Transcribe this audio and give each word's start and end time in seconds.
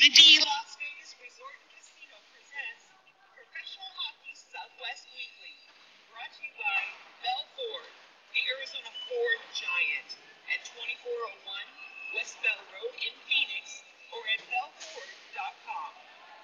The 0.00 0.08
D 0.08 0.40
Las 0.40 0.80
Vegas 0.80 1.12
Resort 1.20 1.60
and 1.60 1.68
Casino 1.76 2.16
presents 2.32 2.88
Professional 3.36 3.92
Hockey 4.00 4.32
Southwest 4.32 5.04
Weekly, 5.12 5.52
brought 6.08 6.32
to 6.32 6.40
you 6.40 6.56
by 6.56 6.80
Bell 7.20 7.44
Ford, 7.52 7.92
the 8.32 8.40
Arizona 8.48 8.88
Ford 9.12 9.40
Giant, 9.52 10.10
at 10.56 10.64
2401 10.72 12.16
West 12.16 12.40
Bell 12.40 12.64
Road 12.72 12.96
in 12.96 13.12
Phoenix, 13.28 13.84
or 14.16 14.24
at 14.32 14.40
bellford.com. 14.48 15.92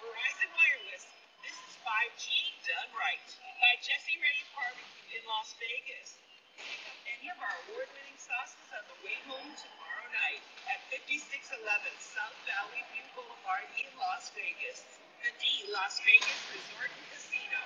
Verizon 0.04 0.52
Wireless, 0.52 1.08
this 1.40 1.56
is 1.56 1.72
5G 1.80 2.28
done 2.68 2.92
right. 2.92 3.24
By 3.64 3.80
Jesse 3.80 4.20
Ready 4.20 4.44
Barbecue 4.52 5.16
in 5.16 5.24
Las 5.32 5.56
Vegas. 5.56 6.12
Any 6.56 7.28
of 7.28 7.36
our 7.36 7.56
award-winning 7.68 8.16
sauces 8.16 8.68
on 8.72 8.84
the 8.88 8.98
way 9.04 9.16
home 9.28 9.52
tomorrow 9.60 10.08
night 10.08 10.40
at 10.72 10.80
5611 10.88 11.60
South 12.00 12.36
Valley 12.48 12.80
View 12.96 13.04
Boulevard 13.12 13.68
in 13.76 13.88
Las 14.00 14.32
Vegas. 14.32 14.80
The 15.20 15.32
D 15.36 15.68
Las 15.74 16.00
Vegas 16.06 16.40
Resort 16.54 16.88
and 16.88 17.06
Casino, 17.12 17.60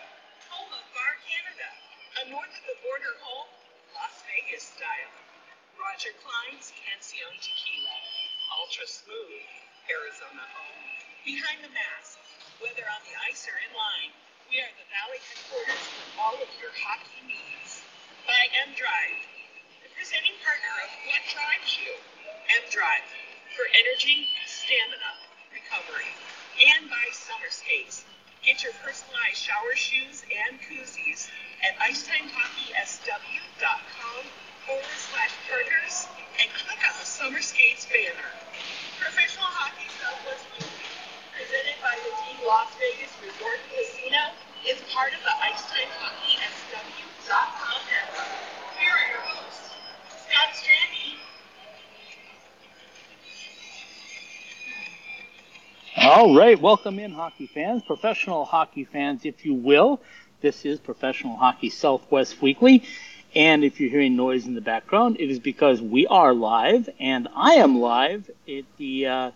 home 0.50 0.72
of 0.74 0.84
Bar 0.96 1.14
Canada, 1.22 1.68
a 2.18 2.22
north 2.34 2.50
of 2.50 2.64
the 2.66 2.78
border 2.82 3.14
home, 3.22 3.50
Las 3.94 4.16
Vegas 4.26 4.66
style. 4.66 5.14
Roger 5.78 6.10
Klein's 6.24 6.74
Cancion 6.74 7.34
Tequila, 7.38 7.98
ultra 8.58 8.86
smooth, 8.90 9.44
Arizona 9.86 10.46
home. 10.50 10.82
Behind 11.22 11.62
the 11.62 11.72
mask, 11.72 12.18
whether 12.58 12.82
on 12.90 13.02
the 13.06 13.14
ice 13.28 13.46
or 13.46 13.56
in 13.60 13.72
line, 13.76 14.12
we 14.50 14.58
are 14.58 14.72
the 14.78 14.88
Valley 14.90 15.20
headquarters 15.30 15.84
for 15.94 16.06
all 16.20 16.36
of 16.42 16.50
your 16.58 16.74
hockey 16.74 17.22
needs. 17.26 17.49
By 18.26 18.48
M 18.66 18.74
Drive, 18.76 19.20
the 19.84 19.88
presenting 19.96 20.34
partner 20.44 20.72
of 20.84 20.90
What 21.08 21.22
Drives 21.30 21.78
You, 21.80 21.92
M 22.56 22.62
Drive, 22.70 23.04
for 23.56 23.64
energy, 23.72 24.28
stamina, 24.46 25.12
recovery. 25.52 26.12
And 26.76 26.90
by 26.90 27.08
Summer 27.12 27.48
Skates. 27.48 28.04
Get 28.42 28.62
your 28.64 28.72
personalized 28.80 29.36
shower 29.36 29.76
shoes 29.76 30.24
and 30.28 30.60
koozies 30.64 31.28
at 31.60 31.76
IcetimeHockeySW.com 31.80 34.24
forward 34.64 34.98
slash 35.12 35.32
partners 35.48 36.06
and 36.40 36.48
click 36.56 36.80
on 36.84 36.94
the 37.00 37.04
Summer 37.04 37.40
Skates 37.40 37.86
banner. 37.86 38.32
Professional 39.00 39.46
Hockey 39.48 39.88
Southwest 40.00 40.44
presented 41.40 41.80
by 41.80 41.96
the 42.04 42.12
D 42.20 42.36
Las 42.44 42.68
Vegas 42.76 43.08
Resort 43.24 43.56
Casino, 43.72 44.36
is 44.68 44.76
part 44.92 45.16
of 45.16 45.24
the 45.24 45.32
IcetimeHockeySW.com 45.40 47.80
network. 47.88 48.09
All 56.02 56.34
right, 56.34 56.60
welcome 56.60 56.98
in, 56.98 57.12
hockey 57.12 57.46
fans, 57.46 57.82
professional 57.86 58.44
hockey 58.44 58.84
fans, 58.84 59.24
if 59.24 59.44
you 59.44 59.54
will. 59.54 60.00
This 60.40 60.64
is 60.64 60.80
Professional 60.80 61.36
Hockey 61.36 61.70
Southwest 61.70 62.40
Weekly, 62.40 62.84
and 63.34 63.62
if 63.62 63.78
you're 63.78 63.90
hearing 63.90 64.16
noise 64.16 64.46
in 64.46 64.54
the 64.54 64.60
background, 64.60 65.18
it 65.20 65.30
is 65.30 65.38
because 65.38 65.80
we 65.80 66.06
are 66.06 66.32
live, 66.32 66.88
and 66.98 67.28
I 67.36 67.54
am 67.54 67.80
live 67.80 68.30
at 68.48 68.64
the 68.78 69.06
uh, 69.06 69.30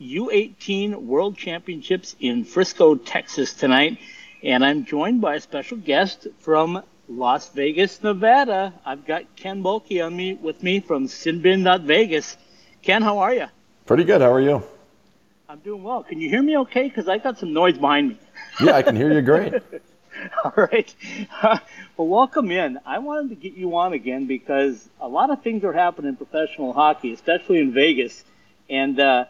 U18 0.00 1.02
World 1.02 1.36
Championships 1.36 2.16
in 2.20 2.44
Frisco, 2.44 2.94
Texas 2.94 3.52
tonight, 3.52 3.98
and 4.42 4.64
I'm 4.64 4.84
joined 4.84 5.20
by 5.20 5.34
a 5.34 5.40
special 5.40 5.76
guest 5.76 6.28
from 6.38 6.82
Las 7.16 7.50
Vegas, 7.50 8.02
Nevada. 8.02 8.72
I've 8.86 9.06
got 9.06 9.36
Ken 9.36 9.62
Boehlke 9.62 10.04
on 10.04 10.16
me 10.16 10.34
with 10.34 10.62
me 10.62 10.80
from 10.80 11.06
Sinbin.Vegas. 11.06 12.38
Ken, 12.80 13.02
how 13.02 13.18
are 13.18 13.34
you? 13.34 13.46
Pretty 13.84 14.04
good. 14.04 14.22
How 14.22 14.32
are 14.32 14.40
you? 14.40 14.62
I'm 15.48 15.58
doing 15.58 15.82
well. 15.82 16.02
Can 16.02 16.20
you 16.20 16.30
hear 16.30 16.42
me 16.42 16.56
okay? 16.58 16.88
Because 16.88 17.08
I 17.08 17.18
got 17.18 17.38
some 17.38 17.52
noise 17.52 17.76
behind 17.76 18.10
me. 18.10 18.18
Yeah, 18.62 18.76
I 18.76 18.82
can 18.82 18.96
hear 18.96 19.12
you 19.12 19.20
great. 19.20 19.54
All 20.44 20.52
right. 20.56 20.94
well, 21.42 22.08
welcome 22.08 22.50
in. 22.50 22.78
I 22.86 22.98
wanted 22.98 23.28
to 23.30 23.34
get 23.34 23.54
you 23.54 23.76
on 23.76 23.92
again 23.92 24.26
because 24.26 24.88
a 25.00 25.08
lot 25.08 25.28
of 25.30 25.42
things 25.42 25.64
are 25.64 25.72
happening 25.72 26.08
in 26.08 26.16
professional 26.16 26.72
hockey, 26.72 27.12
especially 27.12 27.58
in 27.58 27.72
Vegas. 27.72 28.24
And 28.70 28.98
uh, 28.98 29.26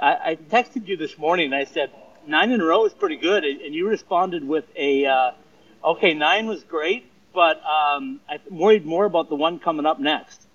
I, 0.00 0.30
I 0.30 0.34
texted 0.36 0.88
you 0.88 0.96
this 0.96 1.16
morning. 1.16 1.46
And 1.46 1.54
I 1.54 1.64
said 1.64 1.90
nine 2.26 2.50
in 2.50 2.60
a 2.60 2.64
row 2.64 2.86
is 2.86 2.92
pretty 2.92 3.16
good, 3.16 3.44
and 3.44 3.72
you 3.72 3.88
responded 3.88 4.46
with 4.46 4.64
a 4.74 5.06
uh, 5.06 5.30
okay, 5.84 6.14
nine 6.14 6.46
was 6.46 6.62
great, 6.64 7.09
but 7.32 7.62
um, 7.64 8.20
I'm 8.28 8.40
worried 8.50 8.86
more 8.86 9.04
about 9.04 9.28
the 9.28 9.34
one 9.34 9.58
coming 9.58 9.86
up 9.86 9.98
next. 9.98 10.46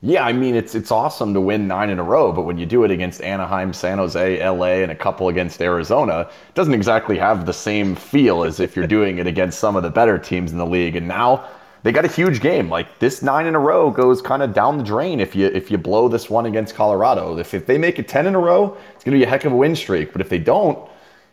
Yeah, 0.00 0.24
I 0.24 0.32
mean 0.32 0.54
it's 0.54 0.76
it's 0.76 0.92
awesome 0.92 1.34
to 1.34 1.40
win 1.40 1.66
nine 1.66 1.90
in 1.90 1.98
a 1.98 2.04
row, 2.04 2.30
but 2.32 2.42
when 2.42 2.56
you 2.56 2.66
do 2.66 2.84
it 2.84 2.92
against 2.92 3.20
Anaheim, 3.20 3.72
San 3.72 3.98
Jose, 3.98 4.48
LA, 4.48 4.82
and 4.82 4.92
a 4.92 4.94
couple 4.94 5.28
against 5.28 5.60
Arizona, 5.60 6.20
it 6.20 6.54
doesn't 6.54 6.74
exactly 6.74 7.18
have 7.18 7.46
the 7.46 7.52
same 7.52 7.96
feel 7.96 8.44
as 8.44 8.60
if 8.60 8.76
you're 8.76 8.86
doing 8.86 9.18
it 9.18 9.26
against 9.26 9.58
some 9.58 9.74
of 9.74 9.82
the 9.82 9.90
better 9.90 10.16
teams 10.16 10.52
in 10.52 10.58
the 10.58 10.66
league. 10.66 10.94
And 10.94 11.08
now 11.08 11.48
they 11.82 11.90
got 11.90 12.04
a 12.04 12.08
huge 12.08 12.40
game. 12.40 12.68
Like 12.68 13.00
this 13.00 13.22
nine 13.22 13.46
in 13.46 13.56
a 13.56 13.58
row 13.58 13.90
goes 13.90 14.22
kind 14.22 14.40
of 14.40 14.52
down 14.52 14.78
the 14.78 14.84
drain 14.84 15.18
if 15.18 15.34
you 15.34 15.46
if 15.46 15.68
you 15.68 15.78
blow 15.78 16.08
this 16.08 16.30
one 16.30 16.46
against 16.46 16.76
Colorado. 16.76 17.36
If 17.36 17.52
if 17.52 17.66
they 17.66 17.76
make 17.76 17.98
it 17.98 18.06
ten 18.06 18.26
in 18.28 18.36
a 18.36 18.40
row, 18.40 18.76
it's 18.94 19.02
gonna 19.02 19.16
be 19.16 19.24
a 19.24 19.28
heck 19.28 19.44
of 19.46 19.52
a 19.52 19.56
win 19.56 19.74
streak. 19.74 20.12
But 20.12 20.20
if 20.20 20.28
they 20.28 20.38
don't, 20.38 20.78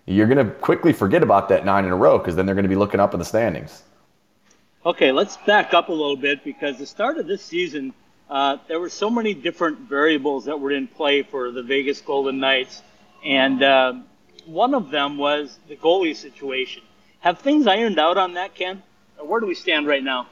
you're 0.08 0.28
gonna 0.28 0.50
quickly 0.50 0.92
forget 0.92 1.22
about 1.22 1.50
that 1.50 1.66
nine 1.66 1.86
in 1.86 1.92
a 1.92 1.96
row 1.96 2.18
because 2.18 2.36
then 2.36 2.48
they're 2.48 2.56
gonna 2.56 2.68
be 2.68 2.76
looking 2.76 3.00
up 3.00 3.14
in 3.14 3.20
the 3.20 3.26
standings. 3.26 3.84
Okay, 4.86 5.12
let's 5.12 5.38
back 5.38 5.74
up 5.74 5.90
a 5.90 5.92
little 5.92 6.16
bit 6.16 6.44
because 6.44 6.78
the 6.78 6.86
start 6.86 7.18
of 7.18 7.26
this 7.26 7.44
season 7.44 7.92
uh, 8.30 8.58
there 8.68 8.80
were 8.80 8.90
so 8.90 9.10
many 9.10 9.34
different 9.34 9.80
variables 9.80 10.46
that 10.46 10.60
were 10.60 10.70
in 10.70 10.88
play 10.88 11.24
for 11.24 11.50
the 11.50 11.64
Vegas 11.64 12.02
Golden 12.02 12.40
Knights, 12.40 12.84
and 13.24 13.64
uh, 13.64 13.94
one 14.46 14.76
of 14.76 14.92
them 14.92 15.18
was 15.18 15.58
the 15.68 15.76
goalie 15.76 16.16
situation. 16.16 16.84
Have 17.22 17.40
things 17.40 17.66
ironed 17.66 17.98
out 17.98 18.18
on 18.18 18.36
that, 18.36 18.54
Ken? 18.54 18.84
Or 19.18 19.28
where 19.28 19.40
do 19.40 19.48
we 19.48 19.56
stand 19.56 19.88
right 19.88 20.04
now? 20.04 20.28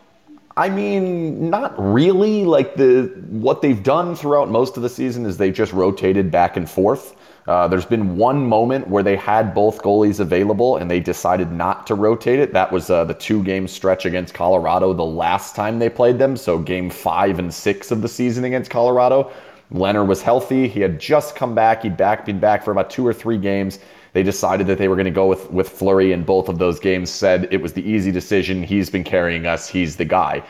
I 0.55 0.69
mean, 0.69 1.49
not 1.49 1.73
really. 1.77 2.45
Like 2.45 2.75
the 2.75 3.11
what 3.29 3.63
they've 3.63 3.81
done 3.81 4.15
throughout 4.15 4.49
most 4.49 4.77
of 4.77 4.83
the 4.83 4.89
season 4.89 5.25
is 5.25 5.35
they've 5.35 5.51
just 5.51 5.73
rotated 5.73 6.29
back 6.29 6.57
and 6.57 6.69
forth. 6.69 7.15
Uh, 7.45 7.67
there's 7.67 7.85
been 7.85 8.15
one 8.15 8.45
moment 8.45 8.87
where 8.87 9.03
they 9.03 9.17
had 9.17 9.53
both 9.53 9.81
goalies 9.81 10.19
available 10.19 10.77
and 10.77 10.89
they 10.89 10.99
decided 10.99 11.51
not 11.51 11.85
to 11.87 11.95
rotate 11.95 12.39
it. 12.39 12.53
That 12.53 12.71
was 12.71 12.89
uh, 12.89 13.03
the 13.03 13.13
two 13.13 13.43
game 13.43 13.67
stretch 13.67 14.05
against 14.05 14.33
Colorado 14.33 14.93
the 14.93 15.03
last 15.03 15.55
time 15.55 15.77
they 15.77 15.89
played 15.89 16.17
them. 16.17 16.37
So, 16.37 16.57
game 16.57 16.89
five 16.89 17.39
and 17.39 17.53
six 17.53 17.91
of 17.91 18.01
the 18.01 18.07
season 18.07 18.45
against 18.45 18.71
Colorado. 18.71 19.31
Lehner 19.73 20.05
was 20.05 20.21
healthy. 20.21 20.67
He 20.67 20.79
had 20.79 20.99
just 20.99 21.35
come 21.35 21.55
back. 21.55 21.83
He'd 21.83 21.97
back, 21.97 22.25
been 22.25 22.39
back 22.39 22.63
for 22.63 22.71
about 22.71 22.89
two 22.89 23.05
or 23.05 23.13
three 23.13 23.37
games. 23.37 23.79
They 24.13 24.23
decided 24.23 24.67
that 24.67 24.77
they 24.77 24.87
were 24.87 24.95
going 24.95 25.05
to 25.05 25.11
go 25.11 25.25
with, 25.25 25.49
with 25.51 25.67
Fleury 25.67 26.11
in 26.11 26.23
both 26.23 26.47
of 26.47 26.59
those 26.59 26.79
games, 26.79 27.09
said 27.09 27.47
it 27.51 27.61
was 27.61 27.73
the 27.73 27.81
easy 27.81 28.11
decision. 28.11 28.61
He's 28.61 28.89
been 28.89 29.03
carrying 29.03 29.47
us. 29.47 29.67
He's 29.67 29.95
the 29.95 30.05
guy. 30.05 30.43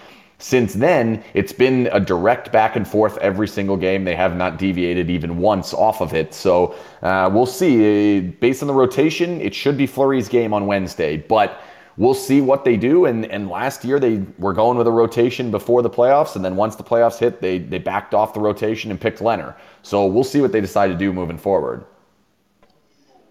Since 0.44 0.74
then, 0.74 1.24
it's 1.34 1.54
been 1.54 1.88
a 1.94 2.02
direct 2.02 2.52
back 2.52 2.76
and 2.76 2.86
forth 2.86 3.18
every 3.20 3.48
single 3.48 3.78
game. 3.78 4.04
They 4.04 4.14
have 4.14 4.36
not 4.36 4.58
deviated 4.58 5.10
even 5.10 5.38
once 5.38 5.74
off 5.74 6.02
of 6.02 6.14
it. 6.14 6.34
So 6.34 6.76
uh, 7.02 7.30
we'll 7.32 7.46
see. 7.46 8.20
Based 8.20 8.62
on 8.62 8.68
the 8.68 8.74
rotation, 8.74 9.40
it 9.40 9.56
should 9.56 9.78
be 9.78 9.88
Fleury's 9.88 10.28
game 10.28 10.54
on 10.54 10.68
Wednesday, 10.68 11.16
but 11.16 11.62
we'll 11.96 12.14
see 12.14 12.42
what 12.42 12.66
they 12.66 12.76
do. 12.76 13.06
And, 13.06 13.26
and 13.28 13.48
last 13.48 13.86
year, 13.86 14.02
they 14.02 14.22
were 14.38 14.52
going 14.52 14.78
with 14.78 14.86
a 14.86 14.92
rotation 14.92 15.50
before 15.50 15.82
the 15.82 15.90
playoffs. 15.90 16.36
And 16.36 16.44
then 16.44 16.58
once 16.58 16.76
the 16.76 16.84
playoffs 16.84 17.20
hit, 17.20 17.40
they, 17.40 17.58
they 17.58 17.80
backed 17.80 18.14
off 18.14 18.34
the 18.34 18.42
rotation 18.42 18.92
and 18.92 19.00
picked 19.00 19.20
Lehner. 19.20 19.56
So 19.82 20.06
we'll 20.06 20.26
see 20.26 20.42
what 20.42 20.52
they 20.52 20.60
decide 20.60 20.88
to 20.88 20.96
do 20.96 21.14
moving 21.14 21.38
forward. 21.38 21.86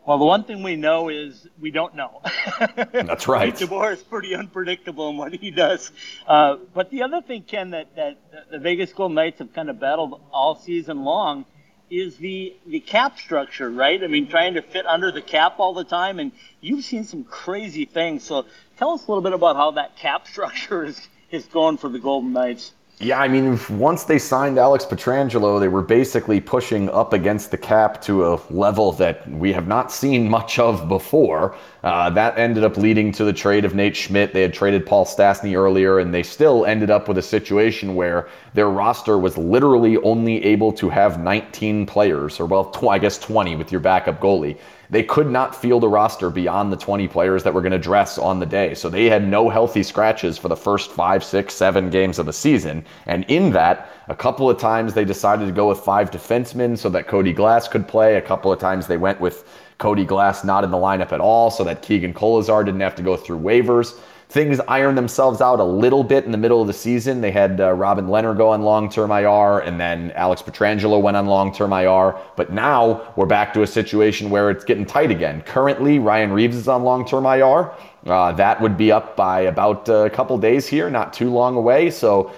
Well, 0.05 0.19
the 0.19 0.25
one 0.25 0.43
thing 0.43 0.65
we 0.65 0.75
know 0.75 1.11
is 1.11 1.47
we 1.61 1.71
don't 1.71 1.95
know. 1.95 2.21
That's 2.93 3.29
right. 3.29 3.55
DeBoer 3.57 3.93
is 3.93 4.03
pretty 4.03 4.35
unpredictable 4.35 5.11
in 5.11 5.17
what 5.17 5.33
he 5.33 5.53
does. 5.53 5.93
Uh, 6.27 6.57
but 6.75 6.91
the 6.91 7.03
other 7.03 7.23
thing, 7.23 7.43
Ken, 7.43 7.71
that, 7.71 7.95
that 7.95 8.19
the 8.51 8.59
Vegas 8.59 8.93
Golden 8.93 9.15
Knights 9.15 9.39
have 9.39 9.53
kind 9.53 9.71
of 9.71 9.79
battled 9.79 10.21
all 10.33 10.57
season 10.57 11.05
long 11.05 11.45
is 11.89 12.17
the 12.17 12.57
the 12.67 12.81
cap 12.81 13.19
structure, 13.19 13.71
right? 13.71 14.03
I 14.03 14.07
mean, 14.07 14.27
trying 14.27 14.55
to 14.55 14.63
fit 14.63 14.87
under 14.87 15.13
the 15.13 15.21
cap 15.21 15.57
all 15.59 15.75
the 15.75 15.85
time, 15.85 16.19
and 16.19 16.33
you've 16.61 16.85
seen 16.85 17.05
some 17.05 17.23
crazy 17.23 17.85
things. 17.85 18.25
So 18.25 18.47
tell 18.79 18.93
us 18.93 19.07
a 19.07 19.11
little 19.11 19.23
bit 19.23 19.35
about 19.35 19.57
how 19.57 19.73
that 19.73 19.97
cap 19.97 20.27
structure 20.33 20.85
is 20.85 21.01
is 21.31 21.45
going 21.47 21.77
for 21.77 21.89
the 21.89 21.99
Golden 21.99 22.33
Knights. 22.33 22.73
Yeah, 22.99 23.21
I 23.21 23.27
mean, 23.27 23.59
once 23.69 24.05
they 24.05 24.19
signed 24.19 24.59
Alex 24.59 24.85
Pietrangelo, 24.85 25.59
they 25.59 25.67
were 25.67 25.83
basically 25.83 26.41
pushing 26.41 26.89
up 26.91 27.13
against 27.13 27.51
the 27.51 27.59
cap 27.59 28.01
to 28.03 28.33
a 28.33 28.41
level 28.49 28.93
that 28.93 29.29
we 29.29 29.53
have 29.53 29.67
not 29.67 29.91
seen 29.91 30.29
much 30.31 30.61
of 30.61 30.89
before. 30.89 31.57
Uh, 31.83 32.11
that 32.11 32.39
ended 32.39 32.63
up 32.63 32.77
leading 32.77 33.11
to 33.13 33.25
the 33.25 33.33
trade 33.33 33.65
of 33.65 33.75
Nate 33.75 33.97
Schmidt. 33.97 34.33
They 34.33 34.43
had 34.43 34.55
traded 34.55 34.87
Paul 34.87 35.05
Stastny 35.05 35.57
earlier, 35.57 35.99
and 35.99 36.15
they 36.15 36.23
still 36.23 36.65
ended 36.65 36.91
up 36.91 37.09
with 37.09 37.19
a 37.19 37.23
situation 37.23 37.97
where 37.97 38.29
their 38.55 38.71
roster 38.71 39.19
was 39.19 39.37
literally 39.37 39.97
only 39.99 40.45
able 40.45 40.73
to 40.75 40.89
have 40.89 41.19
19 41.19 41.87
players, 41.87 42.39
or 42.39 42.47
well, 42.47 42.67
tw- 42.67 42.85
I 42.85 43.01
guess 43.01 43.19
20 43.19 43.57
with 43.57 43.73
your 43.73 43.81
backup 43.81 44.21
goalie. 44.21 44.59
They 44.93 45.03
could 45.03 45.31
not 45.31 45.55
field 45.55 45.83
a 45.85 45.89
roster 45.89 46.29
beyond 46.29 46.71
the 46.71 46.77
20 46.77 47.09
players 47.09 47.43
that 47.43 47.55
were 47.55 47.63
going 47.63 47.73
to 47.73 47.79
dress 47.79 48.19
on 48.19 48.39
the 48.39 48.45
day. 48.45 48.75
So 48.75 48.91
they 48.91 49.07
had 49.07 49.27
no 49.27 49.49
healthy 49.49 49.83
scratches 49.83 50.37
for 50.37 50.49
the 50.49 50.57
first 50.57 50.91
five, 50.91 51.25
six, 51.25 51.55
seven 51.55 51.89
games 51.89 52.19
of 52.19 52.27
the 52.27 52.33
season. 52.35 52.85
And 53.07 53.25
in 53.29 53.53
that, 53.53 53.89
a 54.09 54.15
couple 54.15 54.51
of 54.51 54.59
times 54.59 54.93
they 54.93 55.07
decided 55.07 55.47
to 55.47 55.53
go 55.53 55.71
with 55.71 55.79
five 55.79 56.11
defensemen 56.11 56.77
so 56.77 56.91
that 56.91 57.09
Cody 57.09 57.33
Glass 57.33 57.69
could 57.69 57.89
play. 57.89 58.17
A 58.17 58.21
couple 58.21 58.53
of 58.53 58.59
times 58.59 58.87
they 58.87 58.99
went 58.99 59.19
with 59.19 59.49
Cody 59.79 60.05
Glass 60.05 60.45
not 60.45 60.63
in 60.63 60.71
the 60.71 60.77
lineup 60.77 61.13
at 61.13 61.21
all 61.21 61.51
so 61.51 61.65
that 61.65 61.81
Keegan 61.81 62.13
Kolesar 62.13 62.63
didn't 62.63 62.83
have 62.83 62.95
to 62.97 63.03
go 63.03 63.17
through 63.17 63.41
waivers 63.41 63.99
things 64.33 64.61
iron 64.61 64.95
themselves 64.95 65.43
out 65.43 65.61
a 65.61 65.65
little 65.65 66.03
bit 66.03 66.25
in 66.25 66.33
the 66.33 66.39
middle 66.39 66.63
of 66.63 66.67
the 66.67 66.73
season. 66.73 67.21
They 67.21 67.31
had 67.31 67.61
uh, 67.61 67.73
Robin 67.73 68.07
Lehner 68.07 68.35
go 68.35 68.49
on 68.49 68.63
long 68.63 68.89
term 68.89 69.11
IR, 69.11 69.59
and 69.59 69.79
then 69.79 70.11
Alex 70.13 70.41
Pietrangelo 70.41 71.01
went 71.01 71.19
on 71.19 71.27
long 71.27 71.53
term 71.53 71.73
IR. 71.73 72.19
But 72.35 72.51
now 72.51 73.13
we're 73.15 73.27
back 73.27 73.53
to 73.53 73.63
a 73.63 73.67
situation 73.67 74.31
where 74.31 74.51
it's 74.51 74.65
getting 74.65 74.87
tight 74.87 75.11
again. 75.11 75.43
Currently, 75.43 75.99
Ryan 75.99 76.33
Reaves 76.33 76.57
is 76.57 76.67
on 76.67 76.83
long 76.83 77.07
term 77.07 77.27
IR. 77.27 77.73
Uh, 78.07 78.33
that 78.33 78.61
would 78.61 78.77
be 78.79 78.91
up 78.91 79.17
by 79.17 79.43
about 79.43 79.89
a 79.91 80.09
couple 80.09 80.37
days 80.39 80.67
here, 80.67 80.89
not 80.89 81.13
too 81.13 81.31
long 81.31 81.57
away. 81.57 81.91
So 81.91 82.33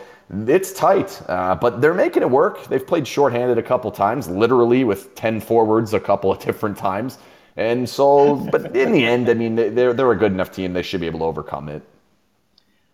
it's 0.49 0.73
tight, 0.73 1.23
uh, 1.29 1.55
but 1.55 1.81
they're 1.81 1.95
making 1.95 2.23
it 2.23 2.31
work. 2.31 2.67
They've 2.67 2.85
played 2.85 3.07
shorthanded 3.07 3.57
a 3.57 3.63
couple 3.63 3.91
times, 3.93 4.29
literally 4.29 4.83
with 4.83 5.15
10 5.15 5.41
forwards 5.41 5.95
a 5.95 6.01
couple 6.01 6.33
of 6.33 6.39
different 6.45 6.77
times. 6.77 7.19
And 7.57 7.89
so, 7.89 8.35
but 8.35 8.77
in 8.77 8.91
the 8.91 9.05
end, 9.05 9.29
I 9.29 9.35
mean, 9.35 9.55
they're 9.55 9.93
they're 9.93 10.11
a 10.11 10.17
good 10.17 10.33
enough 10.33 10.51
team. 10.51 10.73
They 10.73 10.83
should 10.83 11.01
be 11.01 11.07
able 11.07 11.21
to 11.21 11.27
overcome 11.27 11.69
it. 11.69 11.83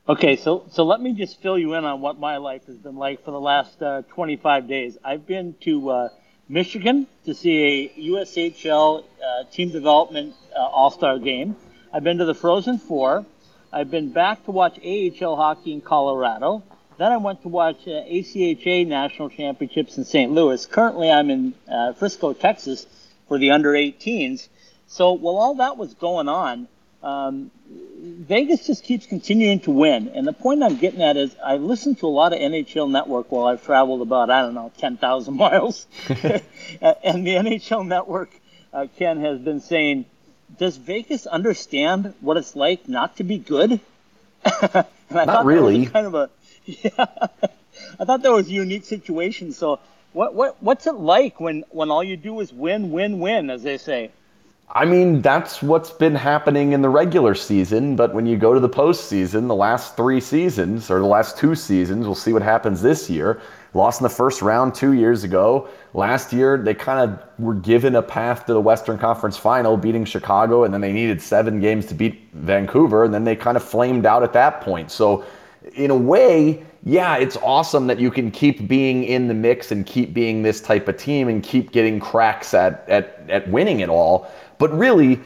Okay, 0.06 0.36
so 0.36 0.64
so 0.70 0.84
let 0.84 1.00
me 1.00 1.12
just 1.14 1.40
fill 1.40 1.58
you 1.58 1.74
in 1.74 1.84
on 1.84 2.00
what 2.00 2.18
my 2.18 2.36
life 2.36 2.66
has 2.66 2.76
been 2.76 2.96
like 2.96 3.24
for 3.24 3.30
the 3.30 3.40
last 3.40 3.80
uh, 3.82 4.02
25 4.10 4.68
days. 4.68 4.98
I've 5.02 5.26
been 5.26 5.54
to 5.62 5.90
uh, 5.90 6.08
Michigan 6.48 7.06
to 7.24 7.34
see 7.34 7.62
a 7.96 8.00
USHL 8.10 9.02
uh, 9.02 9.44
team 9.50 9.70
development 9.70 10.34
uh, 10.54 10.60
All 10.60 10.90
Star 10.90 11.18
game. 11.18 11.56
I've 11.92 12.04
been 12.04 12.18
to 12.18 12.26
the 12.26 12.34
Frozen 12.34 12.80
Four. 12.80 13.24
I've 13.72 13.90
been 13.90 14.12
back 14.12 14.44
to 14.44 14.50
watch 14.50 14.78
AHL 14.84 15.36
hockey 15.36 15.72
in 15.72 15.80
Colorado. 15.80 16.64
Then 16.98 17.12
I 17.12 17.16
went 17.16 17.40
to 17.42 17.48
watch 17.48 17.86
ACHA 17.86 18.84
uh, 18.84 18.88
National 18.88 19.30
Championships 19.30 19.96
in 19.96 20.04
St. 20.04 20.30
Louis. 20.30 20.66
Currently, 20.66 21.10
I'm 21.10 21.30
in 21.30 21.54
uh, 21.66 21.94
Frisco, 21.94 22.34
Texas 22.34 22.84
for 23.30 23.38
the 23.38 23.52
under 23.52 23.74
18s. 23.74 24.48
So 24.88 25.12
while 25.12 25.36
all 25.36 25.54
that 25.54 25.76
was 25.76 25.94
going 25.94 26.28
on, 26.28 26.66
um, 27.00 27.52
Vegas 28.02 28.66
just 28.66 28.82
keeps 28.82 29.06
continuing 29.06 29.60
to 29.60 29.70
win. 29.70 30.08
And 30.08 30.26
the 30.26 30.32
point 30.32 30.64
I'm 30.64 30.78
getting 30.78 31.00
at 31.00 31.16
is 31.16 31.36
I've 31.36 31.62
listened 31.62 32.00
to 32.00 32.06
a 32.06 32.08
lot 32.08 32.32
of 32.32 32.40
NHL 32.40 32.90
Network 32.90 33.30
while 33.30 33.46
I've 33.46 33.64
traveled 33.64 34.02
about, 34.02 34.30
I 34.30 34.42
don't 34.42 34.54
know, 34.54 34.72
10,000 34.78 35.36
miles. 35.36 35.86
and 36.08 37.24
the 37.24 37.36
NHL 37.36 37.86
Network, 37.86 38.30
uh, 38.72 38.88
Ken, 38.98 39.20
has 39.20 39.38
been 39.38 39.60
saying, 39.60 40.06
does 40.58 40.76
Vegas 40.76 41.24
understand 41.24 42.12
what 42.20 42.36
it's 42.36 42.56
like 42.56 42.88
not 42.88 43.18
to 43.18 43.22
be 43.22 43.38
good? 43.38 43.78
not 45.12 45.44
really. 45.44 45.86
kind 45.86 46.08
of 46.08 46.14
a, 46.16 46.30
yeah, 46.64 46.90
I 46.98 48.04
thought 48.04 48.22
that 48.22 48.32
was 48.32 48.48
a 48.48 48.52
unique 48.52 48.86
situation. 48.86 49.52
So 49.52 49.78
what 50.12 50.34
what 50.34 50.62
what's 50.62 50.86
it 50.86 50.94
like 50.94 51.40
when 51.40 51.64
when 51.70 51.90
all 51.90 52.02
you 52.02 52.16
do 52.16 52.40
is 52.40 52.52
win, 52.52 52.90
win, 52.90 53.20
win, 53.20 53.50
as 53.50 53.62
they 53.62 53.78
say? 53.78 54.10
I 54.72 54.84
mean, 54.84 55.20
that's 55.20 55.62
what's 55.62 55.90
been 55.90 56.14
happening 56.14 56.72
in 56.72 56.80
the 56.80 56.88
regular 56.88 57.34
season, 57.34 57.96
but 57.96 58.14
when 58.14 58.24
you 58.24 58.36
go 58.36 58.54
to 58.54 58.60
the 58.60 58.68
postseason, 58.68 59.48
the 59.48 59.54
last 59.54 59.96
three 59.96 60.20
seasons 60.20 60.92
or 60.92 61.00
the 61.00 61.06
last 61.06 61.36
two 61.36 61.56
seasons, 61.56 62.06
we'll 62.06 62.14
see 62.14 62.32
what 62.32 62.42
happens 62.42 62.80
this 62.80 63.10
year. 63.10 63.40
Lost 63.74 64.00
in 64.00 64.04
the 64.04 64.10
first 64.10 64.42
round 64.42 64.74
two 64.76 64.92
years 64.92 65.24
ago. 65.24 65.68
Last 65.92 66.32
year, 66.32 66.56
they 66.56 66.74
kind 66.74 67.10
of 67.10 67.20
were 67.44 67.54
given 67.54 67.96
a 67.96 68.02
path 68.02 68.46
to 68.46 68.52
the 68.52 68.60
Western 68.60 68.96
Conference 68.96 69.36
final, 69.36 69.76
beating 69.76 70.04
Chicago, 70.04 70.62
and 70.62 70.72
then 70.72 70.80
they 70.80 70.92
needed 70.92 71.20
seven 71.20 71.60
games 71.60 71.86
to 71.86 71.94
beat 71.94 72.28
Vancouver, 72.32 73.04
and 73.04 73.12
then 73.12 73.24
they 73.24 73.34
kind 73.34 73.56
of 73.56 73.64
flamed 73.64 74.06
out 74.06 74.22
at 74.22 74.32
that 74.34 74.60
point. 74.60 74.92
So, 74.92 75.24
in 75.74 75.90
a 75.90 75.96
way, 75.96 76.64
yeah, 76.84 77.16
it's 77.16 77.36
awesome 77.38 77.86
that 77.88 78.00
you 78.00 78.10
can 78.10 78.30
keep 78.30 78.66
being 78.66 79.04
in 79.04 79.28
the 79.28 79.34
mix 79.34 79.70
and 79.70 79.84
keep 79.84 80.14
being 80.14 80.42
this 80.42 80.60
type 80.60 80.88
of 80.88 80.96
team 80.96 81.28
and 81.28 81.42
keep 81.42 81.72
getting 81.72 82.00
cracks 82.00 82.54
at, 82.54 82.84
at, 82.88 83.22
at 83.28 83.48
winning 83.50 83.80
it 83.80 83.88
all. 83.88 84.30
But 84.58 84.76
really, 84.76 85.20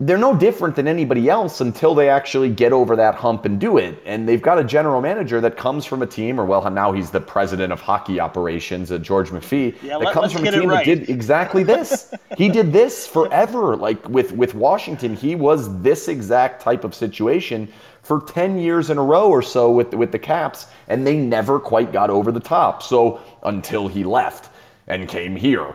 they're 0.00 0.18
no 0.18 0.36
different 0.36 0.74
than 0.74 0.88
anybody 0.88 1.28
else 1.28 1.60
until 1.60 1.94
they 1.94 2.08
actually 2.08 2.50
get 2.50 2.72
over 2.72 2.96
that 2.96 3.14
hump 3.14 3.44
and 3.44 3.60
do 3.60 3.78
it. 3.78 4.00
And 4.04 4.28
they've 4.28 4.42
got 4.42 4.58
a 4.58 4.64
general 4.64 5.00
manager 5.00 5.40
that 5.40 5.56
comes 5.56 5.84
from 5.84 6.02
a 6.02 6.06
team, 6.06 6.40
or 6.40 6.44
well, 6.44 6.68
now 6.70 6.92
he's 6.92 7.10
the 7.10 7.20
president 7.20 7.72
of 7.72 7.80
hockey 7.80 8.18
operations 8.18 8.90
at 8.90 9.02
George 9.02 9.30
McPhee. 9.30 9.80
Yeah, 9.82 9.98
that 9.98 10.06
let, 10.06 10.14
comes 10.14 10.32
from 10.32 10.46
a 10.46 10.50
team 10.50 10.68
right. 10.68 10.84
that 10.84 10.98
did 10.98 11.10
exactly 11.10 11.62
this. 11.64 12.12
he 12.36 12.48
did 12.48 12.72
this 12.72 13.06
forever. 13.06 13.76
Like 13.76 14.08
with 14.08 14.32
with 14.32 14.54
Washington, 14.54 15.14
he 15.14 15.36
was 15.36 15.80
this 15.82 16.08
exact 16.08 16.60
type 16.60 16.84
of 16.84 16.94
situation 16.94 17.72
for 18.04 18.20
10 18.20 18.58
years 18.58 18.90
in 18.90 18.98
a 18.98 19.02
row 19.02 19.28
or 19.28 19.42
so 19.42 19.70
with, 19.70 19.94
with 19.94 20.12
the 20.12 20.18
Caps, 20.18 20.66
and 20.88 21.06
they 21.06 21.16
never 21.16 21.58
quite 21.58 21.92
got 21.92 22.10
over 22.10 22.30
the 22.30 22.40
top. 22.40 22.82
So 22.82 23.20
until 23.42 23.88
he 23.88 24.04
left 24.04 24.50
and 24.86 25.08
came 25.08 25.34
here. 25.34 25.74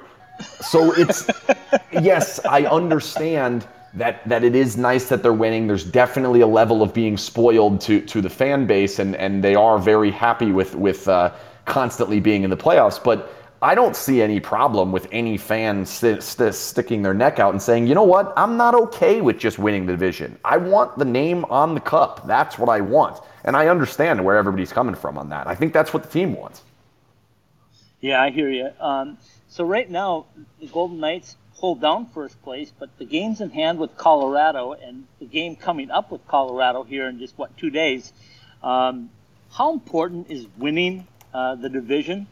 So 0.62 0.94
it's, 0.94 1.30
yes, 1.92 2.40
I 2.46 2.66
understand 2.66 3.68
that 3.96 4.28
that 4.30 4.44
it 4.44 4.56
is 4.56 4.78
nice 4.78 5.10
that 5.10 5.24
they're 5.24 5.34
winning. 5.34 5.66
There's 5.66 5.84
definitely 5.84 6.42
a 6.42 6.48
level 6.48 6.84
of 6.84 6.94
being 6.94 7.18
spoiled 7.18 7.82
to 7.82 8.02
to 8.02 8.22
the 8.22 8.30
fan 8.30 8.68
base, 8.68 9.00
and 9.00 9.16
and 9.16 9.44
they 9.44 9.56
are 9.56 9.80
very 9.80 10.12
happy 10.12 10.52
with 10.52 10.76
with 10.76 11.08
uh, 11.08 11.34
constantly 11.66 12.20
being 12.20 12.44
in 12.44 12.52
the 12.52 12.58
playoffs. 12.58 13.04
But 13.04 13.34
I 13.62 13.76
don't 13.76 13.96
see 13.96 14.22
any 14.22 14.40
problem 14.40 14.94
with 14.94 15.08
any 15.12 15.38
fan 15.38 15.86
st- 15.86 16.24
st- 16.24 16.56
sticking 16.56 17.02
their 17.02 17.14
neck 17.14 17.40
out 17.40 17.54
and 17.54 17.62
saying, 17.62 17.88
you 17.88 17.96
know 17.96 18.04
what, 18.04 18.32
I'm 18.38 18.56
not 18.56 18.74
okay 18.74 19.20
with 19.20 19.38
just 19.38 19.60
winning 19.60 19.86
the 19.86 19.94
division. 19.94 20.38
I 20.46 20.56
want 20.56 20.98
the 20.98 21.04
name 21.04 21.44
on 21.46 21.74
the 21.74 21.82
cup. 21.82 22.26
That's 22.26 22.58
what 22.58 22.70
I 22.70 22.80
want. 22.80 23.22
And 23.44 23.58
I 23.58 23.68
understand 23.68 24.24
where 24.24 24.38
everybody's 24.38 24.72
coming 24.72 24.96
from 24.96 25.18
on 25.18 25.30
that. 25.30 25.48
I 25.48 25.56
think 25.56 25.74
that's 25.74 25.94
what 25.94 26.04
the 26.04 26.10
team 26.10 26.36
wants. 26.36 26.62
Yeah, 28.00 28.22
I 28.22 28.30
hear 28.30 28.50
you. 28.50 28.70
Um, 28.80 29.18
so 29.50 29.66
right 29.66 29.90
now, 29.90 30.28
the 30.62 30.68
Golden 30.68 31.02
Knights 31.02 31.36
hold 31.52 31.82
down 31.82 32.06
first 32.06 32.42
place, 32.42 32.72
but 32.80 32.98
the 32.98 33.04
game's 33.04 33.42
in 33.42 33.50
hand 33.50 33.78
with 33.78 33.98
Colorado 33.98 34.72
and 34.72 35.06
the 35.20 35.26
game 35.26 35.58
coming 35.58 35.92
up 35.92 36.12
with 36.12 36.26
Colorado 36.28 36.84
here 36.84 37.10
in 37.10 37.20
just, 37.20 37.38
what, 37.38 37.58
two 37.58 37.70
days. 37.70 38.14
Um, 38.64 39.10
how 39.52 39.74
important 39.74 40.32
is 40.32 40.48
winning 40.58 41.08
uh, 41.34 41.56
the 41.56 41.68
division 41.68 42.28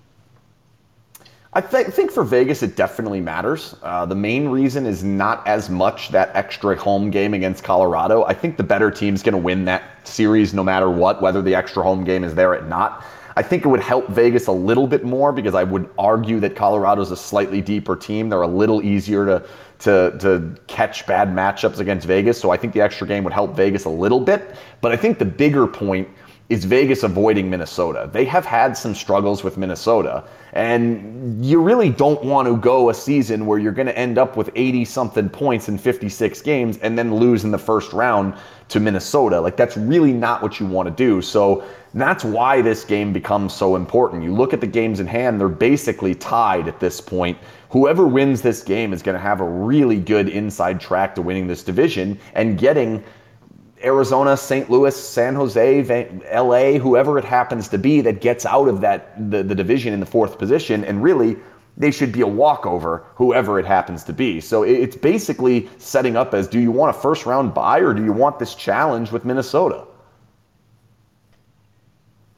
I 1.58 1.62
th- 1.62 1.88
think 1.88 2.12
for 2.12 2.24
Vegas, 2.24 2.62
it 2.62 2.76
definitely 2.76 3.20
matters. 3.20 3.76
Uh, 3.82 4.06
the 4.06 4.14
main 4.14 4.48
reason 4.48 4.86
is 4.86 5.04
not 5.04 5.46
as 5.48 5.72
much 5.72 6.10
that 6.10 6.30
extra 6.36 6.76
home 6.76 7.10
game 7.10 7.34
against 7.34 7.64
Colorado. 7.64 8.24
I 8.26 8.36
think 8.36 8.58
the 8.58 8.64
better 8.64 8.92
team's 8.92 9.24
going 9.24 9.34
to 9.34 9.40
win 9.40 9.66
that 9.66 10.08
series 10.08 10.54
no 10.54 10.64
matter 10.64 10.88
what, 10.88 11.20
whether 11.20 11.42
the 11.42 11.56
extra 11.56 11.82
home 11.82 12.04
game 12.04 12.24
is 12.24 12.36
there 12.36 12.54
or 12.54 12.62
not. 12.62 13.04
I 13.36 13.42
think 13.42 13.66
it 13.66 13.70
would 13.70 13.80
help 13.80 14.08
Vegas 14.10 14.46
a 14.46 14.52
little 14.52 14.86
bit 14.86 15.04
more 15.04 15.34
because 15.34 15.56
I 15.56 15.64
would 15.64 15.90
argue 15.98 16.40
that 16.42 16.56
Colorado's 16.56 17.10
a 17.10 17.18
slightly 17.18 17.60
deeper 17.60 17.96
team. 17.96 18.30
They're 18.30 18.44
a 18.44 18.48
little 18.48 18.84
easier 18.84 19.26
to 19.26 19.44
to 19.80 20.16
to 20.20 20.56
catch 20.68 21.08
bad 21.08 21.30
matchups 21.30 21.80
against 21.80 22.06
Vegas. 22.06 22.40
So 22.40 22.52
I 22.52 22.58
think 22.58 22.74
the 22.74 22.82
extra 22.82 23.08
game 23.08 23.24
would 23.24 23.34
help 23.34 23.56
Vegas 23.56 23.86
a 23.86 23.90
little 23.90 24.20
bit. 24.20 24.56
But 24.82 24.92
I 24.92 24.96
think 24.96 25.18
the 25.18 25.26
bigger 25.26 25.66
point 25.66 26.08
is 26.50 26.64
Vegas 26.64 27.04
avoiding 27.04 27.50
Minnesota. 27.50 28.10
They 28.12 28.24
have 28.26 28.46
had 28.46 28.78
some 28.78 28.96
struggles 28.96 29.44
with 29.44 29.58
Minnesota, 29.58 30.24
and 30.54 31.44
you 31.44 31.62
really 31.62 31.90
don't 31.90 32.24
want 32.24 32.48
to 32.48 32.56
go 32.56 32.90
a 32.90 32.94
season 32.94 33.46
where 33.46 33.60
you're 33.60 33.74
going 33.74 33.88
to 33.88 33.98
end 33.98 34.18
up 34.18 34.38
with 34.38 34.50
80 34.56 34.86
something 34.86 35.30
points 35.30 35.68
in 35.68 35.78
56 35.78 36.42
games 36.42 36.78
and 36.78 36.98
then 36.98 37.14
lose 37.14 37.44
in 37.44 37.52
the 37.52 37.58
first 37.58 37.92
round 37.92 38.34
to 38.70 38.80
Minnesota. 38.80 39.42
Like, 39.42 39.58
that's 39.58 39.76
really 39.76 40.14
not 40.14 40.42
what 40.42 40.60
you 40.60 40.66
want 40.66 40.88
to 40.88 40.96
do. 40.96 41.22
So, 41.22 41.66
that's 41.94 42.24
why 42.24 42.62
this 42.62 42.84
game 42.84 43.12
becomes 43.12 43.54
so 43.54 43.76
important. 43.76 44.24
You 44.24 44.34
look 44.34 44.54
at 44.54 44.62
the 44.62 44.68
games 44.68 45.00
in 45.00 45.08
hand, 45.08 45.40
they're 45.40 45.50
basically 45.50 46.14
tied 46.16 46.68
at 46.68 46.80
this 46.80 47.02
point. 47.02 47.38
Whoever 47.70 48.08
wins 48.08 48.42
this 48.42 48.62
game 48.62 48.94
is 48.94 49.02
going 49.02 49.16
to 49.16 49.22
have 49.22 49.42
a 49.42 49.48
really 49.48 50.00
good 50.00 50.30
inside 50.30 50.80
track 50.80 51.16
to 51.16 51.22
winning 51.22 51.48
this 51.48 51.64
division 51.64 52.20
and 52.34 52.58
getting 52.58 53.04
Arizona, 53.84 54.36
St. 54.36 54.70
Louis, 54.70 54.96
San 54.96 55.36
Jose, 55.36 55.84
LA, 56.34 56.80
whoever 56.80 57.18
it 57.18 57.26
happens 57.26 57.68
to 57.70 57.78
be 57.78 58.02
that 58.02 58.22
gets 58.22 58.46
out 58.46 58.68
of 58.68 58.82
that 58.82 59.32
the, 59.32 59.44
the 59.44 59.56
division 59.56 59.94
in 59.94 60.00
the 60.00 60.06
fourth 60.06 60.38
position, 60.38 60.84
and 60.84 61.04
really 61.04 61.38
they 61.78 61.92
should 61.92 62.12
be 62.12 62.22
a 62.22 62.28
walkover, 62.28 63.06
whoever 63.16 63.60
it 63.60 63.66
happens 63.66 64.04
to 64.06 64.14
be. 64.14 64.42
So 64.42 64.64
it's 64.64 64.96
basically 64.96 65.70
setting 65.78 66.18
up 66.18 66.34
as 66.34 66.48
do 66.48 66.60
you 66.60 66.72
want 66.72 66.96
a 66.96 67.00
first 67.00 67.26
round 67.28 67.54
bye 67.54 67.80
or 67.80 67.94
do 67.94 68.04
you 68.04 68.12
want 68.12 68.40
this 68.40 68.56
challenge 68.56 69.12
with 69.12 69.26
Minnesota? 69.26 69.86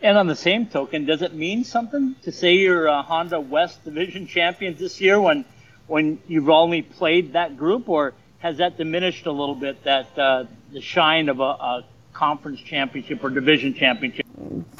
And 0.01 0.17
on 0.17 0.27
the 0.27 0.35
same 0.35 0.65
token, 0.65 1.05
does 1.05 1.21
it 1.21 1.33
mean 1.33 1.63
something 1.63 2.15
to 2.23 2.31
say 2.31 2.55
you're 2.55 2.87
a 2.87 3.01
Honda 3.01 3.39
West 3.39 3.83
Division 3.83 4.27
champions 4.27 4.79
this 4.79 4.99
year 5.01 5.19
when 5.19 5.45
when 5.87 6.21
you've 6.27 6.49
only 6.49 6.83
played 6.83 7.33
that 7.33 7.57
group, 7.57 7.89
or 7.89 8.13
has 8.39 8.57
that 8.57 8.77
diminished 8.77 9.25
a 9.25 9.31
little 9.31 9.55
bit? 9.55 9.83
That 9.83 10.19
uh, 10.19 10.45
the 10.71 10.81
shine 10.81 11.29
of 11.29 11.39
a, 11.39 11.43
a 11.43 11.85
conference 12.13 12.59
championship 12.61 13.23
or 13.23 13.29
division 13.29 13.73
championship? 13.73 14.25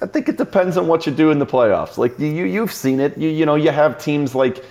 I 0.01 0.07
think 0.07 0.29
it 0.29 0.37
depends 0.37 0.77
on 0.77 0.87
what 0.87 1.05
you 1.05 1.11
do 1.11 1.31
in 1.31 1.39
the 1.39 1.45
playoffs. 1.45 1.97
Like 1.97 2.17
you, 2.19 2.45
you've 2.45 2.73
seen 2.73 2.99
it. 2.99 3.17
You, 3.17 3.29
you 3.29 3.45
know, 3.45 3.55
you 3.55 3.71
have 3.71 3.97
teams 3.97 4.35
like 4.35 4.63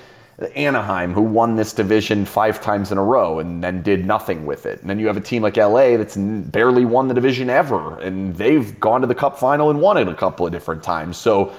Anaheim, 0.54 1.12
who 1.12 1.22
won 1.22 1.56
this 1.56 1.72
division 1.72 2.25
five 2.25 2.62
times 2.62 2.92
in 2.92 2.98
a 2.98 3.02
row 3.02 3.40
and 3.40 3.62
then 3.62 3.82
did 3.82 4.06
nothing 4.06 4.46
with 4.46 4.66
it. 4.66 4.80
And 4.80 4.88
then 4.88 5.00
you 5.00 5.06
have 5.08 5.16
a 5.16 5.20
team 5.20 5.42
like 5.42 5.56
LA 5.56 5.96
that's 5.96 6.16
barely 6.16 6.84
won 6.84 7.08
the 7.08 7.14
division 7.14 7.50
ever, 7.50 7.98
and 8.00 8.34
they've 8.37 8.78
gone 8.78 9.00
to 9.00 9.08
the 9.08 9.16
cup 9.16 9.38
final 9.38 9.70
and 9.70 9.80
won 9.80 9.96
it 9.96 10.06
a 10.06 10.14
couple 10.14 10.46
of 10.46 10.52
different 10.52 10.82
times. 10.82 11.16
So, 11.16 11.52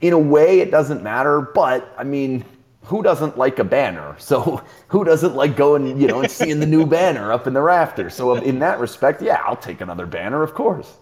in 0.00 0.12
a 0.12 0.18
way, 0.18 0.60
it 0.60 0.70
doesn't 0.70 1.02
matter. 1.02 1.40
But, 1.40 1.92
I 1.98 2.04
mean, 2.04 2.44
who 2.84 3.02
doesn't 3.02 3.36
like 3.36 3.58
a 3.58 3.64
banner? 3.64 4.16
So 4.18 4.62
who 4.88 5.04
doesn't 5.04 5.34
like 5.34 5.56
going, 5.56 6.00
you 6.00 6.06
know, 6.06 6.20
and 6.20 6.30
seeing 6.30 6.60
the 6.60 6.66
new 6.66 6.86
banner 6.98 7.32
up 7.32 7.46
in 7.46 7.52
the 7.52 7.62
rafters? 7.62 8.14
So 8.14 8.34
in 8.36 8.58
that 8.60 8.78
respect, 8.80 9.22
yeah, 9.22 9.42
I'll 9.44 9.56
take 9.56 9.80
another 9.80 10.06
banner, 10.06 10.42
of 10.42 10.54
course. 10.54 10.96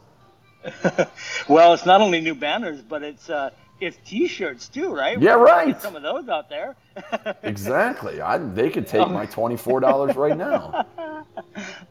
well, 1.48 1.72
it's 1.72 1.86
not 1.86 2.00
only 2.00 2.20
new 2.20 2.34
banners, 2.34 2.82
but 2.82 3.02
it's 3.02 3.30
uh, 3.30 3.50
it's 3.80 3.96
T-shirts 4.04 4.68
too, 4.68 4.92
right? 4.92 5.18
Yeah, 5.20 5.34
right. 5.34 5.80
some 5.80 5.94
of 5.94 6.02
those 6.02 6.28
out 6.28 6.50
there. 6.50 6.74
exactly. 7.44 8.20
I, 8.20 8.38
they 8.38 8.68
could 8.68 8.86
take 8.86 9.08
my 9.08 9.24
twenty-four 9.24 9.80
dollars 9.80 10.16
right 10.16 10.36
now. 10.36 10.84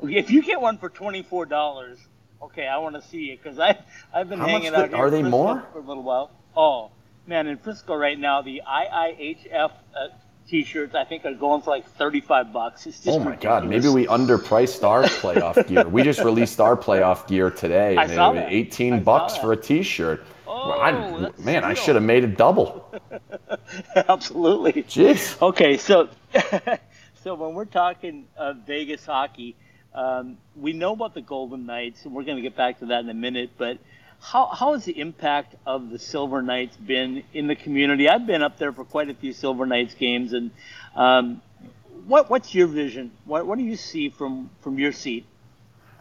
If 0.04 0.30
you 0.30 0.44
get 0.44 0.60
one 0.60 0.78
for 0.78 0.90
twenty-four 0.90 1.46
dollars, 1.46 1.98
okay, 2.42 2.68
I 2.68 2.78
want 2.78 2.96
to 2.96 3.02
see 3.02 3.32
it 3.32 3.42
because 3.42 3.58
I 3.58 3.78
I've 4.14 4.28
been 4.28 4.40
How 4.40 4.48
hanging 4.48 4.76
out 4.76 4.92
the, 4.92 4.98
here 4.98 5.06
are 5.06 5.10
they 5.10 5.24
more 5.24 5.66
for 5.72 5.80
a 5.80 5.82
little 5.82 6.04
while. 6.04 6.32
Oh 6.56 6.92
man, 7.28 7.48
in 7.48 7.58
Frisco 7.58 7.96
right 7.96 8.18
now, 8.18 8.42
the 8.42 8.62
IIHF 8.68 9.72
uh, 9.96 10.08
T-shirts 10.48 10.96
I 10.96 11.04
think 11.04 11.26
are 11.26 11.34
going 11.34 11.62
for 11.62 11.72
like 11.72 11.86
thirty-five 11.86 12.54
bucks. 12.54 12.88
It's 12.88 12.98
just 13.04 13.08
oh 13.10 13.20
my 13.20 13.32
ridiculous. 13.32 13.62
god, 13.62 13.70
maybe 13.70 13.90
we 13.90 14.08
underpriced 14.08 14.84
our 14.84 15.04
playoff 15.04 15.68
gear. 15.68 15.86
We 15.88 16.04
just 16.04 16.22
released 16.22 16.60
our 16.62 16.78
playoff 16.78 17.28
gear 17.28 17.52
today, 17.52 17.98
I 17.98 18.04
and 18.04 18.12
it 18.14 18.18
was 18.18 18.46
eighteen 18.48 18.94
I 18.94 19.00
bucks 19.00 19.38
for 19.38 19.52
a 19.52 19.58
T-shirt. 19.58 20.24
Oh, 20.48 20.70
Well, 20.70 20.80
I- 20.82 21.20
that's 21.22 21.40
man, 21.40 21.64
I 21.66 21.74
should 21.74 21.96
have 21.96 22.04
made 22.06 22.24
it 22.24 22.38
double. 22.38 22.90
Absolutely. 23.96 24.84
Jeez. 24.84 25.40
Okay, 25.42 25.78
so 25.78 26.10
so 27.24 27.36
when 27.36 27.54
we're 27.54 27.66
talking 27.66 28.26
uh, 28.38 28.54
Vegas 28.66 29.06
hockey, 29.06 29.56
um, 29.94 30.38
we 30.56 30.72
know 30.74 30.94
about 30.94 31.14
the 31.14 31.22
Golden 31.22 31.66
Knights, 31.66 32.06
and 32.06 32.14
we're 32.14 32.24
going 32.24 32.38
to 32.38 32.42
get 32.42 32.56
back 32.56 32.80
to 32.80 32.86
that 32.88 33.02
in 33.04 33.10
a 33.10 33.14
minute. 33.14 33.52
But 33.58 33.80
how 34.22 34.48
how 34.48 34.74
has 34.74 34.86
the 34.86 35.00
impact 35.00 35.56
of 35.66 35.90
the 35.90 36.00
Silver 36.00 36.42
Knights 36.42 36.76
been 36.78 37.24
in 37.34 37.48
the 37.48 37.56
community? 37.56 38.10
I've 38.10 38.28
been 38.28 38.44
up 38.44 38.58
there 38.58 38.72
for 38.72 38.84
quite 38.84 39.10
a 39.10 39.14
few 39.14 39.34
Silver 39.34 39.66
Knights 39.66 39.94
games, 39.94 40.34
and 40.34 40.52
um, 40.96 41.42
what 42.08 42.30
what's 42.30 42.54
your 42.54 42.68
vision? 42.68 43.12
What 43.26 43.46
what 43.46 43.58
do 43.58 43.64
you 43.64 43.76
see 43.76 44.10
from 44.10 44.50
from 44.62 44.80
your 44.80 44.92
seat? 44.92 45.26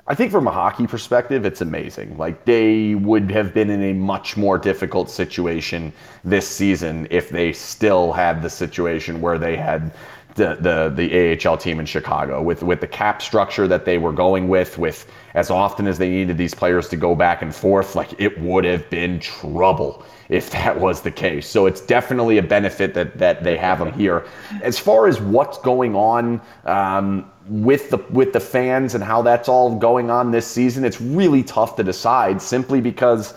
I 0.08 0.14
think 0.14 0.30
from 0.30 0.46
a 0.46 0.52
hockey 0.52 0.86
perspective, 0.86 1.44
it's 1.44 1.60
amazing. 1.60 2.16
Like 2.16 2.44
they 2.44 2.94
would 2.94 3.28
have 3.32 3.52
been 3.52 3.70
in 3.70 3.82
a 3.82 3.92
much 3.92 4.36
more 4.36 4.56
difficult 4.56 5.10
situation 5.10 5.92
this 6.22 6.46
season 6.46 7.08
if 7.10 7.28
they 7.28 7.52
still 7.52 8.12
had 8.12 8.40
the 8.40 8.50
situation 8.50 9.20
where 9.20 9.36
they 9.36 9.56
had 9.56 9.92
the, 10.36 10.56
the, 10.60 10.92
the 10.94 11.48
AHL 11.48 11.56
team 11.56 11.80
in 11.80 11.86
Chicago 11.86 12.40
with, 12.42 12.62
with 12.62 12.80
the 12.80 12.86
cap 12.86 13.20
structure 13.20 13.66
that 13.66 13.84
they 13.84 13.98
were 13.98 14.12
going 14.12 14.48
with, 14.48 14.78
with 14.78 15.06
as 15.34 15.50
often 15.50 15.86
as 15.86 15.98
they 15.98 16.10
needed 16.10 16.38
these 16.38 16.54
players 16.54 16.88
to 16.88 16.96
go 16.96 17.14
back 17.14 17.42
and 17.42 17.54
forth, 17.54 17.94
like 17.94 18.18
it 18.20 18.38
would 18.40 18.64
have 18.64 18.88
been 18.90 19.18
trouble 19.18 20.04
if 20.28 20.50
that 20.52 20.78
was 20.78 21.00
the 21.00 21.10
case. 21.10 21.48
So 21.48 21.66
it's 21.66 21.80
definitely 21.80 22.38
a 22.38 22.42
benefit 22.42 22.94
that, 22.94 23.18
that 23.18 23.42
they 23.42 23.56
have 23.56 23.78
them 23.78 23.92
here. 23.92 24.26
As 24.62 24.78
far 24.78 25.08
as 25.08 25.20
what's 25.20 25.58
going 25.58 25.94
on, 25.94 26.40
um, 26.64 27.30
with 27.48 27.90
the 27.90 27.98
with 28.10 28.32
the 28.32 28.40
fans 28.40 28.96
and 28.96 29.04
how 29.04 29.22
that's 29.22 29.48
all 29.48 29.76
going 29.76 30.10
on 30.10 30.32
this 30.32 30.46
season, 30.46 30.84
it's 30.84 31.00
really 31.00 31.44
tough 31.44 31.76
to 31.76 31.84
decide 31.84 32.42
simply 32.42 32.80
because 32.80 33.34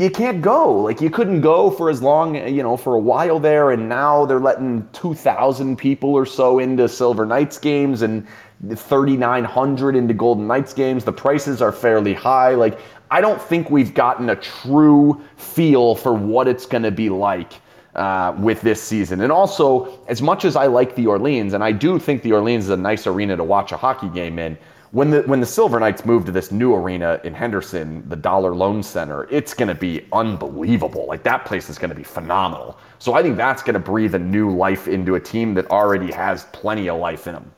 you 0.00 0.10
can't 0.10 0.42
go. 0.42 0.72
Like 0.72 1.00
you 1.00 1.10
couldn't 1.10 1.40
go 1.40 1.70
for 1.70 1.90
as 1.90 2.02
long, 2.02 2.34
you 2.34 2.62
know, 2.62 2.76
for 2.76 2.94
a 2.94 2.98
while 3.00 3.38
there, 3.38 3.70
and 3.70 3.88
now 3.88 4.26
they're 4.26 4.40
letting 4.40 4.88
two 4.92 5.14
thousand 5.14 5.76
people 5.76 6.14
or 6.14 6.26
so 6.26 6.58
into 6.58 6.88
Silver 6.88 7.26
Knights 7.26 7.58
games 7.58 8.02
and 8.02 8.26
thirty 8.74 9.16
nine 9.16 9.44
hundred 9.44 9.96
into 9.96 10.14
Golden 10.14 10.46
Knights 10.46 10.72
games. 10.72 11.04
The 11.04 11.12
prices 11.12 11.60
are 11.60 11.72
fairly 11.72 12.14
high. 12.14 12.54
Like 12.54 12.78
I 13.10 13.20
don't 13.20 13.40
think 13.40 13.70
we've 13.70 13.92
gotten 13.92 14.30
a 14.30 14.36
true 14.36 15.20
feel 15.36 15.94
for 15.94 16.14
what 16.14 16.48
it's 16.48 16.64
going 16.64 16.82
to 16.84 16.90
be 16.90 17.10
like 17.10 17.52
uh, 17.94 18.34
with 18.38 18.62
this 18.62 18.82
season. 18.82 19.20
And 19.20 19.30
also, 19.30 20.00
as 20.08 20.22
much 20.22 20.46
as 20.46 20.56
I 20.56 20.66
like 20.66 20.94
the 20.94 21.06
Orleans, 21.06 21.52
and 21.52 21.62
I 21.62 21.72
do 21.72 21.98
think 21.98 22.22
the 22.22 22.32
Orleans 22.32 22.64
is 22.64 22.70
a 22.70 22.76
nice 22.76 23.06
arena 23.06 23.36
to 23.36 23.44
watch 23.44 23.70
a 23.72 23.76
hockey 23.76 24.08
game 24.08 24.38
in, 24.38 24.56
when 24.92 25.10
the 25.10 25.22
when 25.22 25.40
the 25.40 25.46
Silver 25.46 25.80
Knights 25.80 26.04
move 26.04 26.26
to 26.26 26.32
this 26.32 26.52
new 26.52 26.74
arena 26.74 27.18
in 27.24 27.32
Henderson, 27.32 28.06
the 28.10 28.16
Dollar 28.16 28.54
Loan 28.54 28.82
Center, 28.82 29.26
it's 29.30 29.54
going 29.54 29.68
to 29.68 29.74
be 29.74 30.06
unbelievable. 30.12 31.06
Like 31.06 31.22
that 31.22 31.46
place 31.46 31.70
is 31.70 31.78
going 31.78 31.88
to 31.88 31.96
be 31.96 32.02
phenomenal. 32.02 32.78
So 32.98 33.14
I 33.14 33.22
think 33.22 33.38
that's 33.38 33.62
going 33.62 33.74
to 33.74 33.80
breathe 33.80 34.14
a 34.14 34.18
new 34.18 34.54
life 34.54 34.88
into 34.88 35.14
a 35.14 35.20
team 35.20 35.54
that 35.54 35.70
already 35.70 36.12
has 36.12 36.44
plenty 36.52 36.90
of 36.90 37.00
life 37.00 37.26
in 37.26 37.32
them. 37.32 37.50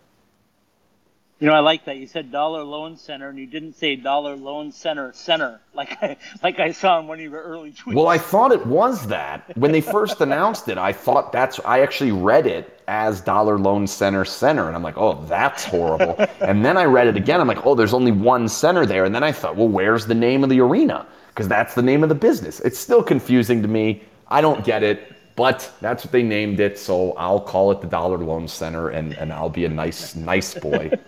You 1.44 1.50
know, 1.50 1.56
I 1.56 1.60
like 1.60 1.84
that 1.84 1.98
you 1.98 2.06
said 2.06 2.32
Dollar 2.32 2.64
Loan 2.64 2.96
Center, 2.96 3.28
and 3.28 3.38
you 3.38 3.46
didn't 3.46 3.74
say 3.74 3.96
Dollar 3.96 4.34
Loan 4.34 4.72
Center 4.72 5.12
Center 5.12 5.60
like 5.74 6.02
I, 6.02 6.16
like 6.42 6.58
I 6.58 6.72
saw 6.72 6.98
in 6.98 7.06
one 7.06 7.18
of 7.18 7.22
your 7.30 7.42
early 7.42 7.70
tweets. 7.70 7.92
Well, 7.92 8.08
I 8.08 8.16
thought 8.16 8.50
it 8.50 8.64
was 8.66 9.06
that. 9.08 9.54
When 9.54 9.70
they 9.70 9.82
first 9.82 10.22
announced 10.22 10.70
it, 10.70 10.78
I 10.78 10.90
thought 10.90 11.32
that's 11.32 11.60
I 11.66 11.80
actually 11.80 12.12
read 12.12 12.46
it 12.46 12.80
as 12.88 13.20
Dollar 13.20 13.58
Loan 13.58 13.86
Center 13.86 14.24
Center 14.24 14.68
and 14.68 14.74
I'm 14.74 14.82
like, 14.82 14.96
"Oh, 14.96 15.22
that's 15.26 15.66
horrible." 15.66 16.16
and 16.40 16.64
then 16.64 16.78
I 16.78 16.84
read 16.84 17.08
it 17.08 17.16
again. 17.18 17.42
I'm 17.42 17.46
like, 17.46 17.66
"Oh, 17.66 17.74
there's 17.74 17.92
only 17.92 18.12
one 18.12 18.48
center 18.48 18.86
there." 18.86 19.04
And 19.04 19.14
then 19.14 19.22
I 19.22 19.30
thought, 19.30 19.54
"Well, 19.54 19.68
where's 19.68 20.06
the 20.06 20.14
name 20.14 20.44
of 20.44 20.48
the 20.48 20.62
arena?" 20.62 21.06
Because 21.28 21.46
that's 21.46 21.74
the 21.74 21.82
name 21.82 22.02
of 22.02 22.08
the 22.08 22.14
business. 22.14 22.60
It's 22.60 22.78
still 22.78 23.02
confusing 23.02 23.60
to 23.60 23.68
me. 23.68 24.02
I 24.28 24.40
don't 24.40 24.64
get 24.64 24.82
it, 24.82 25.13
but 25.36 25.70
that's 25.80 26.04
what 26.04 26.12
they 26.12 26.22
named 26.22 26.60
it, 26.60 26.78
so 26.78 27.12
I'll 27.12 27.40
call 27.40 27.72
it 27.72 27.80
the 27.80 27.86
Dollar 27.86 28.18
Loan 28.18 28.48
Center 28.48 28.90
and 28.90 29.14
and 29.14 29.32
I'll 29.32 29.48
be 29.50 29.64
a 29.64 29.68
nice 29.68 30.14
nice 30.14 30.54
boy. 30.54 30.90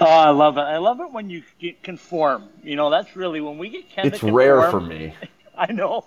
Oh, 0.00 0.04
I 0.04 0.28
love 0.28 0.58
it. 0.58 0.62
I 0.62 0.76
love 0.76 1.00
it 1.00 1.10
when 1.12 1.30
you 1.30 1.42
get 1.58 1.82
conform. 1.82 2.50
You 2.62 2.76
know, 2.76 2.90
that's 2.90 3.16
really 3.16 3.40
when 3.40 3.56
we 3.56 3.70
get 3.70 3.88
Ken 3.88 4.06
it's 4.06 4.22
rare 4.22 4.70
for 4.70 4.80
me. 4.80 5.14
I 5.56 5.72
know. 5.72 6.06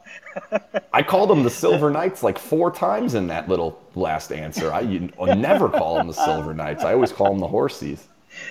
I 0.94 1.02
called 1.02 1.30
them 1.30 1.44
the 1.44 1.50
Silver 1.50 1.90
Knights 1.90 2.24
like 2.24 2.38
four 2.38 2.72
times 2.72 3.16
in 3.16 3.28
that 3.28 3.48
little 3.48 3.82
last 3.96 4.32
answer. 4.32 4.72
I 4.72 4.82
you, 4.82 5.12
never 5.36 5.70
call 5.70 5.96
them 5.96 6.08
the 6.08 6.14
Silver 6.14 6.54
Knights. 6.54 6.84
I 6.84 6.94
always 6.94 7.12
call 7.12 7.30
them 7.30 7.40
the 7.40 7.48
Horsies. 7.48 8.04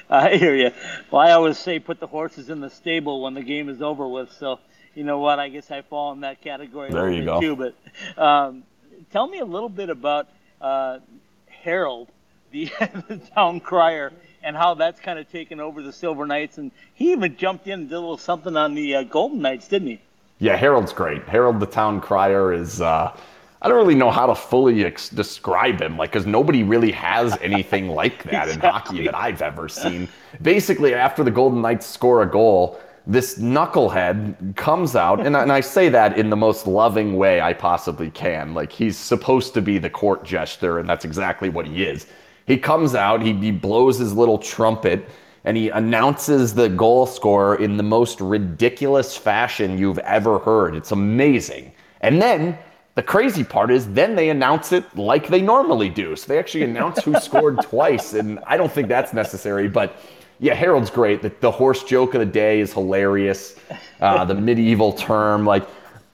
I 0.08 0.36
hear 0.36 0.54
you. 0.54 0.70
Well, 1.10 1.20
I 1.20 1.32
always 1.32 1.58
say 1.58 1.78
put 1.78 2.00
the 2.00 2.06
horses 2.06 2.48
in 2.48 2.60
the 2.60 2.70
stable 2.70 3.22
when 3.22 3.34
the 3.34 3.42
game 3.42 3.68
is 3.68 3.82
over 3.82 4.08
with. 4.08 4.32
So, 4.32 4.60
you 4.94 5.04
know 5.04 5.18
what? 5.18 5.38
I 5.38 5.48
guess 5.48 5.70
I 5.70 5.82
fall 5.82 6.12
in 6.12 6.20
that 6.20 6.40
category. 6.40 6.90
There 6.90 7.10
you 7.10 7.24
go. 7.24 7.40
Too, 7.40 7.56
but 7.56 7.74
um, 8.20 8.64
tell 9.10 9.26
me 9.26 9.38
a 9.38 9.44
little 9.44 9.68
bit 9.68 9.90
about 9.90 10.28
uh, 10.60 10.98
Harold, 11.46 12.08
the, 12.50 12.64
the 13.08 13.20
town 13.34 13.60
crier, 13.60 14.12
and 14.42 14.56
how 14.56 14.74
that's 14.74 15.00
kind 15.00 15.18
of 15.18 15.30
taken 15.30 15.60
over 15.60 15.82
the 15.82 15.92
Silver 15.92 16.26
Knights. 16.26 16.58
And 16.58 16.70
he 16.94 17.12
even 17.12 17.36
jumped 17.36 17.66
in 17.66 17.80
and 17.80 17.88
did 17.88 17.94
a 17.94 18.00
little 18.00 18.18
something 18.18 18.56
on 18.56 18.74
the 18.74 18.96
uh, 18.96 19.02
Golden 19.04 19.40
Knights, 19.40 19.68
didn't 19.68 19.88
he? 19.88 20.00
Yeah, 20.38 20.56
Harold's 20.56 20.92
great. 20.92 21.22
Harold 21.24 21.60
the 21.60 21.66
Town 21.66 22.00
Crier 22.00 22.52
is. 22.52 22.80
Uh, 22.80 23.16
I 23.62 23.68
don't 23.68 23.78
really 23.78 23.94
know 23.94 24.10
how 24.10 24.26
to 24.26 24.34
fully 24.34 24.84
ex- 24.84 25.08
describe 25.08 25.80
him, 25.80 25.96
like, 25.96 26.12
because 26.12 26.26
nobody 26.26 26.62
really 26.62 26.92
has 26.92 27.38
anything 27.40 27.88
like 27.88 28.22
that 28.24 28.50
in 28.50 28.60
hockey 28.60 29.06
that 29.06 29.14
I've 29.14 29.40
ever 29.40 29.70
seen. 29.70 30.06
Basically, 30.42 30.92
after 30.92 31.24
the 31.24 31.30
Golden 31.30 31.62
Knights 31.62 31.86
score 31.86 32.20
a 32.20 32.30
goal, 32.30 32.78
this 33.06 33.38
knucklehead 33.38 34.56
comes 34.56 34.96
out, 34.96 35.24
and 35.24 35.36
I, 35.36 35.42
and 35.42 35.52
I 35.52 35.60
say 35.60 35.90
that 35.90 36.18
in 36.18 36.30
the 36.30 36.36
most 36.36 36.66
loving 36.66 37.16
way 37.16 37.40
I 37.40 37.52
possibly 37.52 38.10
can. 38.10 38.54
Like, 38.54 38.72
he's 38.72 38.96
supposed 38.96 39.52
to 39.54 39.62
be 39.62 39.76
the 39.78 39.90
court 39.90 40.24
jester, 40.24 40.78
and 40.78 40.88
that's 40.88 41.04
exactly 41.04 41.50
what 41.50 41.66
he 41.66 41.84
is. 41.84 42.06
He 42.46 42.56
comes 42.56 42.94
out, 42.94 43.20
he, 43.20 43.34
he 43.34 43.50
blows 43.50 43.98
his 43.98 44.14
little 44.14 44.38
trumpet, 44.38 45.06
and 45.44 45.56
he 45.56 45.68
announces 45.68 46.54
the 46.54 46.68
goal 46.70 47.06
scorer 47.06 47.56
in 47.56 47.76
the 47.76 47.82
most 47.82 48.20
ridiculous 48.22 49.14
fashion 49.16 49.76
you've 49.76 49.98
ever 49.98 50.38
heard. 50.38 50.74
It's 50.74 50.92
amazing. 50.92 51.72
And 52.00 52.20
then 52.20 52.58
the 52.94 53.02
crazy 53.02 53.44
part 53.44 53.70
is, 53.70 53.86
then 53.92 54.14
they 54.14 54.30
announce 54.30 54.72
it 54.72 54.84
like 54.96 55.28
they 55.28 55.42
normally 55.42 55.90
do. 55.90 56.16
So 56.16 56.28
they 56.28 56.38
actually 56.38 56.64
announce 56.64 57.02
who 57.02 57.18
scored 57.20 57.60
twice, 57.62 58.14
and 58.14 58.38
I 58.46 58.56
don't 58.56 58.72
think 58.72 58.88
that's 58.88 59.12
necessary. 59.12 59.68
But 59.68 59.96
yeah, 60.44 60.52
Harold's 60.52 60.90
great. 60.90 61.22
The, 61.22 61.32
the 61.40 61.50
horse 61.50 61.84
joke 61.84 62.12
of 62.12 62.20
the 62.20 62.26
day 62.26 62.60
is 62.60 62.70
hilarious. 62.70 63.56
Uh, 63.98 64.26
the 64.26 64.34
medieval 64.48 64.92
term, 64.92 65.46
like 65.46 65.66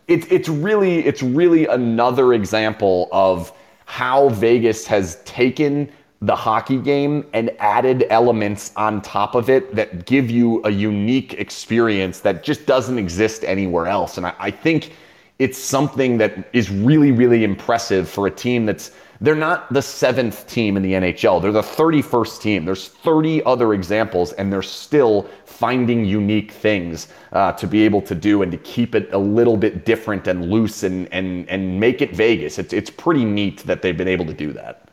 it's 0.06 0.24
it's 0.30 0.48
really 0.48 1.04
it's 1.04 1.20
really 1.20 1.66
another 1.66 2.32
example 2.32 3.08
of 3.10 3.52
how 3.86 4.28
Vegas 4.28 4.86
has 4.86 5.16
taken 5.24 5.90
the 6.22 6.36
hockey 6.36 6.78
game 6.78 7.26
and 7.32 7.50
added 7.58 8.06
elements 8.08 8.72
on 8.76 9.02
top 9.02 9.34
of 9.34 9.50
it 9.50 9.74
that 9.74 10.06
give 10.06 10.30
you 10.30 10.62
a 10.64 10.70
unique 10.70 11.34
experience 11.34 12.20
that 12.20 12.44
just 12.44 12.66
doesn't 12.66 12.98
exist 12.98 13.42
anywhere 13.42 13.88
else. 13.88 14.16
And 14.16 14.26
I, 14.26 14.34
I 14.38 14.50
think 14.52 14.92
it's 15.40 15.58
something 15.58 16.18
that 16.18 16.48
is 16.52 16.70
really, 16.70 17.10
really 17.10 17.42
impressive 17.42 18.08
for 18.08 18.28
a 18.28 18.30
team 18.30 18.64
that's 18.64 18.92
they're 19.20 19.34
not 19.34 19.72
the 19.72 19.82
seventh 19.82 20.46
team 20.46 20.76
in 20.76 20.82
the 20.82 20.92
NHL. 20.92 21.42
They're 21.42 21.52
the 21.52 21.60
31st 21.60 22.40
team. 22.40 22.64
There's 22.64 22.88
30 22.88 23.44
other 23.44 23.74
examples, 23.74 24.32
and 24.32 24.50
they're 24.50 24.62
still 24.62 25.28
finding 25.44 26.06
unique 26.06 26.52
things 26.52 27.08
uh, 27.32 27.52
to 27.52 27.66
be 27.66 27.82
able 27.82 28.00
to 28.02 28.14
do 28.14 28.40
and 28.42 28.50
to 28.50 28.58
keep 28.58 28.94
it 28.94 29.12
a 29.12 29.18
little 29.18 29.58
bit 29.58 29.84
different 29.84 30.26
and 30.26 30.50
loose 30.50 30.84
and 30.84 31.12
and 31.12 31.48
and 31.50 31.78
make 31.78 32.00
it 32.00 32.16
Vegas. 32.16 32.58
It's 32.58 32.72
it's 32.72 32.88
pretty 32.88 33.24
neat 33.26 33.58
that 33.64 33.82
they've 33.82 33.96
been 33.96 34.08
able 34.08 34.24
to 34.24 34.32
do 34.32 34.52
that. 34.54 34.88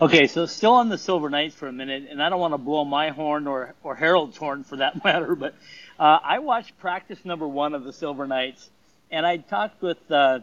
Okay, 0.00 0.26
so 0.26 0.46
still 0.46 0.74
on 0.74 0.88
the 0.88 0.98
Silver 0.98 1.30
Knights 1.30 1.54
for 1.54 1.68
a 1.68 1.72
minute, 1.72 2.08
and 2.10 2.22
I 2.22 2.28
don't 2.28 2.40
want 2.40 2.54
to 2.54 2.58
blow 2.58 2.84
my 2.84 3.10
horn 3.10 3.48
or 3.48 3.74
or 3.82 3.96
Harold's 3.96 4.36
horn 4.36 4.62
for 4.62 4.76
that 4.76 5.02
matter, 5.04 5.34
but 5.34 5.54
uh, 5.98 6.18
I 6.22 6.38
watched 6.38 6.78
practice 6.78 7.24
number 7.24 7.48
one 7.48 7.74
of 7.74 7.82
the 7.82 7.92
Silver 7.92 8.28
Knights, 8.28 8.70
and 9.10 9.26
I 9.26 9.38
talked 9.38 9.82
with. 9.82 9.98
Uh, 10.08 10.40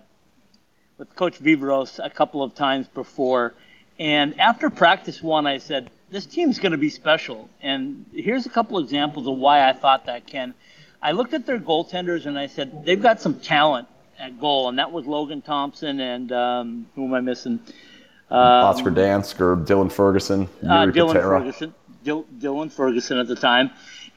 with 1.00 1.16
Coach 1.16 1.42
Viveiros 1.42 2.00
a 2.04 2.10
couple 2.10 2.44
of 2.44 2.54
times 2.54 2.88
before. 2.88 3.56
And 3.98 4.40
after 4.40 4.70
practice 4.70 5.24
one, 5.24 5.48
I 5.48 5.58
said, 5.58 5.90
this 6.12 6.26
team's 6.26 6.60
going 6.60 6.74
to 6.74 6.78
be 6.78 6.90
special. 6.90 7.50
And 7.62 8.06
here's 8.14 8.46
a 8.46 8.50
couple 8.50 8.78
examples 8.80 9.28
of 9.28 9.38
why 9.38 9.68
I 9.68 9.74
thought 9.74 10.06
that, 10.06 10.28
Ken. 10.28 10.54
I 11.02 11.14
looked 11.14 11.34
at 11.34 11.46
their 11.46 11.60
goaltenders 11.60 12.26
and 12.26 12.38
I 12.38 12.48
said, 12.48 12.86
they've 12.86 13.02
got 13.02 13.22
some 13.22 13.40
talent 13.40 13.88
at 14.20 14.40
goal. 14.40 14.68
And 14.68 14.78
that 14.78 14.92
was 14.92 15.06
Logan 15.06 15.42
Thompson 15.42 16.00
and 16.00 16.32
um, 16.32 16.88
who 16.96 17.06
am 17.06 17.14
I 17.14 17.22
missing? 17.22 17.60
Um, 18.30 18.38
Oscar 18.40 18.92
Dansk 18.92 19.40
or 19.40 19.56
Dylan 19.56 19.92
Ferguson. 19.92 20.50
Uh, 20.62 20.86
Dylan 20.88 21.14
Patera. 21.14 21.40
Ferguson. 21.40 21.74
Dil- 22.04 22.26
Dylan 22.38 22.72
Ferguson 22.72 23.18
at 23.18 23.28
the 23.28 23.36
time. 23.36 23.72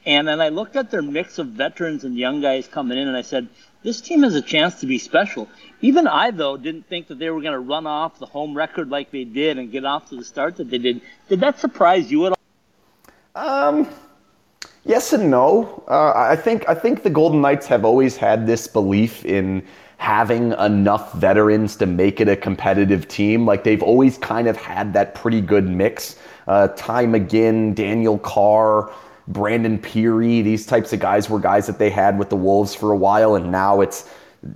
And 0.05 0.27
then 0.27 0.41
I 0.41 0.49
looked 0.49 0.75
at 0.75 0.91
their 0.91 1.01
mix 1.01 1.39
of 1.39 1.47
veterans 1.47 2.03
and 2.03 2.17
young 2.17 2.41
guys 2.41 2.67
coming 2.67 2.97
in 2.97 3.07
and 3.07 3.15
I 3.15 3.21
said, 3.21 3.47
this 3.83 4.01
team 4.01 4.23
has 4.23 4.35
a 4.35 4.41
chance 4.41 4.79
to 4.79 4.85
be 4.85 4.97
special. 4.97 5.47
Even 5.81 6.07
I, 6.07 6.31
though, 6.31 6.55
didn't 6.57 6.87
think 6.87 7.07
that 7.07 7.19
they 7.19 7.29
were 7.29 7.41
going 7.41 7.53
to 7.53 7.59
run 7.59 7.85
off 7.85 8.17
the 8.17 8.25
home 8.25 8.55
record 8.55 8.89
like 8.89 9.11
they 9.11 9.25
did 9.25 9.57
and 9.57 9.71
get 9.71 9.85
off 9.85 10.09
to 10.09 10.15
the 10.15 10.23
start 10.23 10.55
that 10.57 10.69
they 10.69 10.77
did. 10.77 11.01
Did 11.27 11.41
that 11.41 11.59
surprise 11.59 12.09
you 12.09 12.25
at 12.27 12.33
all? 12.33 12.37
Um, 13.35 13.89
yes 14.85 15.11
and 15.11 15.29
no. 15.29 15.83
Uh, 15.87 16.13
I 16.15 16.35
think 16.35 16.67
I 16.69 16.75
think 16.75 17.03
the 17.03 17.09
Golden 17.09 17.41
Knights 17.41 17.67
have 17.67 17.83
always 17.83 18.15
had 18.15 18.47
this 18.47 18.67
belief 18.67 19.25
in 19.25 19.65
having 19.97 20.51
enough 20.53 21.13
veterans 21.13 21.75
to 21.77 21.85
make 21.85 22.19
it 22.19 22.27
a 22.27 22.35
competitive 22.35 23.07
team. 23.07 23.45
Like 23.45 23.63
they've 23.63 23.83
always 23.83 24.17
kind 24.17 24.47
of 24.47 24.57
had 24.57 24.93
that 24.93 25.15
pretty 25.15 25.41
good 25.41 25.69
mix. 25.69 26.17
Uh, 26.47 26.67
Tye 26.69 27.05
McGinn, 27.05 27.73
Daniel 27.73 28.19
Carr. 28.19 28.91
Brandon 29.27 29.79
Pirri, 29.79 30.43
these 30.43 30.65
types 30.65 30.93
of 30.93 30.99
guys 30.99 31.29
were 31.29 31.39
guys 31.39 31.67
that 31.67 31.79
they 31.79 31.89
had 31.89 32.19
with 32.19 32.29
the 32.29 32.35
Wolves 32.35 32.75
for 32.75 32.91
a 32.91 32.97
while, 32.97 33.35
and 33.35 33.51
now 33.51 33.81
it's 33.81 34.09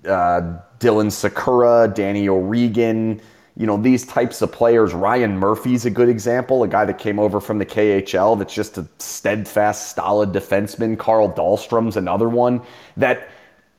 uh, 0.06 0.42
Dylan 0.80 1.08
Sikura, 1.08 1.94
Danny 1.94 2.28
O'Regan, 2.28 3.22
you 3.56 3.66
know, 3.66 3.78
these 3.78 4.06
types 4.06 4.42
of 4.42 4.52
players. 4.52 4.94
Ryan 4.94 5.38
Murphy's 5.38 5.86
a 5.86 5.90
good 5.90 6.10
example, 6.10 6.64
a 6.64 6.68
guy 6.68 6.86
that 6.86 7.00
came 7.00 7.18
over 7.18 7.40
from 7.40 7.58
the 7.58 7.66
KHL 7.66 8.38
that's 8.38 8.54
just 8.54 8.78
a 8.78 8.88
steadfast, 9.00 9.96
solid 9.96 10.32
defenseman. 10.32 10.98
Carl 10.98 11.32
Dahlstrom's 11.32 11.98
another 11.98 12.30
one 12.30 12.62
that 12.98 13.30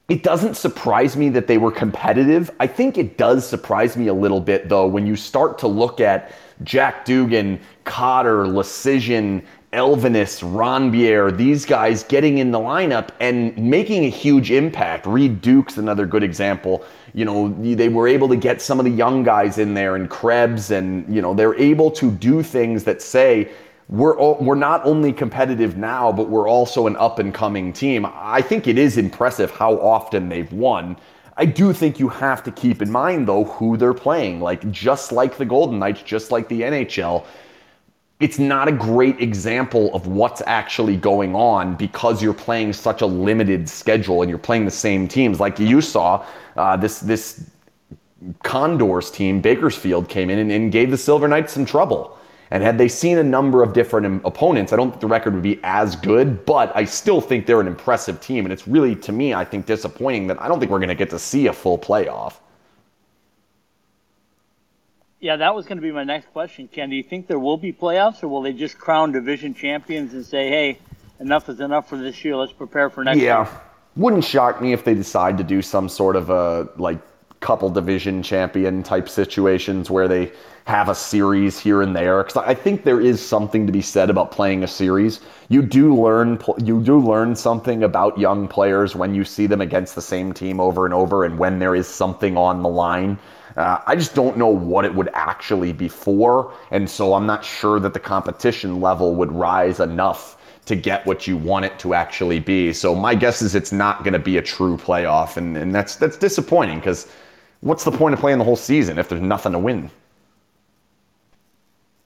it 0.09 0.23
doesn't 0.23 0.57
surprise 0.57 1.17
me 1.17 1.29
that 1.29 1.47
they 1.47 1.59
were 1.59 1.71
competitive. 1.71 2.51
I 2.59 2.67
think 2.67 2.97
it 2.97 3.19
does 3.19 3.47
surprise 3.47 3.97
me 3.97 4.09
a 4.09 4.15
little 4.15 4.41
bit, 4.41 4.69
though, 4.69 4.87
when 4.87 5.07
you 5.07 5.15
start 5.15 5.59
to 5.59 5.69
look 5.69 6.01
at 6.01 6.33
Jack 6.65 7.05
Dugan, 7.05 7.61
Cotter, 7.85 8.47
Leschyshyn, 8.47 9.45
Elvenes, 9.73 10.41
Rondbjerg, 10.41 11.37
these 11.37 11.67
guys 11.67 12.03
getting 12.03 12.39
in 12.39 12.51
the 12.51 12.59
lineup 12.59 13.11
and 13.21 13.57
making 13.59 14.05
a 14.05 14.09
huge 14.09 14.51
impact. 14.51 15.05
Reid 15.05 15.43
Duke's 15.43 15.77
another 15.77 16.07
good 16.07 16.23
example. 16.23 16.85
You 17.13 17.27
know, 17.27 17.49
they 17.75 17.91
were 17.91 18.09
able 18.09 18.29
to 18.29 18.37
get 18.37 18.63
some 18.63 18.79
of 18.79 18.87
the 18.87 18.91
young 18.91 19.23
guys 19.23 19.59
in 19.59 19.75
there 19.75 19.97
and 19.97 20.09
Krebs, 20.09 20.71
and, 20.71 21.15
you 21.15 21.21
know, 21.21 21.35
they're 21.35 21.55
able 21.57 21.91
to 21.93 22.11
do 22.11 22.43
things 22.43 22.85
that 22.85 23.03
say, 23.03 23.51
we're, 23.91 24.17
we're 24.39 24.55
not 24.55 24.85
only 24.87 25.13
competitive 25.13 25.77
now, 25.77 26.13
but 26.13 26.31
we're 26.31 26.49
also 26.49 26.87
an 26.87 26.97
up 26.97 27.19
and 27.19 27.35
coming 27.35 27.73
team. 27.73 28.07
I 28.11 28.41
think 28.41 28.69
it 28.69 28.79
is 28.79 28.97
impressive 28.97 29.51
how 29.51 29.75
often 29.81 30.31
they've 30.31 30.53
won. 30.53 30.97
I 31.37 31.45
do 31.45 31.73
think 31.73 32.01
you 32.01 32.09
have 32.09 32.43
to 32.45 32.51
keep 32.51 32.83
in 32.83 32.91
mind, 32.91 33.29
though, 33.29 33.45
who 33.45 33.77
they're 33.77 33.95
playing. 33.95 34.41
Like, 34.41 34.71
just 34.71 35.13
like 35.13 35.37
the 35.37 35.45
Golden 35.45 35.79
Knights, 35.79 36.03
just 36.03 36.31
like 36.33 36.49
the 36.49 36.63
NHL, 36.63 37.25
it's 38.21 38.39
not 38.39 38.67
a 38.67 38.73
great 38.73 39.21
example 39.21 39.95
of 39.95 40.09
what's 40.09 40.43
actually 40.47 40.97
going 40.97 41.37
on 41.37 41.77
because 41.77 42.21
you're 42.21 42.35
playing 42.35 42.73
such 42.73 43.01
a 43.01 43.07
limited 43.07 43.69
schedule 43.69 44.23
and 44.23 44.29
you're 44.29 44.39
playing 44.39 44.65
the 44.65 44.71
same 44.71 45.07
teams. 45.07 45.39
Like 45.39 45.59
you 45.61 45.81
saw, 45.81 46.27
uh, 46.57 46.77
this 46.77 46.99
this 46.99 47.49
Condors 48.43 49.13
team, 49.13 49.41
Bakersfield 49.41 50.09
came 50.09 50.29
in 50.31 50.41
and, 50.41 50.51
and, 50.51 50.73
gave 50.73 50.91
the 50.91 50.99
Silver 50.99 51.29
Knights 51.29 51.53
some 51.53 51.65
trouble. 51.65 52.19
And 52.51 52.65
had 52.65 52.77
they 52.77 52.89
seen 52.89 53.19
a 53.19 53.23
number 53.23 53.63
of 53.63 53.73
different 53.73 54.23
opponents, 54.25 54.73
I 54.73 54.77
don't 54.77 54.91
think 54.91 55.01
the 55.01 55.07
record 55.07 55.35
would 55.35 55.43
be 55.43 55.61
as 55.63 55.95
good, 55.95 56.45
but 56.45 56.75
I 56.75 56.85
still 56.85 57.21
think 57.21 57.47
they're 57.47 57.61
an 57.61 57.69
impressive 57.69 58.21
team. 58.21 58.45
And 58.45 58.53
it's 58.53 58.67
really, 58.67 58.97
to 58.97 59.13
me, 59.13 59.35
I 59.35 59.45
think 59.45 59.67
disappointing 59.67 60.27
that 60.29 60.43
I 60.43 60.49
don't 60.49 60.59
think 60.59 60.73
we're 60.73 60.79
going 60.79 60.89
to 60.89 60.95
get 60.97 61.11
to 61.11 61.19
see 61.19 61.47
a 61.47 61.53
full 61.53 61.79
playoff. 61.79 62.35
Yeah, 65.21 65.37
that 65.37 65.55
was 65.55 65.67
going 65.67 65.79
to 65.79 65.83
be 65.83 65.91
my 65.91 66.05
next 66.05 66.33
question, 66.33 66.69
Ken. 66.69 66.91
Do 66.91 66.97
you 66.97 67.03
think 67.03 67.27
there 67.27 67.41
will 67.41 67.57
be 67.57 67.73
playoffs, 67.73 68.23
or 68.23 68.29
will 68.29 68.43
they 68.43 68.53
just 68.53 68.79
crown 68.79 69.11
division 69.11 69.53
champions 69.53 70.15
and 70.15 70.25
say, 70.25 70.49
"Hey, 70.49 70.79
enough 71.19 71.49
is 71.49 71.59
enough 71.59 71.89
for 71.89 71.97
this 71.97 72.25
year. 72.25 72.37
Let's 72.37 72.53
prepare 72.53 72.89
for 72.89 73.03
next." 73.03 73.21
Yeah, 73.21 73.45
year? 73.45 73.61
wouldn't 73.97 74.25
shock 74.25 74.61
me 74.61 74.73
if 74.73 74.85
they 74.85 74.95
decide 74.95 75.37
to 75.39 75.45
do 75.45 75.61
some 75.61 75.89
sort 75.89 76.15
of 76.15 76.31
a 76.31 76.69
like 76.77 76.99
couple 77.41 77.71
division 77.71 78.23
champion 78.23 78.83
type 78.83 79.09
situations 79.09 79.91
where 79.91 80.09
they 80.09 80.31
have 80.65 80.89
a 80.89 80.95
series 80.95 81.59
here 81.59 81.83
and 81.83 81.95
there 81.95 82.23
because 82.23 82.37
I 82.37 82.55
think 82.55 82.85
there 82.85 83.01
is 83.01 83.25
something 83.25 83.67
to 83.67 83.73
be 83.73 83.81
said 83.81 84.11
about 84.11 84.31
playing 84.31 84.65
a 84.65 84.69
series. 84.69 85.21
You 85.49 85.63
do 85.63 86.01
learn 86.01 86.41
you 86.63 86.83
do 86.83 86.99
learn 86.99 87.35
something 87.35 87.83
about 87.83 88.19
young 88.19 88.49
players 88.49 88.95
when 88.95 89.15
you 89.15 89.25
see 89.25 89.47
them 89.47 89.61
against 89.61 89.95
the 89.95 90.03
same 90.03 90.33
team 90.33 90.61
over 90.61 90.85
and 90.85 90.95
over 90.95 91.25
and 91.25 91.39
when 91.39 91.59
there 91.59 91.75
is 91.75 91.89
something 91.89 92.37
on 92.37 92.63
the 92.63 92.69
line. 92.69 93.19
Uh, 93.59 93.83
I 93.89 93.97
just 93.97 94.15
don't 94.15 94.37
know 94.39 94.47
what 94.47 94.85
it 94.85 94.95
would 94.95 95.11
actually 95.15 95.73
be 95.73 95.89
for. 95.89 96.55
And 96.71 96.89
so 96.89 97.15
I'm 97.15 97.27
not 97.27 97.45
sure 97.45 97.81
that 97.81 97.93
the 97.93 97.99
competition 97.99 98.81
level 98.81 99.17
would 99.17 99.33
rise 99.33 99.81
enough 99.81 100.37
to 100.67 100.77
get 100.77 101.05
what 101.07 101.27
you 101.27 101.37
want 101.37 101.65
it 101.65 101.77
to 101.81 101.93
actually 101.93 102.39
be. 102.39 102.73
So 102.73 102.95
my 102.95 103.17
guess 103.17 103.43
is 103.43 103.57
it's 103.57 103.73
not 103.73 104.05
going 104.05 104.13
to 104.13 104.21
be 104.21 104.37
a 104.37 104.43
true 104.43 104.77
playoff. 104.77 105.37
And, 105.37 105.57
and 105.57 105.75
that's, 105.75 105.97
that's 105.97 106.17
disappointing 106.17 106.79
because 106.79 107.09
what's 107.59 107.83
the 107.83 107.91
point 107.91 108.15
of 108.15 108.21
playing 108.21 108.39
the 108.39 108.45
whole 108.45 108.55
season 108.55 108.97
if 108.97 109.09
there's 109.09 109.21
nothing 109.21 109.51
to 109.53 109.59
win? 109.59 109.91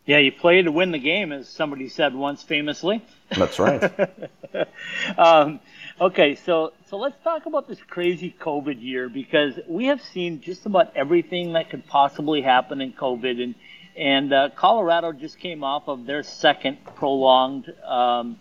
Yeah, 0.07 0.19
you 0.19 0.33
play 0.33 0.63
to 0.63 0.73
win 0.73 0.91
the 0.91 0.99
game, 0.99 1.33
as 1.33 1.49
somebody 1.49 1.89
said 1.89 2.15
once 2.15 2.43
famously. 2.43 3.05
That's 3.37 3.59
right. 3.59 3.83
um, 5.19 5.61
Okay, 6.03 6.35
so 6.35 6.73
so 6.91 6.97
let's 6.97 7.15
talk 7.23 7.47
about 7.47 7.69
this 7.69 7.79
crazy 7.81 8.35
COVID 8.41 8.83
year 8.83 9.09
because 9.09 9.61
we 9.69 9.85
have 9.85 10.03
seen 10.03 10.41
just 10.41 10.67
about 10.67 10.91
everything 10.97 11.53
that 11.53 11.71
could 11.71 11.87
possibly 11.87 12.43
happen 12.43 12.81
in 12.81 12.93
COVID, 12.93 13.41
and 13.41 13.55
and 13.97 14.33
uh, 14.33 14.49
Colorado 14.57 15.13
just 15.13 15.39
came 15.39 15.63
off 15.63 15.87
of 15.87 16.05
their 16.05 16.25
second 16.25 16.79
prolonged 16.97 17.73
um, 17.87 18.37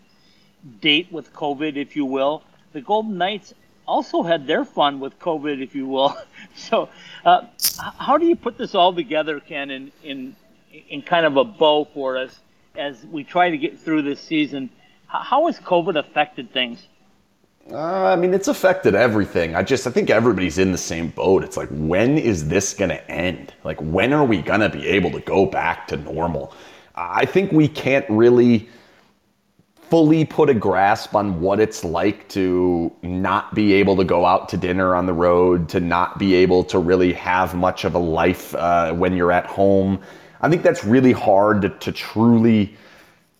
date 0.81 1.11
with 1.11 1.33
COVID, 1.33 1.75
if 1.75 1.95
you 1.95 2.03
will. 2.03 2.41
The 2.73 2.81
Golden 2.81 3.19
Knights 3.19 3.53
also 3.87 4.23
had 4.23 4.47
their 4.47 4.65
fun 4.65 4.99
with 4.99 5.19
COVID, 5.19 5.61
if 5.61 5.75
you 5.75 5.85
will. 5.85 6.17
so, 6.55 6.89
uh, 7.23 7.45
how 7.77 8.17
do 8.17 8.25
you 8.25 8.35
put 8.35 8.57
this 8.57 8.73
all 8.73 8.91
together, 8.91 9.39
Ken, 9.39 9.69
in 9.69 9.91
in 10.03 10.35
in 10.89 11.03
kind 11.03 11.27
of 11.27 11.37
a 11.37 11.43
bow 11.43 11.85
for 11.93 12.17
us 12.17 12.39
as 12.75 13.05
we 13.05 13.23
try 13.23 13.51
to 13.51 13.57
get 13.59 13.77
through 13.77 14.01
this 14.01 14.19
season? 14.19 14.71
How 15.05 15.45
has 15.45 15.59
COVID 15.59 15.95
affected 15.99 16.51
things? 16.51 16.87
Uh, 17.69 18.05
I 18.05 18.15
mean, 18.15 18.33
it's 18.33 18.47
affected 18.47 18.95
everything. 18.95 19.55
I 19.55 19.63
just, 19.63 19.85
I 19.85 19.91
think 19.91 20.09
everybody's 20.09 20.57
in 20.57 20.71
the 20.71 20.77
same 20.77 21.09
boat. 21.09 21.43
It's 21.43 21.57
like, 21.57 21.69
when 21.69 22.17
is 22.17 22.47
this 22.47 22.73
going 22.73 22.89
to 22.89 23.11
end? 23.11 23.53
Like, 23.63 23.79
when 23.81 24.13
are 24.13 24.25
we 24.25 24.41
going 24.41 24.61
to 24.61 24.69
be 24.69 24.87
able 24.87 25.11
to 25.11 25.19
go 25.19 25.45
back 25.45 25.87
to 25.89 25.97
normal? 25.97 26.53
I 26.95 27.25
think 27.25 27.51
we 27.51 27.67
can't 27.67 28.05
really 28.09 28.67
fully 29.91 30.23
put 30.23 30.49
a 30.49 30.53
grasp 30.53 31.15
on 31.15 31.41
what 31.41 31.59
it's 31.59 31.83
like 31.83 32.27
to 32.29 32.91
not 33.03 33.53
be 33.53 33.73
able 33.73 33.95
to 33.97 34.05
go 34.05 34.25
out 34.25 34.47
to 34.49 34.57
dinner 34.57 34.95
on 34.95 35.05
the 35.05 35.13
road, 35.13 35.67
to 35.69 35.79
not 35.79 36.17
be 36.17 36.33
able 36.33 36.63
to 36.63 36.79
really 36.79 37.13
have 37.13 37.55
much 37.55 37.83
of 37.83 37.93
a 37.93 37.99
life 37.99 38.55
uh, 38.55 38.93
when 38.93 39.13
you're 39.13 39.33
at 39.33 39.45
home. 39.45 40.01
I 40.39 40.49
think 40.49 40.63
that's 40.63 40.83
really 40.83 41.11
hard 41.11 41.61
to, 41.61 41.69
to 41.69 41.91
truly 41.91 42.75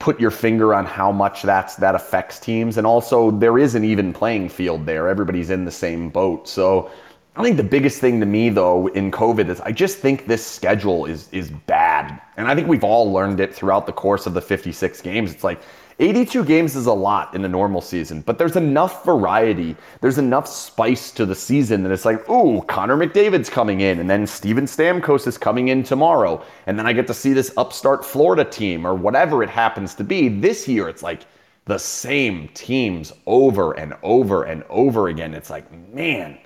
put 0.02 0.20
your 0.20 0.32
finger 0.32 0.74
on 0.74 0.86
how 0.86 1.12
much 1.12 1.44
that's 1.44 1.76
that 1.76 1.94
affects 1.94 2.40
teams. 2.40 2.78
And 2.78 2.88
also 2.88 3.30
there 3.30 3.60
is 3.60 3.76
an 3.76 3.86
even 3.86 4.12
playing 4.12 4.50
field 4.50 4.86
there. 4.86 5.08
Everybody's 5.08 5.52
in 5.52 5.64
the 5.64 5.72
same 5.72 6.10
boat. 6.10 6.48
So 6.48 6.92
i 7.38 7.42
think 7.42 7.56
the 7.56 7.64
biggest 7.64 8.02
thing 8.02 8.20
to 8.20 8.26
me 8.26 8.50
though 8.50 8.88
in 8.88 9.10
covid 9.10 9.48
is 9.48 9.62
i 9.62 9.72
just 9.72 10.00
think 10.00 10.28
this 10.28 10.46
schedule 10.46 11.06
is 11.06 11.30
is 11.32 11.50
bad. 11.50 12.20
And 12.36 12.48
i 12.48 12.56
think 12.56 12.68
we've 12.68 12.84
all 12.84 13.14
learned 13.14 13.40
it 13.40 13.56
throughout 13.56 13.86
the 13.86 13.94
course 13.94 14.26
of 14.26 14.34
the 14.34 14.42
56 14.42 15.02
games. 15.02 15.32
It's 15.32 15.44
like 15.44 15.62
82 16.02 16.46
games 16.46 16.76
is 16.76 16.88
a 16.88 16.94
lot 16.94 17.36
in 17.36 17.46
a 17.46 17.48
normal 17.48 17.80
season, 17.80 18.22
but 18.22 18.40
there's 18.40 18.56
enough 18.56 19.06
variety. 19.06 19.76
There's 20.02 20.18
enough 20.18 20.48
spice 20.48 21.12
to 21.12 21.28
the 21.28 21.36
season 21.36 21.84
that 21.84 21.92
it's 21.92 22.06
like, 22.06 22.28
ooh, 22.28 22.64
Connor 22.64 22.98
McDavid's 22.98 23.52
coming 23.52 23.82
in, 23.82 24.00
and 24.00 24.10
then 24.10 24.26
Steven 24.26 24.66
Stamkos 24.66 25.28
is 25.28 25.38
coming 25.38 25.68
in 25.68 25.84
tomorrow, 25.84 26.44
and 26.66 26.78
then 26.78 26.88
I 26.88 26.94
get 26.94 27.06
to 27.06 27.14
see 27.14 27.34
this 27.34 27.54
upstart 27.56 28.04
Florida 28.04 28.44
team 28.44 28.86
or 28.86 28.96
whatever 28.96 29.44
it 29.44 29.50
happens 29.50 29.94
to 29.96 30.04
be. 30.04 30.28
This 30.28 30.68
year, 30.68 30.90
it's 30.90 31.04
like 31.04 31.22
the 31.66 31.78
same 31.78 32.48
teams 32.56 33.14
over 33.28 33.74
and 33.74 33.94
over 34.02 34.46
and 34.46 34.64
over 34.72 35.10
again. 35.10 35.36
It's 35.36 35.52
like, 35.52 35.72
man, 35.94 36.40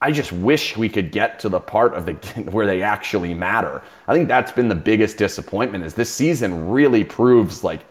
I 0.00 0.10
just 0.10 0.32
wish 0.32 0.76
we 0.76 0.88
could 0.88 1.12
get 1.12 1.38
to 1.40 1.48
the 1.48 1.60
part 1.60 1.94
of 1.94 2.06
the 2.06 2.14
where 2.50 2.66
they 2.66 2.82
actually 2.82 3.34
matter. 3.34 3.82
I 4.08 4.14
think 4.14 4.26
that's 4.26 4.50
been 4.50 4.68
the 4.68 4.74
biggest 4.74 5.16
disappointment 5.16 5.84
is 5.84 5.94
this 5.94 6.12
season 6.12 6.70
really 6.70 7.04
proves 7.04 7.62
like 7.62 7.82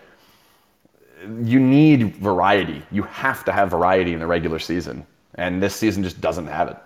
you 1.22 1.60
need 1.60 2.16
variety. 2.16 2.82
You 2.92 3.04
have 3.04 3.44
to 3.46 3.52
have 3.52 3.72
variety 3.72 4.14
in 4.14 4.20
the 4.20 4.28
regular 4.28 4.60
season, 4.60 5.06
and 5.36 5.62
this 5.62 5.76
season 5.76 6.04
just 6.04 6.22
doesn't 6.22 6.48
have 6.48 6.70
it. 6.70 6.78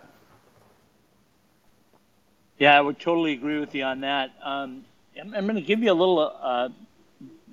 Yeah, 2.57 2.77
I 2.77 2.81
would 2.81 2.99
totally 2.99 3.33
agree 3.33 3.59
with 3.59 3.75
you 3.75 3.83
on 3.83 4.01
that. 4.01 4.31
Um, 4.43 4.85
I'm, 5.19 5.33
I'm 5.33 5.43
going 5.45 5.55
to 5.55 5.61
give 5.61 5.79
you 5.79 5.91
a 5.91 5.93
little 5.93 6.19
uh, 6.19 6.69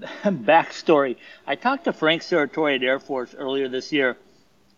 backstory. 0.25 1.17
I 1.47 1.57
talked 1.57 1.85
to 1.85 1.93
Frank 1.93 2.23
Serratore 2.23 2.77
at 2.77 2.83
Air 2.83 2.99
Force 2.99 3.35
earlier 3.35 3.69
this 3.69 3.93
year, 3.93 4.17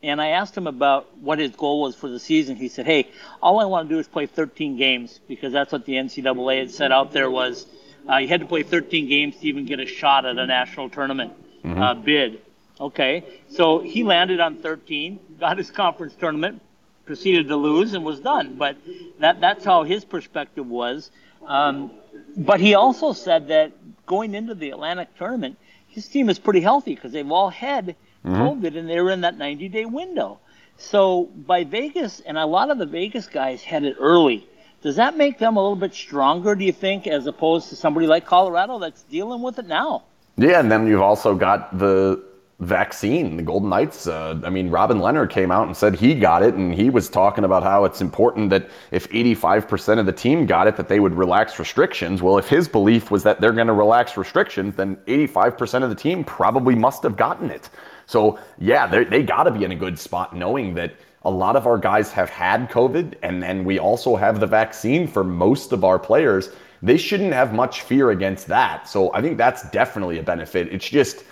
and 0.03 0.21
I 0.21 0.29
asked 0.29 0.57
him 0.57 0.67
about 0.67 1.19
what 1.19 1.39
his 1.39 1.53
goal 1.53 1.83
was 1.83 1.95
for 1.95 2.09
the 2.09 2.21
season. 2.21 2.57
He 2.57 2.69
said, 2.69 2.87
"Hey, 2.87 3.09
all 3.43 3.61
I 3.61 3.65
want 3.67 3.89
to 3.89 3.95
do 3.95 3.99
is 3.99 4.09
play 4.09 4.27
13 4.27 4.77
games 4.77 5.21
because 5.29 5.53
that's 5.53 5.71
what 5.71 5.85
the 5.85 5.95
NCAA 5.95 6.61
had 6.61 6.71
set 6.71 6.93
out 6.93 7.13
there 7.13 7.31
was 7.31 7.67
uh, 8.11 8.17
you 8.17 8.27
had 8.27 8.41
to 8.41 8.47
play 8.47 8.65
13 8.65 9.09
games 9.09 9.37
to 9.37 9.47
even 9.47 9.65
get 9.67 9.79
a 9.79 9.87
shot 9.87 10.25
at 10.25 10.39
a 10.39 10.47
national 10.47 10.91
tournament." 10.91 11.33
Mm-hmm. 11.65 11.81
uh, 11.81 11.95
bid. 11.95 12.41
Okay, 12.81 13.25
so 13.49 13.79
he 13.81 14.03
landed 14.03 14.41
on 14.41 14.57
13, 14.57 15.21
got 15.39 15.59
his 15.59 15.71
conference 15.71 16.15
tournament, 16.19 16.61
proceeded 17.05 17.49
to 17.49 17.57
lose, 17.57 17.95
and 17.95 18.05
was 18.05 18.19
done. 18.21 18.57
But 18.57 18.77
that 19.21 19.41
that's 19.41 19.65
how 19.65 19.85
his 19.85 20.05
perspective 20.05 20.67
was. 20.67 21.11
Um, 21.47 21.91
but 22.37 22.61
he 22.61 22.75
also 22.75 23.13
said 23.13 23.49
that 23.49 23.73
going 24.07 24.35
into 24.35 24.55
the 24.55 24.71
Atlantic 24.71 25.17
tournament, 25.17 25.59
his 25.89 26.09
team 26.09 26.29
is 26.29 26.39
pretty 26.39 26.61
healthy 26.61 26.95
because 26.95 27.13
they've 27.13 27.31
all 27.31 27.51
had 27.51 27.95
mm-hmm. 28.25 28.35
COVID 28.35 28.77
and 28.77 28.89
they 28.89 29.01
were 29.01 29.11
in 29.11 29.21
that 29.23 29.39
90 29.39 29.69
day 29.69 29.85
window. 29.85 30.39
So 30.79 31.25
by 31.25 31.65
Vegas, 31.65 32.21
and 32.21 32.39
a 32.39 32.47
lot 32.47 32.71
of 32.71 32.79
the 32.79 32.87
Vegas 32.87 33.27
guys 33.27 33.63
had 33.63 33.85
it 33.85 33.97
early. 34.01 34.49
Does 34.83 34.97
that 34.97 35.17
make 35.17 35.39
them 35.39 35.57
a 35.57 35.63
little 35.63 35.77
bit 35.77 35.95
stronger, 35.95 36.57
do 36.57 36.65
you 36.65 36.73
think, 36.73 37.07
as 37.07 37.27
opposed 37.27 37.69
to 37.69 37.77
somebody 37.77 38.09
like 38.09 38.27
Colorado 38.27 38.81
that's 38.81 39.03
dealing 39.05 39.41
with 39.41 39.59
it 39.61 39.67
now? 39.69 40.03
Yeah, 40.43 40.59
and 40.59 40.73
then 40.73 40.89
you've 40.89 41.01
also 41.01 41.37
got 41.37 41.79
the 41.79 42.21
vaccine. 42.59 43.37
The 43.37 43.45
Golden 43.45 43.69
Knights, 43.69 44.09
uh, 44.09 44.41
I 44.43 44.51
mean, 44.51 44.71
Robin 44.71 44.99
Lehner 44.99 45.31
came 45.31 45.53
out 45.53 45.69
and 45.69 45.77
said 45.77 45.95
he 45.95 46.17
got 46.17 46.43
it, 46.43 46.55
and 46.55 46.75
he 46.75 46.91
was 46.91 47.09
talking 47.09 47.45
about 47.45 47.63
how 47.63 47.85
it's 47.85 48.01
important 48.01 48.51
that 48.51 48.69
if 48.91 49.09
85% 49.11 50.01
of 50.01 50.07
the 50.07 50.13
team 50.13 50.47
got 50.47 50.67
it, 50.67 50.77
that 50.77 50.89
they 50.89 50.99
would 50.99 51.15
relax 51.15 51.61
restrictions. 51.61 52.23
Well, 52.23 52.39
if 52.39 52.49
his 52.49 52.67
belief 52.67 53.09
was 53.09 53.23
that 53.23 53.41
they're 53.41 53.53
going 53.53 53.69
to 53.69 53.73
relax 53.73 54.17
restrictions, 54.17 54.75
then 54.75 54.97
85% 55.07 55.85
of 55.85 55.91
the 55.91 55.95
team 55.95 56.25
probably 56.25 56.75
must 56.75 57.05
have 57.05 57.17
gotten 57.17 57.49
it. 57.49 57.71
So, 58.07 58.41
yeah, 58.59 58.89
they 58.89 59.23
got 59.23 59.45
to 59.45 59.53
be 59.53 59.63
in 59.63 59.71
a 59.71 59.77
good 59.77 59.97
spot 59.97 60.35
knowing 60.35 60.75
that 60.75 60.97
a 61.25 61.31
lot 61.31 61.55
of 61.55 61.69
our 61.69 61.79
guys 61.79 62.11
have 62.11 62.31
had 62.31 62.69
COVID, 62.69 63.15
and 63.23 63.41
then 63.41 63.63
we 63.65 63.79
also 63.79 64.17
have 64.17 64.41
the 64.41 64.47
vaccine 64.49 65.07
for 65.07 65.23
most 65.23 65.73
of 65.73 65.85
our 65.85 66.01
players 66.01 66.51
they 66.83 66.97
shouldn't 66.97 67.33
have 67.33 67.55
much 67.55 67.83
fear 67.83 68.11
against 68.11 68.47
that. 68.49 68.89
So 68.89 69.13
I 69.15 69.23
think 69.23 69.39
that's 69.39 69.69
definitely 69.71 70.19
a 70.19 70.23
benefit. 70.23 70.69
It's 70.73 70.89
just 70.89 71.25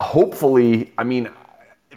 hopefully, 0.00 0.92
I 0.96 1.04
mean, 1.04 1.28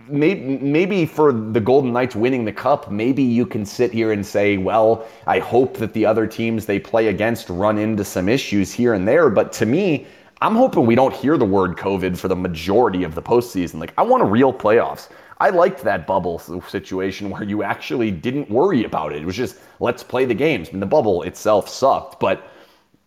maybe, 0.07 0.57
maybe 0.57 1.05
for 1.05 1.31
the 1.31 1.59
Golden 1.59 1.93
Knights 1.93 2.15
winning 2.15 2.43
the 2.45 2.51
cup, 2.51 2.89
maybe 2.91 3.21
you 3.21 3.45
can 3.45 3.65
sit 3.65 3.91
here 3.91 4.11
and 4.11 4.25
say, 4.25 4.57
well, 4.57 5.07
I 5.27 5.39
hope 5.39 5.77
that 5.77 5.93
the 5.93 6.05
other 6.05 6.25
teams 6.25 6.65
they 6.65 6.79
play 6.79 7.07
against 7.07 7.49
run 7.49 7.77
into 7.77 8.03
some 8.03 8.27
issues 8.27 8.71
here 8.71 8.93
and 8.93 9.07
there. 9.07 9.29
But 9.29 9.53
to 9.53 9.65
me, 9.65 10.07
I'm 10.41 10.55
hoping 10.55 10.87
we 10.87 10.95
don't 10.95 11.13
hear 11.13 11.37
the 11.37 11.45
word 11.45 11.77
COVID 11.77 12.17
for 12.17 12.27
the 12.27 12.35
majority 12.35 13.03
of 13.03 13.13
the 13.13 13.21
postseason. 13.21 13.79
Like, 13.79 13.93
I 13.99 14.01
want 14.01 14.23
a 14.23 14.25
real 14.25 14.51
playoffs. 14.51 15.09
I 15.41 15.49
liked 15.49 15.81
that 15.81 16.05
bubble 16.05 16.37
situation 16.37 17.31
where 17.31 17.41
you 17.41 17.63
actually 17.63 18.11
didn't 18.11 18.47
worry 18.51 18.83
about 18.83 19.11
it. 19.11 19.23
It 19.23 19.25
was 19.25 19.35
just 19.35 19.57
let's 19.79 20.03
play 20.03 20.23
the 20.23 20.35
games. 20.35 20.69
I 20.69 20.73
mean, 20.73 20.81
the 20.81 20.85
bubble 20.85 21.23
itself 21.23 21.67
sucked, 21.67 22.19
but 22.19 22.47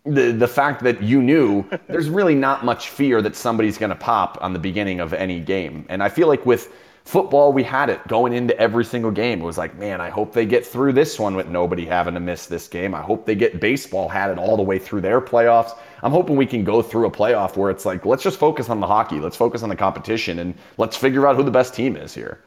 the 0.05 0.33
the 0.33 0.49
fact 0.49 0.83
that 0.83 1.01
you 1.01 1.23
knew 1.23 1.65
there's 1.89 2.09
really 2.09 2.35
not 2.35 2.65
much 2.65 2.89
fear 2.89 3.23
that 3.23 3.37
somebody's 3.37 3.79
going 3.79 3.91
to 3.91 3.97
pop 3.97 4.37
on 4.41 4.53
the 4.53 4.59
beginning 4.59 4.99
of 4.99 5.15
any 5.15 5.39
game. 5.39 5.87
And 5.89 6.03
I 6.03 6.09
feel 6.09 6.27
like 6.27 6.45
with 6.45 6.73
football 7.05 7.53
we 7.53 7.63
had 7.63 7.89
it 7.89 8.05
going 8.09 8.33
into 8.33 8.59
every 8.59 8.85
single 8.85 9.13
game. 9.13 9.41
It 9.41 9.45
was 9.45 9.59
like, 9.59 9.79
man, 9.79 10.01
I 10.01 10.11
hope 10.11 10.33
they 10.33 10.45
get 10.45 10.67
through 10.67 10.95
this 10.95 11.21
one 11.21 11.37
with 11.37 11.47
nobody 11.47 11.87
having 11.87 12.15
to 12.15 12.21
miss 12.21 12.47
this 12.47 12.67
game. 12.67 12.97
I 12.97 13.03
hope 13.03 13.27
they 13.27 13.37
get 13.37 13.61
baseball 13.61 14.09
had 14.09 14.33
it 14.33 14.39
all 14.39 14.57
the 14.57 14.63
way 14.65 14.81
through 14.81 15.03
their 15.03 15.21
playoffs. 15.21 15.79
I'm 16.05 16.13
hoping 16.13 16.37
we 16.37 16.45
can 16.45 16.65
go 16.65 16.83
through 16.83 17.07
a 17.07 17.11
playoff 17.11 17.57
where 17.57 17.71
it's 17.71 17.87
like, 17.87 18.05
let's 18.05 18.23
just 18.23 18.39
focus 18.39 18.69
on 18.69 18.79
the 18.79 18.87
hockey, 18.87 19.21
let's 19.21 19.39
focus 19.39 19.63
on 19.63 19.71
the 19.71 19.77
competition, 19.77 20.39
and 20.39 20.53
let's 20.77 20.99
figure 20.99 21.27
out 21.27 21.37
who 21.37 21.43
the 21.43 21.51
best 21.51 21.73
team 21.73 21.97
is 21.97 22.13
here. 22.13 22.41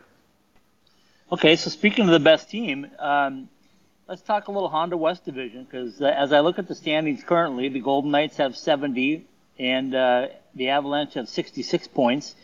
Okay, 1.31 1.55
so 1.55 1.71
speaking 1.71 2.05
of 2.05 2.11
the 2.11 2.19
best 2.19 2.51
team, 2.51 2.85
um, 2.99 3.49
let's 4.07 4.21
talk 4.21 4.47
a 4.47 4.51
little 4.51 4.69
Honda 4.69 4.95
West 4.95 5.25
Division 5.25 5.63
because 5.63 5.99
uh, 5.99 6.05
as 6.05 6.33
I 6.33 6.41
look 6.41 6.59
at 6.59 6.67
the 6.67 6.75
standings 6.75 7.23
currently, 7.23 7.67
the 7.67 7.79
Golden 7.79 8.11
Knights 8.11 8.37
have 8.37 8.55
70 8.55 9.25
and 9.57 9.95
uh, 9.95 10.27
the 10.53 10.69
Avalanche 10.69 11.15
have 11.15 11.27
66 11.27 11.87
points, 11.87 12.35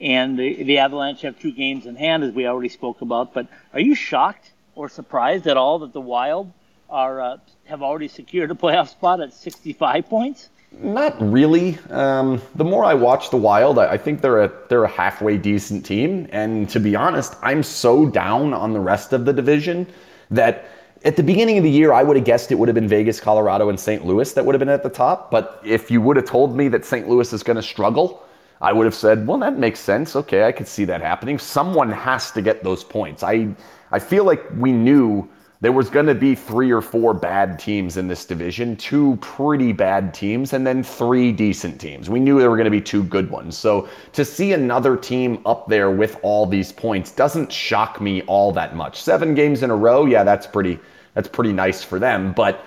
and 0.00 0.38
the, 0.38 0.62
the 0.62 0.78
Avalanche 0.78 1.20
have 1.20 1.38
two 1.38 1.52
games 1.52 1.84
in 1.84 1.96
hand, 1.96 2.24
as 2.24 2.32
we 2.32 2.46
already 2.46 2.70
spoke 2.70 3.02
about. 3.02 3.34
But 3.34 3.46
are 3.74 3.80
you 3.80 3.94
shocked 3.94 4.50
or 4.74 4.88
surprised 4.88 5.46
at 5.46 5.58
all 5.58 5.80
that 5.80 5.92
the 5.92 6.00
Wild 6.00 6.50
are 6.88 7.20
uh, 7.20 7.36
have 7.64 7.82
already 7.82 8.08
secured 8.08 8.50
a 8.50 8.54
playoff 8.54 8.88
spot 8.88 9.20
at 9.20 9.34
65 9.34 10.08
points? 10.08 10.48
Not 10.78 11.16
really. 11.20 11.78
Um, 11.90 12.40
the 12.54 12.64
more 12.64 12.84
I 12.84 12.94
watch 12.94 13.30
the 13.30 13.36
Wild, 13.36 13.78
I, 13.78 13.92
I 13.92 13.98
think 13.98 14.20
they're 14.20 14.42
a 14.42 14.52
they're 14.68 14.84
a 14.84 14.88
halfway 14.88 15.36
decent 15.36 15.84
team. 15.84 16.28
And 16.32 16.68
to 16.70 16.80
be 16.80 16.96
honest, 16.96 17.36
I'm 17.42 17.62
so 17.62 18.06
down 18.06 18.52
on 18.54 18.72
the 18.72 18.80
rest 18.80 19.12
of 19.12 19.24
the 19.24 19.32
division 19.32 19.86
that 20.30 20.64
at 21.04 21.16
the 21.16 21.22
beginning 21.22 21.58
of 21.58 21.64
the 21.64 21.70
year, 21.70 21.92
I 21.92 22.02
would 22.02 22.16
have 22.16 22.24
guessed 22.24 22.50
it 22.52 22.54
would 22.56 22.68
have 22.68 22.74
been 22.74 22.88
Vegas, 22.88 23.20
Colorado, 23.20 23.68
and 23.68 23.78
St. 23.78 24.04
Louis 24.04 24.32
that 24.32 24.44
would 24.44 24.54
have 24.54 24.60
been 24.60 24.68
at 24.68 24.82
the 24.82 24.88
top. 24.88 25.30
But 25.30 25.60
if 25.64 25.90
you 25.90 26.00
would 26.00 26.16
have 26.16 26.26
told 26.26 26.56
me 26.56 26.68
that 26.68 26.84
St. 26.84 27.08
Louis 27.08 27.32
is 27.32 27.42
going 27.42 27.56
to 27.56 27.62
struggle, 27.62 28.22
I 28.60 28.72
would 28.72 28.84
have 28.86 28.94
said, 28.94 29.26
well, 29.26 29.38
that 29.38 29.58
makes 29.58 29.80
sense. 29.80 30.14
Okay, 30.16 30.44
I 30.44 30.52
could 30.52 30.68
see 30.68 30.84
that 30.86 31.00
happening. 31.00 31.38
Someone 31.38 31.90
has 31.90 32.30
to 32.32 32.42
get 32.42 32.62
those 32.62 32.82
points. 32.84 33.22
I 33.22 33.48
I 33.90 33.98
feel 33.98 34.24
like 34.24 34.42
we 34.56 34.72
knew 34.72 35.28
there 35.62 35.70
was 35.70 35.88
going 35.88 36.06
to 36.06 36.14
be 36.14 36.34
three 36.34 36.72
or 36.72 36.82
four 36.82 37.14
bad 37.14 37.56
teams 37.56 37.96
in 37.96 38.08
this 38.08 38.24
division, 38.24 38.76
two 38.76 39.16
pretty 39.20 39.72
bad 39.72 40.12
teams, 40.12 40.54
and 40.54 40.66
then 40.66 40.82
three 40.82 41.30
decent 41.30 41.80
teams. 41.80 42.10
We 42.10 42.18
knew 42.18 42.40
there 42.40 42.50
were 42.50 42.56
going 42.56 42.64
to 42.64 42.70
be 42.70 42.80
two 42.80 43.04
good 43.04 43.30
ones. 43.30 43.56
So 43.56 43.88
to 44.12 44.24
see 44.24 44.54
another 44.54 44.96
team 44.96 45.40
up 45.46 45.68
there 45.68 45.92
with 45.92 46.18
all 46.22 46.46
these 46.46 46.72
points 46.72 47.12
doesn't 47.12 47.52
shock 47.52 48.00
me 48.00 48.22
all 48.22 48.50
that 48.52 48.74
much. 48.74 49.00
Seven 49.00 49.36
games 49.36 49.62
in 49.62 49.70
a 49.70 49.76
row, 49.76 50.04
yeah, 50.04 50.24
that's 50.24 50.48
pretty 50.48 50.80
that's 51.14 51.28
pretty 51.28 51.52
nice 51.52 51.84
for 51.84 52.00
them, 52.00 52.32
but 52.32 52.64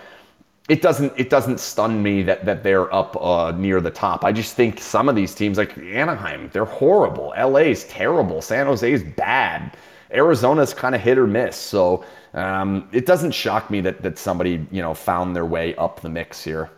it 0.69 0.81
doesn't 0.81 1.11
it 1.17 1.29
doesn't 1.29 1.59
stun 1.59 2.01
me 2.01 2.23
that 2.23 2.45
that 2.45 2.63
they're 2.63 2.93
up 2.95 3.21
uh, 3.21 3.51
near 3.51 3.81
the 3.81 3.91
top. 3.91 4.23
I 4.23 4.31
just 4.31 4.55
think 4.55 4.79
some 4.79 5.09
of 5.09 5.17
these 5.17 5.35
teams 5.35 5.57
like 5.57 5.77
Anaheim, 5.77 6.49
they're 6.53 6.63
horrible. 6.63 7.33
LA's 7.37 7.83
terrible. 7.85 8.41
San 8.41 8.67
Jose's 8.67 9.03
bad. 9.03 9.75
Arizona's 10.15 10.73
kind 10.73 10.95
of 10.95 11.01
hit 11.01 11.17
or 11.17 11.27
miss. 11.27 11.55
So 11.55 12.05
um, 12.33 12.87
it 12.91 13.05
doesn't 13.05 13.31
shock 13.31 13.69
me 13.69 13.81
that 13.81 14.01
that 14.01 14.17
somebody 14.17 14.65
you 14.71 14.81
know 14.81 14.93
found 14.93 15.35
their 15.35 15.45
way 15.45 15.75
up 15.75 16.01
the 16.01 16.09
mix 16.09 16.43
here. 16.43 16.69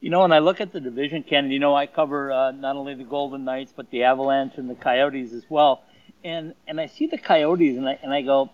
You 0.00 0.10
know, 0.10 0.20
when 0.20 0.32
I 0.32 0.38
look 0.38 0.60
at 0.60 0.72
the 0.72 0.80
division, 0.80 1.24
Ken, 1.24 1.50
you 1.50 1.58
know, 1.58 1.74
I 1.74 1.86
cover 1.86 2.30
uh, 2.30 2.52
not 2.52 2.76
only 2.76 2.94
the 2.94 3.04
Golden 3.04 3.44
Knights 3.44 3.72
but 3.74 3.90
the 3.90 4.04
Avalanche 4.04 4.54
and 4.56 4.70
the 4.70 4.76
Coyotes 4.76 5.32
as 5.32 5.44
well, 5.48 5.82
and 6.22 6.54
and 6.66 6.80
I 6.80 6.86
see 6.86 7.06
the 7.06 7.18
Coyotes 7.18 7.76
and 7.76 7.88
I 7.88 7.98
and 8.02 8.12
I 8.12 8.22
go, 8.22 8.50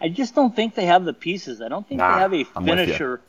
I 0.00 0.08
just 0.08 0.34
don't 0.34 0.54
think 0.54 0.74
they 0.74 0.86
have 0.86 1.04
the 1.04 1.12
pieces. 1.12 1.60
I 1.60 1.68
don't 1.68 1.86
think 1.86 1.98
nah, 1.98 2.14
they 2.14 2.20
have 2.20 2.32
a 2.32 2.44
finisher 2.44 3.20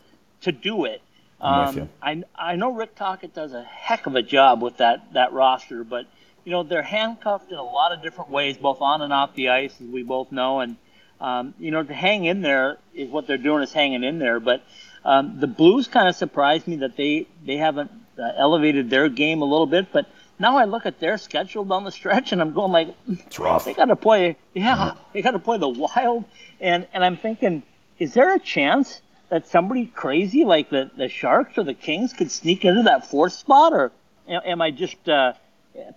to 0.42 0.52
do 0.52 0.86
it. 0.86 1.02
Um, 1.40 1.90
I 2.02 2.24
I 2.36 2.56
know 2.56 2.72
Rick 2.74 2.96
Tocchet 2.96 3.34
does 3.34 3.54
a 3.54 3.64
heck 3.64 4.06
of 4.06 4.16
a 4.16 4.22
job 4.22 4.62
with 4.62 4.78
that 4.78 5.14
that 5.14 5.34
roster, 5.34 5.84
but 5.84 6.06
you 6.44 6.52
know 6.52 6.64
they're 6.64 6.82
handcuffed 6.82 7.52
in 7.52 7.58
a 7.58 7.64
lot 7.64 7.92
of 7.92 8.02
different 8.02 8.30
ways, 8.30 8.58
both 8.58 8.82
on 8.82 9.02
and 9.02 9.14
off 9.14 9.36
the 9.36 9.50
ice, 9.50 9.74
as 9.82 9.88
we 9.88 10.04
both 10.04 10.32
know, 10.32 10.60
and 10.60 10.78
um, 11.22 11.54
you 11.60 11.70
know, 11.70 11.84
to 11.84 11.94
hang 11.94 12.26
in 12.26 12.42
there 12.42 12.80
is 12.96 13.10
what 13.10 13.28
they're 13.28 13.38
doing 13.38 13.62
is 13.62 13.72
hanging 13.72 14.04
in 14.04 14.18
there. 14.18 14.40
But 14.40 14.64
um, 15.06 15.40
the 15.40 15.48
Blues 15.48 15.88
kind 15.88 16.10
of 16.10 16.16
surprised 16.16 16.68
me 16.68 16.78
that 16.78 16.98
they 16.98 17.28
they 17.46 17.58
haven't 17.58 17.92
uh, 18.18 18.32
elevated 18.36 18.90
their 18.90 19.08
game 19.08 19.42
a 19.42 19.46
little 19.46 19.68
bit. 19.68 19.92
But 19.92 20.10
now 20.40 20.58
I 20.58 20.66
look 20.66 20.88
at 20.88 21.00
their 21.00 21.20
schedule 21.20 21.64
down 21.64 21.84
the 21.84 21.92
stretch 21.92 22.32
and 22.32 22.42
I'm 22.42 22.54
going 22.54 22.72
like, 22.72 22.96
it's 23.08 23.38
rough. 23.38 23.66
They 23.66 23.76
got 23.76 23.86
to 23.86 23.96
play, 23.96 24.36
yeah, 24.56 24.76
mm-hmm. 24.76 25.00
they 25.14 25.22
got 25.22 25.32
to 25.32 25.40
play 25.40 25.60
the 25.60 25.70
Wild, 25.70 26.26
and 26.60 26.88
and 26.92 27.06
I'm 27.06 27.18
thinking, 27.18 27.62
is 28.00 28.16
there 28.16 28.34
a 28.34 28.40
chance 28.40 29.02
that 29.30 29.48
somebody 29.48 29.86
crazy 29.86 30.44
like 30.44 30.72
the 30.72 30.90
the 30.98 31.08
Sharks 31.08 31.58
or 31.58 31.64
the 31.64 31.76
Kings 31.76 32.14
could 32.14 32.32
sneak 32.32 32.66
into 32.66 32.84
that 32.84 33.10
fourth 33.10 33.34
spot, 33.34 33.74
or 33.74 33.92
am 34.28 34.62
I 34.62 34.72
just 34.72 35.08
uh, 35.08 35.34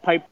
pipe? 0.03 0.27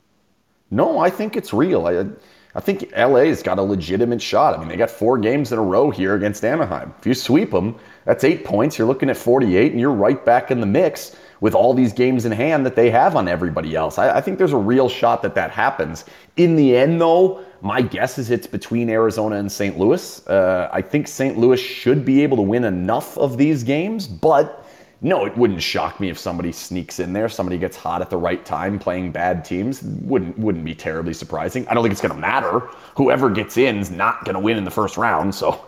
No, 0.73 0.99
I 0.99 1.11
think 1.11 1.37
it's 1.37 1.53
real. 1.53 1.87
I, 1.87 2.07
I 2.55 2.61
think 2.61 2.91
LA's 2.97 3.43
got 3.43 3.59
a 3.59 3.63
legitimate 3.63 4.23
shot. 4.23 4.55
I 4.55 4.59
mean, 4.59 4.69
they 4.69 4.77
got 4.77 4.91
four 4.91 5.19
games 5.19 5.53
in 5.53 5.59
a 5.59 5.63
row 5.63 5.91
here 5.91 6.15
against 6.15 6.43
Anaheim. 6.45 6.95
If 6.99 7.07
you 7.07 7.13
sweep 7.13 7.51
them, 7.51 7.77
that's 8.07 8.25
eight 8.25 8.43
points. 8.43 8.79
You're 8.79 8.87
looking 8.87 9.11
at 9.11 9.19
48, 9.19 9.73
and 9.73 9.81
you're 9.81 9.93
right 9.93 10.25
back 10.25 10.51
in 10.51 10.61
the 10.61 10.67
mix 10.67 11.15
with 11.43 11.55
all 11.55 11.75
these 11.75 11.93
games 11.93 12.25
in 12.25 12.33
hand 12.33 12.65
that 12.65 12.75
they 12.75 12.91
have 12.91 13.17
on 13.17 13.29
everybody 13.29 13.77
else. 13.77 13.99
I, 13.99 14.17
I 14.17 14.21
think 14.23 14.39
there's 14.39 14.55
a 14.55 14.57
real 14.57 14.89
shot 14.89 15.21
that 15.23 15.35
that 15.35 15.51
happens. 15.51 16.07
In 16.39 16.57
the 16.57 16.75
end, 16.75 17.01
though, 17.01 17.45
my 17.61 17.83
guess 17.83 18.17
is 18.17 18.31
it's 18.31 18.47
between 18.47 18.89
Arizona 18.89 19.37
and 19.37 19.53
St. 19.53 19.79
Louis. 19.79 20.27
Uh, 20.27 20.71
I 20.73 20.81
think 20.81 21.07
St. 21.07 21.37
Louis 21.37 21.61
should 21.61 22.03
be 22.05 22.23
able 22.23 22.39
to 22.39 22.43
win 22.43 22.65
enough 22.65 23.19
of 23.19 23.37
these 23.37 23.63
games, 23.63 24.07
but 24.07 24.62
no, 25.03 25.25
it 25.25 25.37
wouldn't 25.37 25.63
shock 25.63 25.99
me 26.01 26.09
if 26.09 26.19
somebody 26.19 26.53
sneaks 26.53 27.01
in 27.01 27.13
there, 27.13 27.29
somebody 27.29 27.59
gets 27.59 27.77
hot 27.77 28.01
at 28.01 28.11
the 28.11 28.17
right 28.17 28.45
time 28.45 28.79
playing 28.79 29.11
bad 29.13 29.45
teams. 29.45 29.83
Wouldn't 29.83 30.39
wouldn't 30.39 30.65
be 30.65 30.75
terribly 30.75 31.13
surprising. 31.13 31.67
I 31.69 31.75
don't 31.75 31.83
think 31.83 31.93
it's 31.93 32.01
going 32.01 32.15
to 32.15 32.21
matter. 32.21 32.61
Whoever 32.97 33.29
gets 33.29 33.57
in 33.57 33.79
is 33.79 33.91
not 33.91 34.25
going 34.25 34.35
to 34.35 34.41
win 34.41 34.57
in 34.57 34.65
the 34.65 34.71
first 34.71 34.97
round. 34.97 35.35
So, 35.35 35.67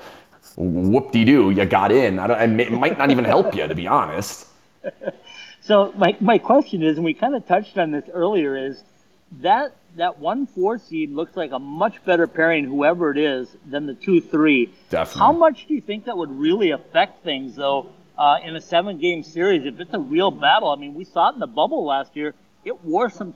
whoop 0.56 1.10
de 1.10 1.24
doo, 1.24 1.50
you 1.50 1.64
got 1.64 1.90
in. 1.90 2.18
I 2.18 2.26
don't, 2.28 2.60
it 2.60 2.72
might 2.72 2.96
not 2.96 3.10
even 3.10 3.24
help 3.24 3.54
you, 3.54 3.66
to 3.66 3.74
be 3.74 3.86
honest. 3.86 4.46
So 5.64 5.94
my 5.96 6.14
my 6.20 6.36
question 6.36 6.82
is, 6.82 6.98
and 6.98 7.04
we 7.06 7.14
kind 7.14 7.34
of 7.34 7.46
touched 7.46 7.78
on 7.78 7.90
this 7.90 8.04
earlier, 8.12 8.54
is 8.54 8.84
that 9.40 9.74
that 9.96 10.18
one 10.18 10.46
four 10.46 10.76
seed 10.76 11.10
looks 11.10 11.38
like 11.38 11.52
a 11.52 11.58
much 11.58 12.04
better 12.04 12.26
pairing, 12.26 12.64
whoever 12.64 13.10
it 13.10 13.16
is, 13.16 13.56
than 13.64 13.86
the 13.86 13.94
two 13.94 14.20
three. 14.20 14.70
Definitely. 14.90 15.20
How 15.20 15.32
much 15.32 15.66
do 15.66 15.72
you 15.72 15.80
think 15.80 16.04
that 16.04 16.18
would 16.18 16.30
really 16.30 16.72
affect 16.72 17.24
things, 17.24 17.56
though? 17.56 17.88
Uh, 18.18 18.38
in 18.44 18.56
a 18.56 18.60
seven 18.60 18.98
game 18.98 19.22
series. 19.22 19.64
If 19.66 19.80
it's 19.80 19.94
a 19.94 19.98
real 19.98 20.30
battle, 20.30 20.70
I 20.70 20.76
mean, 20.76 20.94
we 20.94 21.04
saw 21.04 21.30
it 21.30 21.34
in 21.34 21.40
the 21.40 21.46
bubble 21.46 21.84
last 21.84 22.16
year. 22.16 22.34
It 22.64 22.82
wore 22.84 23.10
some. 23.10 23.34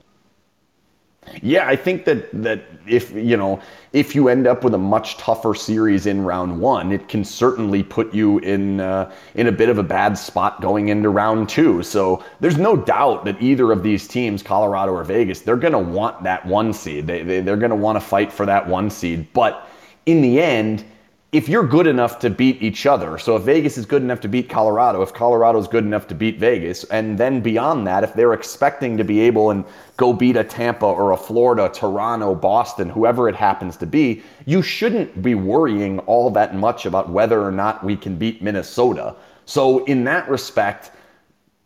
Yeah, 1.41 1.67
I 1.67 1.75
think 1.75 2.05
that 2.05 2.29
that 2.43 2.63
if 2.87 3.11
you 3.11 3.35
know 3.35 3.61
if 3.91 4.15
you 4.15 4.29
end 4.29 4.47
up 4.47 4.63
with 4.63 4.73
a 4.73 4.79
much 4.79 5.17
tougher 5.17 5.53
series 5.53 6.05
in 6.05 6.23
round 6.23 6.59
one, 6.59 6.93
it 6.93 7.09
can 7.09 7.25
certainly 7.25 7.83
put 7.83 8.13
you 8.13 8.39
in 8.39 8.79
uh, 8.79 9.11
in 9.35 9.47
a 9.47 9.51
bit 9.51 9.67
of 9.67 9.77
a 9.77 9.83
bad 9.83 10.17
spot 10.17 10.61
going 10.61 10.87
into 10.87 11.09
round 11.09 11.49
two. 11.49 11.83
So 11.83 12.23
there's 12.39 12.57
no 12.57 12.77
doubt 12.77 13.25
that 13.25 13.39
either 13.41 13.71
of 13.71 13.83
these 13.83 14.07
teams, 14.07 14.41
Colorado 14.41 14.93
or 14.93 15.03
Vegas, 15.03 15.41
they're 15.41 15.57
going 15.57 15.73
to 15.73 15.79
want 15.79 16.23
that 16.23 16.45
one 16.45 16.71
seed. 16.71 17.05
They, 17.05 17.21
they 17.21 17.41
they're 17.41 17.57
going 17.57 17.71
to 17.71 17.75
want 17.75 17.97
to 17.97 18.01
fight 18.01 18.31
for 18.31 18.45
that 18.45 18.67
one 18.67 18.89
seed. 18.89 19.27
But 19.33 19.67
in 20.05 20.21
the 20.21 20.41
end, 20.41 20.85
if 21.31 21.47
you're 21.47 21.67
good 21.67 21.85
enough 21.85 22.17
to 22.17 22.29
beat 22.29 22.59
each 22.63 22.87
other, 22.87 23.19
so 23.19 23.35
if 23.35 23.43
Vegas 23.43 23.77
is 23.77 23.85
good 23.85 24.01
enough 24.01 24.19
to 24.21 24.27
beat 24.27 24.49
Colorado, 24.49 25.03
if 25.03 25.13
Colorado 25.13 25.59
is 25.59 25.67
good 25.67 25.83
enough 25.83 26.07
to 26.07 26.15
beat 26.15 26.39
Vegas, 26.39 26.85
and 26.85 27.19
then 27.19 27.39
beyond 27.39 27.85
that, 27.85 28.03
if 28.03 28.15
they're 28.15 28.33
expecting 28.33 28.97
to 28.97 29.03
be 29.03 29.19
able 29.19 29.51
and 29.51 29.63
go 29.95 30.11
beat 30.11 30.35
a 30.35 30.43
Tampa 30.43 30.87
or 30.87 31.11
a 31.11 31.17
Florida, 31.17 31.69
Toronto, 31.71 32.33
Boston, 32.33 32.89
whoever 32.89 33.29
it 33.29 33.35
happens 33.35 33.77
to 33.77 33.85
be, 33.85 34.23
you 34.47 34.63
shouldn't 34.63 35.21
be 35.21 35.35
worrying 35.35 35.99
all 35.99 36.31
that 36.31 36.55
much 36.55 36.87
about 36.87 37.09
whether 37.09 37.39
or 37.39 37.51
not 37.51 37.83
we 37.83 37.95
can 37.95 38.15
beat 38.15 38.41
Minnesota. 38.41 39.15
So 39.45 39.85
in 39.85 40.03
that 40.05 40.27
respect, 40.29 40.91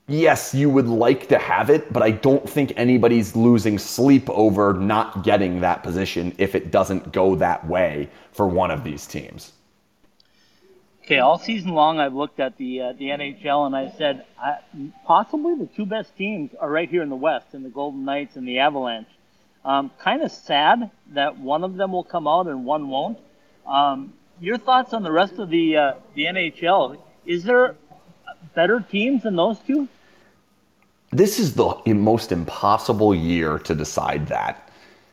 yes, 0.08 0.54
you 0.54 0.70
would 0.70 0.88
like 0.88 1.28
to 1.30 1.38
have 1.38 1.70
it, 1.70 1.92
but 1.92 2.04
I 2.04 2.12
don't 2.12 2.48
think 2.50 2.74
anybody's 2.76 3.36
losing 3.36 3.78
sleep 3.80 4.30
over 4.30 4.74
not 4.74 5.24
getting 5.24 5.62
that 5.62 5.84
position 5.84 6.34
if 6.38 6.56
it 6.56 6.72
doesn't 6.72 7.12
go 7.12 7.36
that 7.36 7.66
way 7.68 8.10
for 8.32 8.48
one 8.48 8.72
of 8.72 8.84
these 8.84 9.06
teams. 9.08 9.54
Okay, 11.06 11.20
all 11.20 11.38
season 11.38 11.72
long 11.72 12.00
I've 12.00 12.14
looked 12.14 12.40
at 12.40 12.58
the 12.58 12.80
uh, 12.80 12.94
the 12.94 13.10
NHL 13.10 13.66
and 13.66 13.76
I 13.76 13.92
said 13.98 14.26
I, 14.40 14.60
possibly 15.06 15.54
the 15.56 15.66
two 15.66 15.86
best 15.86 16.16
teams 16.16 16.52
are 16.58 16.70
right 16.70 16.90
here 16.90 17.02
in 17.02 17.10
the 17.10 17.16
West, 17.18 17.48
in 17.54 17.62
the 17.62 17.70
Golden 17.70 18.06
Knights 18.06 18.38
and 18.38 18.48
the 18.48 18.60
Avalanche. 18.60 19.10
Um, 19.66 19.92
kind 20.00 20.22
of 20.22 20.32
sad 20.32 20.92
that 21.10 21.38
one 21.38 21.66
of 21.66 21.76
them 21.76 21.92
will 21.92 22.06
come 22.06 22.26
out 22.26 22.48
and 22.48 22.64
one 22.64 22.88
won't. 22.88 23.18
Um, 23.66 24.14
your 24.40 24.58
thoughts 24.58 24.94
on 24.94 25.04
the 25.04 25.12
rest 25.12 25.34
of 25.40 25.50
the 25.50 25.76
uh, 25.76 25.94
the 26.16 26.24
NHL? 26.24 26.98
Is 27.26 27.44
there 27.44 27.76
better 28.56 28.80
teams 28.80 29.24
than 29.24 29.36
those 29.36 29.60
two? 29.60 29.90
This 31.14 31.40
is 31.40 31.54
the 31.54 31.76
most 31.94 32.32
impossible 32.32 33.14
year 33.14 33.60
to 33.60 33.76
decide 33.76 34.26
that. 34.28 34.72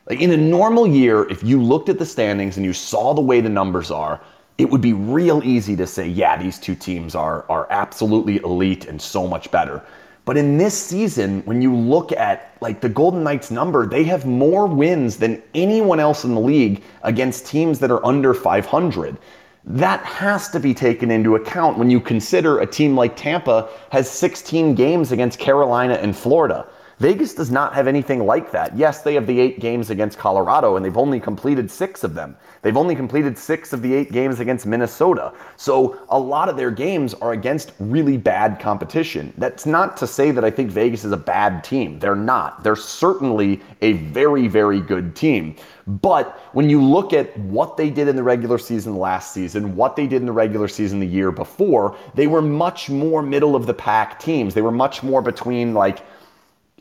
Like 0.09 0.19
in 0.19 0.31
a 0.31 0.37
normal 0.37 0.87
year, 0.87 1.29
if 1.29 1.43
you 1.43 1.61
looked 1.61 1.89
at 1.89 1.99
the 1.99 2.07
standings 2.07 2.57
and 2.57 2.65
you 2.65 2.73
saw 2.73 3.13
the 3.13 3.21
way 3.21 3.39
the 3.39 3.49
numbers 3.49 3.91
are, 3.91 4.19
it 4.57 4.67
would 4.67 4.81
be 4.81 4.93
real 4.93 5.43
easy 5.43 5.75
to 5.75 5.85
say, 5.85 6.07
yeah, 6.07 6.41
these 6.41 6.57
two 6.57 6.73
teams 6.73 7.13
are, 7.13 7.45
are 7.49 7.67
absolutely 7.69 8.37
elite 8.37 8.85
and 8.85 8.99
so 8.99 9.27
much 9.27 9.51
better. 9.51 9.83
But 10.25 10.37
in 10.37 10.57
this 10.57 10.75
season, 10.75 11.41
when 11.45 11.61
you 11.61 11.75
look 11.75 12.11
at 12.11 12.57
like 12.61 12.81
the 12.81 12.89
Golden 12.89 13.23
Knights 13.23 13.51
number, 13.51 13.85
they 13.85 14.03
have 14.05 14.25
more 14.25 14.65
wins 14.65 15.17
than 15.17 15.43
anyone 15.53 15.99
else 15.99 16.23
in 16.23 16.33
the 16.33 16.41
league 16.41 16.83
against 17.03 17.45
teams 17.45 17.77
that 17.77 17.91
are 17.91 18.03
under 18.03 18.33
500. 18.33 19.17
That 19.63 20.03
has 20.03 20.49
to 20.49 20.59
be 20.59 20.73
taken 20.73 21.11
into 21.11 21.35
account 21.35 21.77
when 21.77 21.89
you 21.89 21.99
consider 21.99 22.59
a 22.59 22.65
team 22.65 22.95
like 22.95 23.15
Tampa 23.15 23.69
has 23.91 24.09
16 24.09 24.73
games 24.73 25.11
against 25.11 25.37
Carolina 25.37 25.95
and 25.95 26.15
Florida. 26.15 26.65
Vegas 27.01 27.33
does 27.33 27.49
not 27.49 27.73
have 27.73 27.87
anything 27.87 28.27
like 28.27 28.51
that. 28.51 28.77
Yes, 28.77 29.01
they 29.01 29.15
have 29.15 29.25
the 29.25 29.39
eight 29.39 29.59
games 29.59 29.89
against 29.89 30.19
Colorado, 30.19 30.75
and 30.75 30.85
they've 30.85 30.99
only 30.99 31.19
completed 31.19 31.71
six 31.71 32.03
of 32.03 32.13
them. 32.13 32.37
They've 32.61 32.77
only 32.77 32.95
completed 32.95 33.39
six 33.39 33.73
of 33.73 33.81
the 33.81 33.91
eight 33.91 34.11
games 34.11 34.39
against 34.39 34.67
Minnesota. 34.67 35.33
So 35.57 35.99
a 36.09 36.19
lot 36.19 36.47
of 36.47 36.57
their 36.57 36.69
games 36.69 37.15
are 37.15 37.31
against 37.31 37.73
really 37.79 38.17
bad 38.17 38.59
competition. 38.59 39.33
That's 39.39 39.65
not 39.65 39.97
to 39.97 40.05
say 40.05 40.29
that 40.29 40.45
I 40.45 40.51
think 40.51 40.69
Vegas 40.69 41.03
is 41.03 41.11
a 41.11 41.17
bad 41.17 41.63
team. 41.63 41.97
They're 41.97 42.15
not. 42.15 42.63
They're 42.63 42.75
certainly 42.75 43.61
a 43.81 43.93
very, 43.93 44.47
very 44.47 44.79
good 44.79 45.15
team. 45.15 45.55
But 45.87 46.39
when 46.53 46.69
you 46.69 46.83
look 46.83 47.13
at 47.13 47.35
what 47.39 47.77
they 47.77 47.89
did 47.89 48.09
in 48.09 48.15
the 48.15 48.21
regular 48.21 48.59
season 48.59 48.95
last 48.95 49.33
season, 49.33 49.75
what 49.75 49.95
they 49.95 50.05
did 50.05 50.21
in 50.21 50.27
the 50.27 50.31
regular 50.31 50.67
season 50.67 50.99
the 50.99 51.07
year 51.07 51.31
before, 51.31 51.97
they 52.13 52.27
were 52.27 52.43
much 52.43 52.91
more 52.91 53.23
middle 53.23 53.55
of 53.55 53.65
the 53.65 53.73
pack 53.73 54.19
teams. 54.19 54.53
They 54.53 54.61
were 54.61 54.69
much 54.69 55.01
more 55.01 55.23
between 55.23 55.73
like 55.73 56.03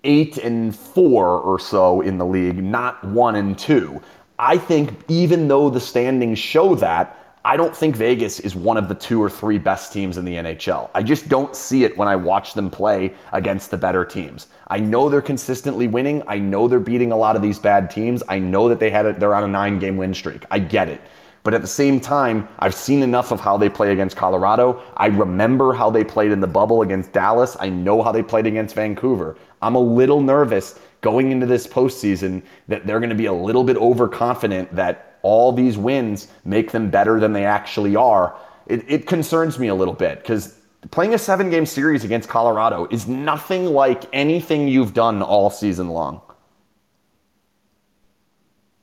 eight 0.05 0.39
and 0.39 0.75
four 0.75 1.41
or 1.41 1.59
so 1.59 2.01
in 2.01 2.19
the 2.19 2.27
league, 2.27 2.63
not 2.63 3.03
one 3.05 3.37
and 3.37 3.59
two. 3.59 4.01
I 4.39 4.57
think 4.57 5.05
even 5.09 5.49
though 5.49 5.69
the 5.69 5.81
standings 5.81 6.39
show 6.39 6.75
that, 6.77 7.17
I 7.45 7.57
don't 7.57 7.75
think 7.75 7.97
Vegas 7.97 8.39
is 8.41 8.55
one 8.55 8.77
of 8.77 8.89
the 8.89 8.95
two 8.95 9.23
or 9.23 9.31
three 9.31 9.57
best 9.57 9.95
teams 9.95 10.19
in 10.19 10.27
the 10.27 10.35
NHL. 10.35 10.91
I 10.95 11.03
just 11.03 11.29
don't 11.29 11.57
see 11.57 11.85
it 11.85 11.97
when 11.97 12.07
I 12.07 12.15
watch 12.15 12.53
them 12.53 12.71
play 12.71 13.15
against 13.33 13.71
the 13.71 13.79
better 13.79 14.05
teams. 14.05 14.49
I 14.69 14.79
know 14.79 15.09
they're 15.09 15.23
consistently 15.23 15.87
winning. 15.87 16.23
I 16.27 16.39
know 16.39 16.69
they're 16.69 16.81
beating 16.81 17.13
a 17.13 17.17
lot 17.17 17.37
of 17.37 17.43
these 17.43 17.59
bad 17.59 17.91
teams. 17.91 18.23
I 18.29 18.39
know 18.39 18.69
that 18.69 18.79
they 18.79 18.91
had 18.91 19.19
they're 19.19 19.35
on 19.35 19.45
a 19.45 19.49
nine 19.49 19.79
game 19.79 19.97
win 19.97 20.13
streak. 20.13 20.45
I 20.51 20.59
get 20.59 20.89
it. 20.89 21.01
But 21.43 21.55
at 21.55 21.63
the 21.63 21.67
same 21.67 22.01
time, 22.01 22.47
I've 22.59 22.75
seen 22.75 23.03
enough 23.03 23.33
of 23.33 23.41
how 23.41 23.57
they 23.57 23.71
play 23.71 23.93
against 23.93 24.17
Colorado. 24.17 24.83
I 24.99 25.07
remember 25.07 25.73
how 25.73 25.89
they 25.89 26.05
played 26.05 26.33
in 26.33 26.41
the 26.41 26.47
bubble 26.47 26.83
against 26.83 27.13
Dallas. 27.13 27.57
I 27.59 27.71
know 27.71 28.03
how 28.03 28.13
they 28.13 28.23
played 28.23 28.47
against 28.47 28.75
Vancouver. 28.75 29.37
I'm 29.63 29.75
a 29.75 29.81
little 29.81 30.21
nervous 30.21 30.79
going 31.01 31.33
into 31.33 31.47
this 31.47 31.67
postseason 31.67 32.43
that 32.69 32.87
they're 32.87 33.01
going 33.01 33.11
to 33.11 33.17
be 33.17 33.27
a 33.27 33.33
little 33.33 33.65
bit 33.65 33.77
overconfident 33.77 34.75
that 34.75 35.19
all 35.23 35.53
these 35.53 35.77
wins 35.77 36.29
make 36.45 36.73
them 36.73 36.91
better 36.91 37.21
than 37.21 37.33
they 37.33 37.45
actually 37.45 37.97
are. 37.97 38.37
It, 38.67 38.85
it 38.89 39.07
concerns 39.07 39.59
me 39.59 39.69
a 39.69 39.75
little 39.75 39.95
bit 39.95 40.19
because 40.19 40.55
playing 40.91 41.15
a 41.15 41.19
seven 41.19 41.51
game 41.51 41.67
series 41.67 42.05
against 42.05 42.29
Colorado 42.29 42.87
is 42.91 43.07
nothing 43.07 43.67
like 43.67 44.05
anything 44.13 44.69
you've 44.69 44.95
done 44.95 45.23
all 45.23 45.51
season 45.51 45.89
long. 45.89 46.21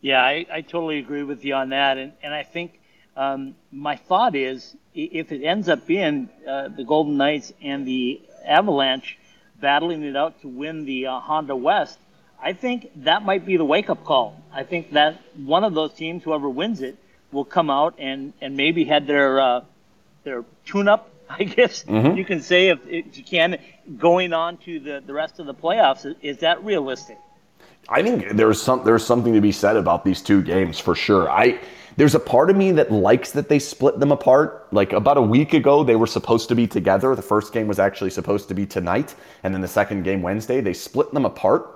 Yeah, 0.01 0.21
I, 0.21 0.45
I 0.51 0.61
totally 0.61 0.99
agree 0.99 1.23
with 1.23 1.43
you 1.43 1.55
on 1.55 1.69
that. 1.69 1.97
And, 1.97 2.13
and 2.21 2.33
I 2.33 2.43
think 2.43 2.79
um, 3.15 3.55
my 3.71 3.95
thought 3.95 4.35
is 4.35 4.75
if 4.93 5.31
it 5.31 5.43
ends 5.43 5.69
up 5.69 5.87
being 5.87 6.29
uh, 6.47 6.69
the 6.69 6.83
Golden 6.83 7.17
Knights 7.17 7.51
and 7.61 7.85
the 7.87 8.21
Avalanche, 8.45 9.16
battling 9.59 10.03
it 10.03 10.15
out 10.15 10.41
to 10.41 10.47
win 10.47 10.85
the 10.85 11.07
uh, 11.07 11.19
Honda 11.19 11.55
West, 11.55 11.97
I 12.41 12.53
think 12.53 12.91
that 13.03 13.23
might 13.23 13.45
be 13.45 13.57
the 13.57 13.65
wake 13.65 13.89
up 13.89 14.03
call. 14.03 14.41
I 14.53 14.63
think 14.63 14.91
that 14.93 15.19
one 15.35 15.63
of 15.63 15.73
those 15.73 15.93
teams, 15.93 16.23
whoever 16.23 16.49
wins 16.49 16.81
it, 16.81 16.97
will 17.31 17.45
come 17.45 17.69
out 17.69 17.95
and, 17.97 18.33
and 18.41 18.55
maybe 18.55 18.85
had 18.85 19.07
their 19.07 19.39
uh, 19.39 19.61
their 20.23 20.43
tune 20.65 20.87
up, 20.87 21.09
I 21.29 21.43
guess 21.43 21.83
mm-hmm. 21.83 22.17
you 22.17 22.25
can 22.25 22.41
say, 22.41 22.69
if, 22.69 22.85
if 22.87 23.17
you 23.17 23.23
can, 23.23 23.57
going 23.97 24.33
on 24.33 24.57
to 24.57 24.79
the, 24.79 25.03
the 25.05 25.13
rest 25.13 25.39
of 25.39 25.45
the 25.45 25.53
playoffs. 25.53 26.15
Is 26.21 26.39
that 26.39 26.63
realistic? 26.63 27.17
I 27.89 28.03
think 28.03 28.31
there's 28.31 28.61
some 28.61 28.83
there's 28.83 29.05
something 29.05 29.33
to 29.33 29.41
be 29.41 29.53
said 29.53 29.77
about 29.77 30.03
these 30.03 30.21
two 30.21 30.41
games 30.41 30.77
for 30.77 30.93
sure. 30.93 31.29
I 31.29 31.59
there's 31.97 32.15
a 32.15 32.19
part 32.19 32.49
of 32.49 32.55
me 32.55 32.71
that 32.71 32.91
likes 32.91 33.31
that 33.31 33.49
they 33.49 33.59
split 33.59 33.99
them 33.99 34.11
apart. 34.11 34.67
Like 34.71 34.93
about 34.93 35.17
a 35.17 35.21
week 35.21 35.53
ago, 35.53 35.83
they 35.83 35.95
were 35.95 36.07
supposed 36.07 36.47
to 36.49 36.55
be 36.55 36.67
together. 36.67 37.15
The 37.15 37.21
first 37.23 37.51
game 37.51 37.67
was 37.67 37.79
actually 37.79 38.11
supposed 38.11 38.47
to 38.49 38.53
be 38.53 38.65
tonight, 38.65 39.15
and 39.43 39.53
then 39.53 39.61
the 39.61 39.67
second 39.67 40.03
game 40.03 40.21
Wednesday. 40.21 40.61
They 40.61 40.73
split 40.73 41.11
them 41.13 41.25
apart. 41.25 41.73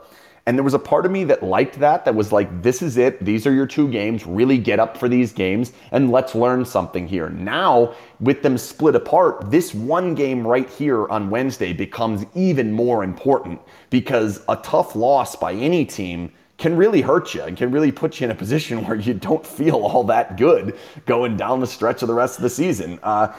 And 0.47 0.57
there 0.57 0.63
was 0.63 0.73
a 0.73 0.79
part 0.79 1.05
of 1.05 1.12
me 1.12 1.23
that 1.25 1.43
liked 1.43 1.79
that, 1.79 2.03
that 2.05 2.15
was 2.15 2.31
like, 2.31 2.63
this 2.63 2.81
is 2.81 2.97
it. 2.97 3.23
These 3.23 3.45
are 3.45 3.53
your 3.53 3.67
two 3.67 3.88
games. 3.88 4.25
Really 4.25 4.57
get 4.57 4.79
up 4.79 4.97
for 4.97 5.07
these 5.07 5.31
games 5.31 5.71
and 5.91 6.12
let's 6.12 6.34
learn 6.34 6.65
something 6.65 7.07
here. 7.07 7.29
Now, 7.29 7.93
with 8.19 8.41
them 8.41 8.57
split 8.57 8.95
apart, 8.95 9.51
this 9.51 9.75
one 9.75 10.15
game 10.15 10.45
right 10.45 10.67
here 10.67 11.07
on 11.10 11.29
Wednesday 11.29 11.73
becomes 11.73 12.25
even 12.34 12.71
more 12.71 13.03
important 13.03 13.62
because 13.91 14.41
a 14.49 14.55
tough 14.57 14.95
loss 14.95 15.36
by 15.36 15.53
any 15.53 15.86
team 15.86 16.31
can 16.62 16.78
really 16.78 17.02
hurt 17.02 17.34
you 17.34 17.41
and 17.41 17.58
can 17.58 17.71
really 17.71 17.91
put 17.91 18.19
you 18.19 18.26
in 18.26 18.32
a 18.32 18.36
position 18.36 18.86
where 18.86 18.95
you 18.95 19.15
don't 19.15 19.45
feel 19.45 19.78
all 19.78 20.04
that 20.04 20.38
good 20.38 20.78
going 21.08 21.36
down 21.36 21.60
the 21.60 21.67
stretch 21.67 22.04
of 22.04 22.08
the 22.08 22.13
rest 22.13 22.38
of 22.38 22.43
the 22.43 22.50
season. 22.50 23.00
Uh, 23.02 23.34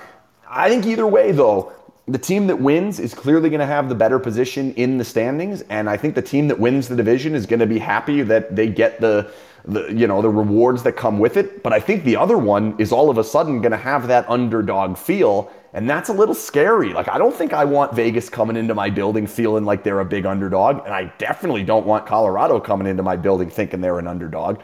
I 0.48 0.68
think 0.68 0.84
either 0.86 1.06
way, 1.06 1.30
though, 1.30 1.72
the 2.08 2.18
team 2.18 2.48
that 2.48 2.56
wins 2.56 2.98
is 2.98 3.14
clearly 3.14 3.48
going 3.48 3.60
to 3.60 3.66
have 3.66 3.88
the 3.88 3.94
better 3.94 4.18
position 4.18 4.74
in 4.74 4.98
the 4.98 5.04
standings, 5.04 5.62
and 5.70 5.88
I 5.88 5.96
think 5.96 6.16
the 6.16 6.22
team 6.22 6.48
that 6.48 6.58
wins 6.58 6.88
the 6.88 6.96
division 6.96 7.36
is 7.36 7.46
going 7.46 7.60
to 7.60 7.66
be 7.66 7.78
happy 7.78 8.22
that 8.22 8.56
they 8.56 8.66
get 8.66 9.00
the, 9.00 9.30
the 9.66 9.92
you 9.92 10.08
know 10.08 10.20
the 10.20 10.28
rewards 10.28 10.82
that 10.82 10.92
come 10.94 11.20
with 11.20 11.36
it. 11.36 11.62
But 11.62 11.72
I 11.72 11.78
think 11.78 12.02
the 12.02 12.16
other 12.16 12.36
one 12.36 12.74
is 12.80 12.90
all 12.90 13.08
of 13.08 13.18
a 13.18 13.24
sudden 13.24 13.60
going 13.60 13.70
to 13.70 13.76
have 13.76 14.08
that 14.08 14.28
underdog 14.28 14.98
feel, 14.98 15.52
and 15.74 15.88
that's 15.88 16.08
a 16.08 16.12
little 16.12 16.34
scary. 16.34 16.92
Like 16.92 17.08
I 17.08 17.18
don't 17.18 17.34
think 17.34 17.52
I 17.52 17.64
want 17.64 17.94
Vegas 17.94 18.28
coming 18.28 18.56
into 18.56 18.74
my 18.74 18.90
building 18.90 19.26
feeling 19.26 19.64
like 19.64 19.82
they're 19.82 20.00
a 20.00 20.04
big 20.04 20.26
underdog, 20.26 20.84
and 20.84 20.94
I 20.94 21.12
definitely 21.18 21.64
don't 21.64 21.86
want 21.86 22.06
Colorado 22.06 22.60
coming 22.60 22.86
into 22.86 23.02
my 23.02 23.16
building 23.16 23.50
thinking 23.50 23.80
they're 23.80 23.98
an 23.98 24.06
underdog. 24.06 24.60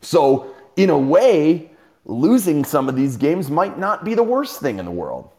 So 0.00 0.54
in 0.76 0.90
a 0.90 0.98
way, 0.98 1.70
losing 2.04 2.64
some 2.64 2.88
of 2.88 2.96
these 2.96 3.16
games 3.16 3.50
might 3.50 3.78
not 3.78 4.04
be 4.04 4.14
the 4.14 4.22
worst 4.22 4.60
thing 4.60 4.78
in 4.78 4.84
the 4.84 4.90
world. 4.90 5.30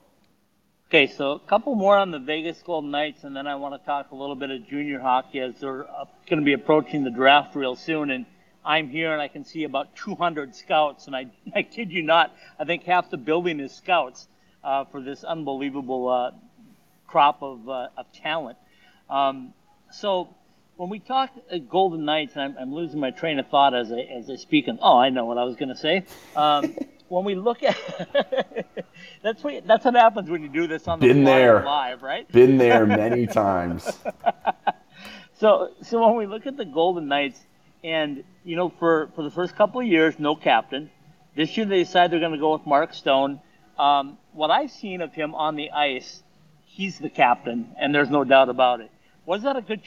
Okay, 0.89 1.07
so 1.07 1.31
a 1.31 1.39
couple 1.39 1.73
more 1.73 1.97
on 1.97 2.11
the 2.11 2.19
Vegas 2.19 2.61
Golden 2.61 2.91
Knights, 2.91 3.23
and 3.23 3.35
then 3.35 3.47
I 3.47 3.55
want 3.55 3.79
to 3.81 3.83
talk 3.83 4.11
a 4.11 4.15
little 4.15 4.35
bit 4.35 4.51
of 4.51 4.67
junior 4.67 4.99
hockey 4.99 5.39
as 5.39 5.55
they're 5.59 5.87
going 6.29 6.39
to 6.39 6.45
be 6.45 6.53
approaching 6.53 7.03
the 7.03 7.09
draft 7.09 7.55
real 7.55 7.75
soon. 7.75 8.11
And 8.11 8.27
I'm 8.63 8.89
here 8.89 9.11
and 9.11 9.19
I 9.19 9.27
can 9.27 9.43
see 9.43 9.63
about 9.63 9.95
200 9.95 10.55
scouts, 10.55 11.07
and 11.07 11.15
I, 11.15 11.25
I 11.55 11.63
kid 11.63 11.91
you 11.91 12.03
not, 12.03 12.35
I 12.59 12.65
think 12.65 12.83
half 12.83 13.09
the 13.09 13.17
building 13.17 13.59
is 13.59 13.73
scouts 13.73 14.27
uh, 14.63 14.85
for 14.85 15.01
this 15.01 15.23
unbelievable 15.23 16.09
uh, 16.09 16.31
crop 17.07 17.41
of, 17.41 17.67
uh, 17.67 17.87
of 17.97 18.11
talent. 18.13 18.57
Um, 19.09 19.53
so 19.91 20.29
when 20.77 20.89
we 20.89 20.99
talk 20.99 21.31
uh, 21.51 21.57
Golden 21.57 22.05
Knights, 22.05 22.33
and 22.35 22.43
I'm, 22.43 22.55
I'm, 22.57 22.73
losing 22.73 22.99
my 22.99 23.11
train 23.11 23.39
of 23.39 23.47
thought 23.47 23.73
as 23.73 23.91
I, 23.91 23.99
as 23.99 24.29
I 24.29 24.35
speak, 24.35 24.67
and 24.67 24.79
oh, 24.81 24.97
I 24.97 25.09
know 25.09 25.25
what 25.25 25.37
I 25.37 25.43
was 25.43 25.55
going 25.55 25.69
to 25.69 25.75
say. 25.75 26.05
Um, 26.35 26.75
when 27.09 27.25
we 27.25 27.35
look 27.35 27.61
at 27.61 27.77
that's 29.21 29.43
what 29.43 29.67
that's 29.67 29.85
what 29.85 29.93
happens 29.93 30.29
when 30.29 30.41
you 30.41 30.49
do 30.49 30.65
this 30.65 30.87
on 30.87 30.99
the 30.99 31.07
Been 31.07 31.23
there. 31.23 31.63
live, 31.63 32.01
right? 32.01 32.29
Been 32.31 32.57
there 32.57 32.85
many 32.87 33.27
times. 33.27 33.99
so 35.35 35.71
so 35.83 36.07
when 36.07 36.15
we 36.15 36.25
look 36.25 36.47
at 36.47 36.57
the 36.57 36.65
Golden 36.65 37.07
Knights, 37.07 37.39
and 37.83 38.23
you 38.43 38.55
know, 38.55 38.69
for 38.79 39.09
for 39.15 39.23
the 39.23 39.31
first 39.31 39.55
couple 39.55 39.81
of 39.81 39.87
years, 39.87 40.17
no 40.17 40.35
captain. 40.35 40.89
This 41.35 41.55
year 41.57 41.65
they 41.65 41.79
decide 41.79 42.11
they're 42.11 42.19
going 42.19 42.33
to 42.33 42.37
go 42.37 42.53
with 42.53 42.65
Mark 42.65 42.93
Stone. 42.93 43.39
Um, 43.77 44.17
what 44.33 44.51
I've 44.51 44.71
seen 44.71 45.01
of 45.01 45.13
him 45.13 45.33
on 45.35 45.55
the 45.55 45.71
ice, 45.71 46.23
he's 46.65 46.99
the 46.99 47.09
captain, 47.09 47.69
and 47.79 47.93
there's 47.93 48.09
no 48.09 48.23
doubt 48.23 48.49
about 48.49 48.81
it. 48.81 48.91
Was 49.25 49.43
that 49.43 49.55
a 49.55 49.61
good? 49.61 49.81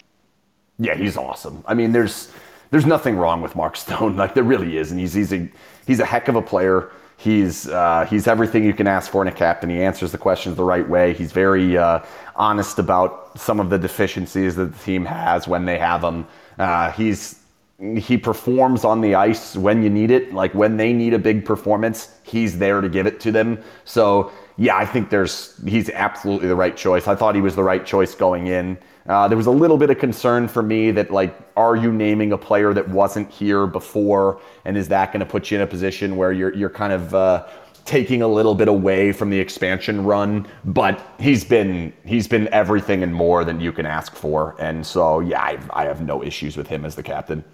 Yeah, 0.78 0.94
he's 0.94 1.16
awesome. 1.16 1.62
I 1.66 1.74
mean, 1.74 1.92
there's 1.92 2.30
there's 2.70 2.86
nothing 2.86 3.16
wrong 3.16 3.42
with 3.42 3.54
Mark 3.54 3.76
Stone. 3.84 4.16
Like 4.16 4.34
there 4.34 4.44
really 4.44 4.76
is, 4.76 4.90
and 4.90 5.00
he's 5.00 5.14
he's 5.14 5.32
a 5.32 5.48
he's 5.86 6.00
a 6.00 6.06
heck 6.06 6.28
of 6.28 6.36
a 6.36 6.42
player. 6.42 6.90
He's 7.18 7.68
uh, 7.68 8.06
he's 8.08 8.26
everything 8.26 8.64
you 8.64 8.74
can 8.74 8.86
ask 8.86 9.10
for 9.10 9.22
in 9.22 9.28
a 9.28 9.32
captain. 9.32 9.70
He 9.70 9.82
answers 9.82 10.12
the 10.12 10.18
questions 10.18 10.56
the 10.56 10.64
right 10.64 10.86
way. 10.86 11.14
He's 11.14 11.32
very 11.32 11.78
uh, 11.78 12.00
honest 12.34 12.78
about 12.78 13.38
some 13.38 13.58
of 13.58 13.70
the 13.70 13.78
deficiencies 13.78 14.54
that 14.56 14.72
the 14.72 14.78
team 14.84 15.04
has 15.06 15.48
when 15.48 15.64
they 15.64 15.78
have 15.78 16.02
them. 16.02 16.26
Uh, 16.58 16.92
he's 16.92 17.40
he 17.78 18.16
performs 18.16 18.84
on 18.84 19.02
the 19.02 19.14
ice 19.14 19.54
when 19.54 19.82
you 19.82 19.90
need 19.90 20.10
it. 20.10 20.32
Like 20.32 20.54
when 20.54 20.76
they 20.76 20.92
need 20.92 21.12
a 21.12 21.18
big 21.18 21.44
performance, 21.44 22.10
he's 22.22 22.58
there 22.58 22.80
to 22.80 22.88
give 22.88 23.06
it 23.06 23.20
to 23.20 23.32
them. 23.32 23.58
So 23.84 24.32
yeah, 24.56 24.76
I 24.76 24.86
think 24.86 25.10
there's 25.10 25.60
he's 25.66 25.90
absolutely 25.90 26.48
the 26.48 26.56
right 26.56 26.76
choice. 26.76 27.06
I 27.06 27.14
thought 27.14 27.34
he 27.34 27.42
was 27.42 27.54
the 27.54 27.62
right 27.62 27.84
choice 27.84 28.14
going 28.14 28.46
in. 28.46 28.78
Uh, 29.06 29.28
there 29.28 29.36
was 29.36 29.46
a 29.46 29.50
little 29.52 29.76
bit 29.76 29.90
of 29.90 29.98
concern 29.98 30.48
for 30.48 30.62
me 30.62 30.90
that 30.90 31.10
like, 31.10 31.38
are 31.56 31.76
you 31.76 31.92
naming 31.92 32.32
a 32.32 32.38
player 32.38 32.72
that 32.72 32.88
wasn't 32.88 33.30
here 33.30 33.66
before, 33.66 34.40
and 34.64 34.76
is 34.76 34.88
that 34.88 35.12
going 35.12 35.20
to 35.20 35.26
put 35.26 35.50
you 35.50 35.58
in 35.58 35.62
a 35.62 35.66
position 35.66 36.16
where 36.16 36.32
you're 36.32 36.54
you're 36.54 36.70
kind 36.70 36.92
of 36.92 37.14
uh, 37.14 37.46
taking 37.84 38.22
a 38.22 38.28
little 38.28 38.54
bit 38.54 38.68
away 38.68 39.12
from 39.12 39.28
the 39.28 39.38
expansion 39.38 40.02
run? 40.02 40.46
But 40.64 41.06
he's 41.20 41.44
been 41.44 41.92
he's 42.06 42.26
been 42.26 42.48
everything 42.48 43.02
and 43.02 43.14
more 43.14 43.44
than 43.44 43.60
you 43.60 43.70
can 43.70 43.84
ask 43.84 44.14
for, 44.16 44.56
and 44.58 44.84
so 44.84 45.20
yeah, 45.20 45.42
I, 45.42 45.58
I 45.74 45.84
have 45.84 46.00
no 46.00 46.24
issues 46.24 46.56
with 46.56 46.66
him 46.66 46.86
as 46.86 46.94
the 46.96 47.02
captain. 47.02 47.44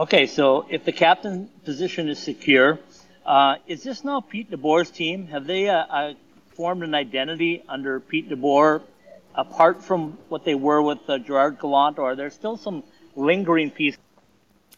Okay, 0.00 0.26
so 0.26 0.64
if 0.70 0.86
the 0.86 0.92
captain 0.92 1.50
position 1.66 2.08
is 2.08 2.18
secure, 2.18 2.78
uh, 3.26 3.56
is 3.66 3.82
this 3.82 4.02
now 4.02 4.22
Pete 4.22 4.50
DeBoer's 4.50 4.90
team? 4.90 5.26
Have 5.26 5.46
they 5.46 5.68
uh, 5.68 5.76
uh 5.76 6.14
formed 6.56 6.82
an 6.82 6.94
identity 6.94 7.62
under 7.68 8.00
Pete 8.00 8.30
DeBoer 8.30 8.80
apart 9.34 9.84
from 9.84 10.16
what 10.30 10.42
they 10.46 10.54
were 10.54 10.80
with 10.80 11.00
uh, 11.06 11.18
Gerard 11.18 11.58
Gallant, 11.58 11.98
or 11.98 12.12
are 12.12 12.16
there 12.16 12.30
still 12.30 12.56
some 12.56 12.82
lingering 13.14 13.70
pieces? 13.70 14.00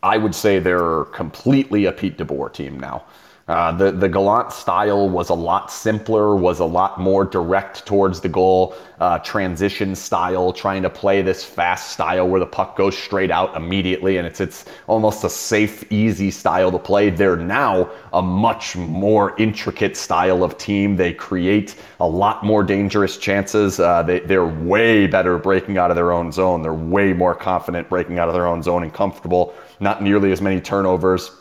I 0.02 0.18
would 0.18 0.34
say 0.34 0.58
they're 0.58 1.04
completely 1.04 1.84
a 1.84 1.92
Pete 1.92 2.18
DeBoer 2.18 2.52
team 2.52 2.80
now. 2.80 3.04
Uh, 3.48 3.72
the 3.72 3.90
the 3.90 4.08
Gallant 4.08 4.52
style 4.52 5.08
was 5.08 5.30
a 5.30 5.34
lot 5.34 5.70
simpler, 5.70 6.36
was 6.36 6.60
a 6.60 6.64
lot 6.64 7.00
more 7.00 7.24
direct 7.24 7.84
towards 7.84 8.20
the 8.20 8.28
goal. 8.28 8.74
Uh, 9.00 9.18
transition 9.18 9.96
style, 9.96 10.52
trying 10.52 10.80
to 10.80 10.88
play 10.88 11.22
this 11.22 11.42
fast 11.42 11.90
style 11.90 12.28
where 12.28 12.38
the 12.38 12.46
puck 12.46 12.76
goes 12.76 12.96
straight 12.96 13.32
out 13.32 13.56
immediately, 13.56 14.18
and 14.18 14.26
it's 14.28 14.40
it's 14.40 14.64
almost 14.86 15.24
a 15.24 15.28
safe, 15.28 15.90
easy 15.90 16.30
style 16.30 16.70
to 16.70 16.78
play. 16.78 17.10
They're 17.10 17.36
now 17.36 17.90
a 18.12 18.22
much 18.22 18.76
more 18.76 19.36
intricate 19.38 19.96
style 19.96 20.44
of 20.44 20.56
team. 20.56 20.94
They 20.94 21.12
create 21.12 21.74
a 21.98 22.06
lot 22.06 22.44
more 22.44 22.62
dangerous 22.62 23.16
chances. 23.16 23.80
Uh, 23.80 24.04
they 24.04 24.20
they're 24.20 24.46
way 24.46 25.08
better 25.08 25.36
breaking 25.36 25.78
out 25.78 25.90
of 25.90 25.96
their 25.96 26.12
own 26.12 26.30
zone. 26.30 26.62
They're 26.62 26.72
way 26.72 27.12
more 27.12 27.34
confident 27.34 27.88
breaking 27.88 28.20
out 28.20 28.28
of 28.28 28.34
their 28.34 28.46
own 28.46 28.62
zone 28.62 28.84
and 28.84 28.94
comfortable. 28.94 29.52
Not 29.80 30.00
nearly 30.00 30.30
as 30.30 30.40
many 30.40 30.60
turnovers 30.60 31.32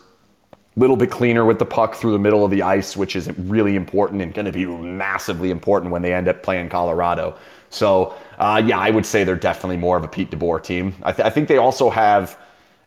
little 0.78 0.96
bit 0.96 1.12
cleaner 1.12 1.44
with 1.46 1.60
the 1.60 1.66
puck 1.66 1.96
through 1.96 2.14
the 2.14 2.20
middle 2.20 2.46
of 2.46 2.52
the 2.52 2.62
ice, 2.62 2.96
which 2.96 3.16
is 3.16 3.30
really 3.38 3.76
important 3.76 4.22
and 4.22 4.34
going 4.34 4.46
to 4.46 4.52
be 4.52 4.66
massively 4.66 5.52
important 5.52 5.92
when 5.92 6.02
they 6.02 6.14
end 6.14 6.28
up 6.28 6.44
playing 6.44 6.70
Colorado. 6.70 7.36
So, 7.70 8.16
uh, 8.38 8.62
yeah, 8.66 8.80
I 8.80 8.90
would 8.90 9.06
say 9.06 9.24
they're 9.24 9.36
definitely 9.36 9.78
more 9.78 9.98
of 9.98 10.04
a 10.04 10.08
Pete 10.08 10.32
DeBoer 10.32 10.64
team. 10.64 10.96
I, 11.04 11.12
th- 11.12 11.26
I 11.26 11.30
think 11.30 11.48
they 11.48 11.58
also 11.58 11.90
have, 11.90 12.38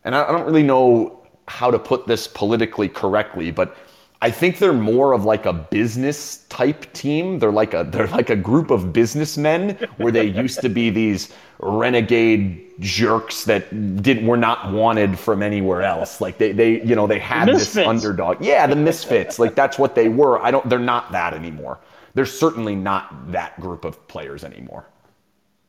and 0.03 0.15
I, 0.15 0.27
I 0.27 0.31
don't 0.31 0.45
really 0.45 0.63
know 0.63 1.19
how 1.47 1.69
to 1.69 1.77
put 1.77 2.07
this 2.07 2.27
politically 2.27 2.89
correctly, 2.89 3.51
but 3.51 3.77
I 4.25 4.31
think 4.31 4.57
they're 4.57 4.73
more 4.73 5.13
of 5.13 5.23
like 5.23 5.45
a 5.45 5.53
business 5.53 6.37
type 6.49 6.91
team. 6.93 7.37
They're 7.37 7.51
like 7.51 7.75
a 7.75 7.83
they're 7.83 8.07
like 8.07 8.31
a 8.31 8.35
group 8.35 8.71
of 8.71 8.91
businessmen 8.91 9.77
where 9.97 10.11
they 10.11 10.25
used 10.25 10.61
to 10.61 10.69
be 10.69 10.89
these 10.89 11.31
renegade 11.59 12.71
jerks 12.79 13.43
that 13.43 13.69
didn't 14.01 14.25
were 14.25 14.35
not 14.35 14.73
wanted 14.73 15.19
from 15.19 15.43
anywhere 15.43 15.83
else. 15.83 16.21
Like 16.21 16.39
they 16.39 16.53
they 16.53 16.81
you 16.81 16.95
know 16.95 17.05
they 17.05 17.19
had 17.19 17.49
this 17.49 17.77
underdog. 17.77 18.43
Yeah, 18.43 18.65
the 18.65 18.75
misfits. 18.75 19.37
like 19.37 19.53
that's 19.53 19.77
what 19.77 19.93
they 19.93 20.09
were. 20.09 20.41
I 20.41 20.49
don't. 20.49 20.67
They're 20.67 20.79
not 20.79 21.11
that 21.11 21.35
anymore. 21.35 21.77
They're 22.15 22.25
certainly 22.25 22.75
not 22.75 23.31
that 23.31 23.61
group 23.61 23.85
of 23.85 24.07
players 24.07 24.43
anymore. 24.43 24.87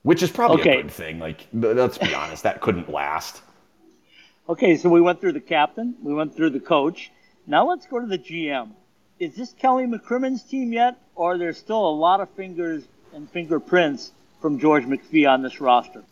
Which 0.02 0.22
is 0.22 0.30
probably 0.30 0.62
okay. 0.62 0.78
a 0.78 0.82
good 0.84 0.90
thing. 0.90 1.18
Like 1.18 1.46
let's 1.52 1.98
be 1.98 2.14
honest, 2.14 2.42
that 2.44 2.62
couldn't 2.62 2.90
last. 2.90 3.42
Okay, 4.48 4.78
so 4.78 4.88
we 4.88 5.02
went 5.02 5.20
through 5.20 5.32
the 5.32 5.40
captain, 5.40 5.94
we 6.02 6.14
went 6.14 6.34
through 6.34 6.50
the 6.50 6.60
coach 6.60 7.10
now 7.46 7.68
let's 7.68 7.86
go 7.86 8.00
to 8.00 8.06
the 8.06 8.18
GM. 8.18 8.70
Is 9.18 9.34
this 9.34 9.52
Kelly 9.52 9.86
McCrimmon's 9.86 10.42
team 10.42 10.72
yet, 10.72 10.98
or 11.14 11.34
are 11.34 11.38
there 11.38 11.52
still 11.52 11.88
a 11.88 11.94
lot 11.94 12.20
of 12.20 12.28
fingers 12.30 12.84
and 13.14 13.30
fingerprints 13.30 14.12
from 14.40 14.58
George 14.58 14.84
McPhee 14.84 15.28
on 15.28 15.42
this 15.42 15.60
roster? 15.60 16.02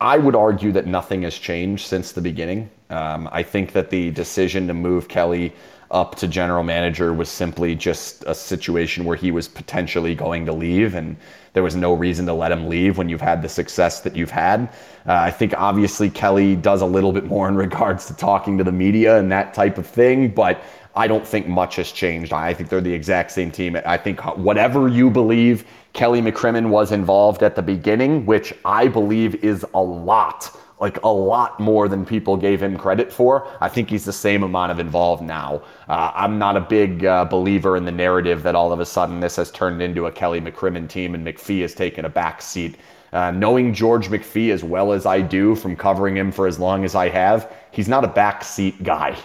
I 0.00 0.18
would 0.18 0.34
argue 0.34 0.72
that 0.72 0.86
nothing 0.86 1.22
has 1.22 1.36
changed 1.36 1.86
since 1.86 2.12
the 2.12 2.20
beginning. 2.20 2.70
Um, 2.90 3.28
I 3.32 3.42
think 3.42 3.72
that 3.72 3.90
the 3.90 4.10
decision 4.10 4.66
to 4.66 4.74
move 4.74 5.08
Kelly 5.08 5.52
up 5.92 6.14
to 6.16 6.26
general 6.26 6.62
manager 6.62 7.12
was 7.12 7.28
simply 7.28 7.74
just 7.74 8.24
a 8.26 8.34
situation 8.34 9.04
where 9.04 9.16
he 9.16 9.30
was 9.30 9.46
potentially 9.46 10.14
going 10.14 10.46
to 10.46 10.52
leave, 10.52 10.94
and 10.94 11.16
there 11.52 11.62
was 11.62 11.76
no 11.76 11.92
reason 11.92 12.24
to 12.26 12.32
let 12.32 12.50
him 12.50 12.66
leave 12.66 12.96
when 12.96 13.10
you've 13.10 13.20
had 13.20 13.42
the 13.42 13.48
success 13.48 14.00
that 14.00 14.16
you've 14.16 14.30
had. 14.30 14.62
Uh, 15.06 15.12
I 15.12 15.30
think 15.30 15.52
obviously 15.56 16.08
Kelly 16.08 16.56
does 16.56 16.80
a 16.80 16.86
little 16.86 17.12
bit 17.12 17.26
more 17.26 17.46
in 17.46 17.56
regards 17.56 18.06
to 18.06 18.14
talking 18.14 18.56
to 18.58 18.64
the 18.64 18.72
media 18.72 19.18
and 19.18 19.30
that 19.30 19.52
type 19.52 19.76
of 19.76 19.86
thing, 19.86 20.28
but 20.30 20.62
I 20.94 21.06
don't 21.06 21.26
think 21.26 21.46
much 21.46 21.76
has 21.76 21.90
changed. 21.90 22.32
I 22.32 22.52
think 22.52 22.68
they're 22.68 22.80
the 22.80 22.92
exact 22.92 23.30
same 23.30 23.50
team. 23.50 23.78
I 23.86 23.96
think 23.96 24.20
whatever 24.36 24.88
you 24.88 25.10
believe 25.10 25.64
Kelly 25.94 26.20
McCrimmon 26.20 26.68
was 26.68 26.92
involved 26.92 27.42
at 27.42 27.56
the 27.56 27.62
beginning, 27.62 28.26
which 28.26 28.54
I 28.64 28.88
believe 28.88 29.42
is 29.44 29.64
a 29.74 29.82
lot, 29.82 30.54
like 30.80 31.02
a 31.02 31.08
lot 31.08 31.58
more 31.58 31.88
than 31.88 32.04
people 32.04 32.36
gave 32.36 32.62
him 32.62 32.76
credit 32.76 33.10
for. 33.12 33.48
I 33.60 33.68
think 33.68 33.88
he's 33.88 34.04
the 34.04 34.12
same 34.12 34.42
amount 34.42 34.72
of 34.72 34.78
involved 34.78 35.22
now. 35.22 35.62
Uh, 35.88 36.12
I'm 36.14 36.38
not 36.38 36.56
a 36.56 36.60
big 36.60 37.06
uh, 37.06 37.24
believer 37.24 37.76
in 37.76 37.84
the 37.86 37.92
narrative 37.92 38.42
that 38.42 38.54
all 38.54 38.72
of 38.72 38.80
a 38.80 38.86
sudden 38.86 39.20
this 39.20 39.36
has 39.36 39.50
turned 39.50 39.80
into 39.80 40.06
a 40.06 40.12
Kelly 40.12 40.40
McCrimmon 40.40 40.88
team 40.88 41.14
and 41.14 41.26
McPhee 41.26 41.62
has 41.62 41.74
taken 41.74 42.04
a 42.04 42.10
back 42.10 42.42
seat. 42.42 42.76
Uh, 43.12 43.30
knowing 43.30 43.74
George 43.74 44.08
McPhee 44.08 44.50
as 44.50 44.64
well 44.64 44.92
as 44.92 45.04
I 45.04 45.20
do 45.20 45.54
from 45.54 45.76
covering 45.76 46.16
him 46.16 46.32
for 46.32 46.46
as 46.46 46.58
long 46.58 46.82
as 46.84 46.94
I 46.94 47.10
have, 47.10 47.54
he's 47.70 47.88
not 47.88 48.04
a 48.04 48.08
backseat 48.08 48.82
guy. 48.82 49.18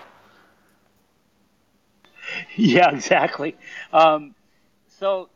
Yeah, 2.55 2.89
exactly. 2.89 3.55
Um, 3.93 4.35
so, 4.99 5.29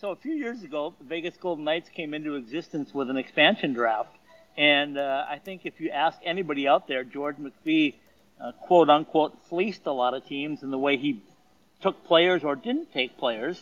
so 0.00 0.10
a 0.10 0.16
few 0.16 0.34
years 0.34 0.62
ago, 0.62 0.94
the 0.98 1.04
Vegas 1.04 1.36
Golden 1.36 1.64
Knights 1.64 1.88
came 1.88 2.14
into 2.14 2.34
existence 2.34 2.92
with 2.92 3.10
an 3.10 3.16
expansion 3.16 3.72
draft, 3.72 4.14
and 4.56 4.98
uh, 4.98 5.24
I 5.28 5.38
think 5.38 5.62
if 5.64 5.80
you 5.80 5.90
ask 5.90 6.18
anybody 6.24 6.68
out 6.68 6.86
there, 6.86 7.04
George 7.04 7.36
McPhee, 7.36 7.94
uh, 8.40 8.52
quote 8.52 8.90
unquote, 8.90 9.36
fleeced 9.48 9.86
a 9.86 9.92
lot 9.92 10.14
of 10.14 10.26
teams 10.26 10.62
in 10.62 10.70
the 10.70 10.78
way 10.78 10.96
he 10.96 11.22
took 11.80 12.04
players 12.04 12.44
or 12.44 12.56
didn't 12.56 12.92
take 12.92 13.16
players. 13.18 13.60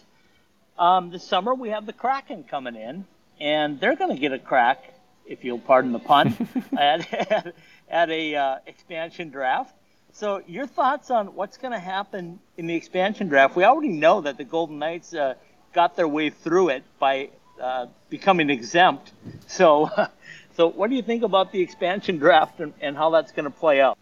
Um, 0.79 1.11
this 1.11 1.25
summer 1.25 1.55
we 1.55 1.71
have 1.71 1.87
the 1.87 1.93
Kraken 1.93 2.45
coming 2.45 2.75
in, 2.75 3.05
and 3.41 3.79
they're 3.79 3.97
going 3.97 4.11
to 4.11 4.21
get 4.21 4.33
a 4.33 4.39
crack, 4.39 4.83
if 5.27 5.45
you'll 5.45 5.59
pardon 5.59 5.93
the 5.93 5.99
pun, 5.99 6.37
at, 6.79 7.13
at, 7.13 7.55
at 7.89 8.11
a 8.11 8.35
uh, 8.35 8.57
expansion 8.67 9.31
draft. 9.31 9.75
So 10.15 10.41
your 10.47 10.69
thoughts 10.69 11.11
on 11.11 11.35
what's 11.35 11.57
going 11.57 11.73
to 11.73 11.79
happen 11.81 12.39
in 12.57 12.69
the 12.69 12.75
expansion 12.77 13.27
draft? 13.27 13.57
We 13.57 13.65
already 13.65 13.89
know 13.89 14.21
that 14.21 14.37
the 14.37 14.45
Golden 14.45 14.79
Knights 14.79 15.13
uh, 15.13 15.35
got 15.73 15.97
their 15.97 16.07
way 16.07 16.31
through 16.31 16.69
it 16.69 16.85
by 17.01 17.31
uh, 17.61 17.87
becoming 18.11 18.49
exempt. 18.49 19.11
So, 19.49 19.91
so 20.57 20.69
what 20.69 20.89
do 20.89 20.95
you 20.95 21.03
think 21.03 21.25
about 21.25 21.51
the 21.51 21.61
expansion 21.61 22.19
draft 22.19 22.61
and, 22.61 22.73
and 22.81 22.97
how 22.97 23.11
that's 23.11 23.33
going 23.33 23.47
to 23.47 23.51
play 23.51 23.81
out? 23.81 23.99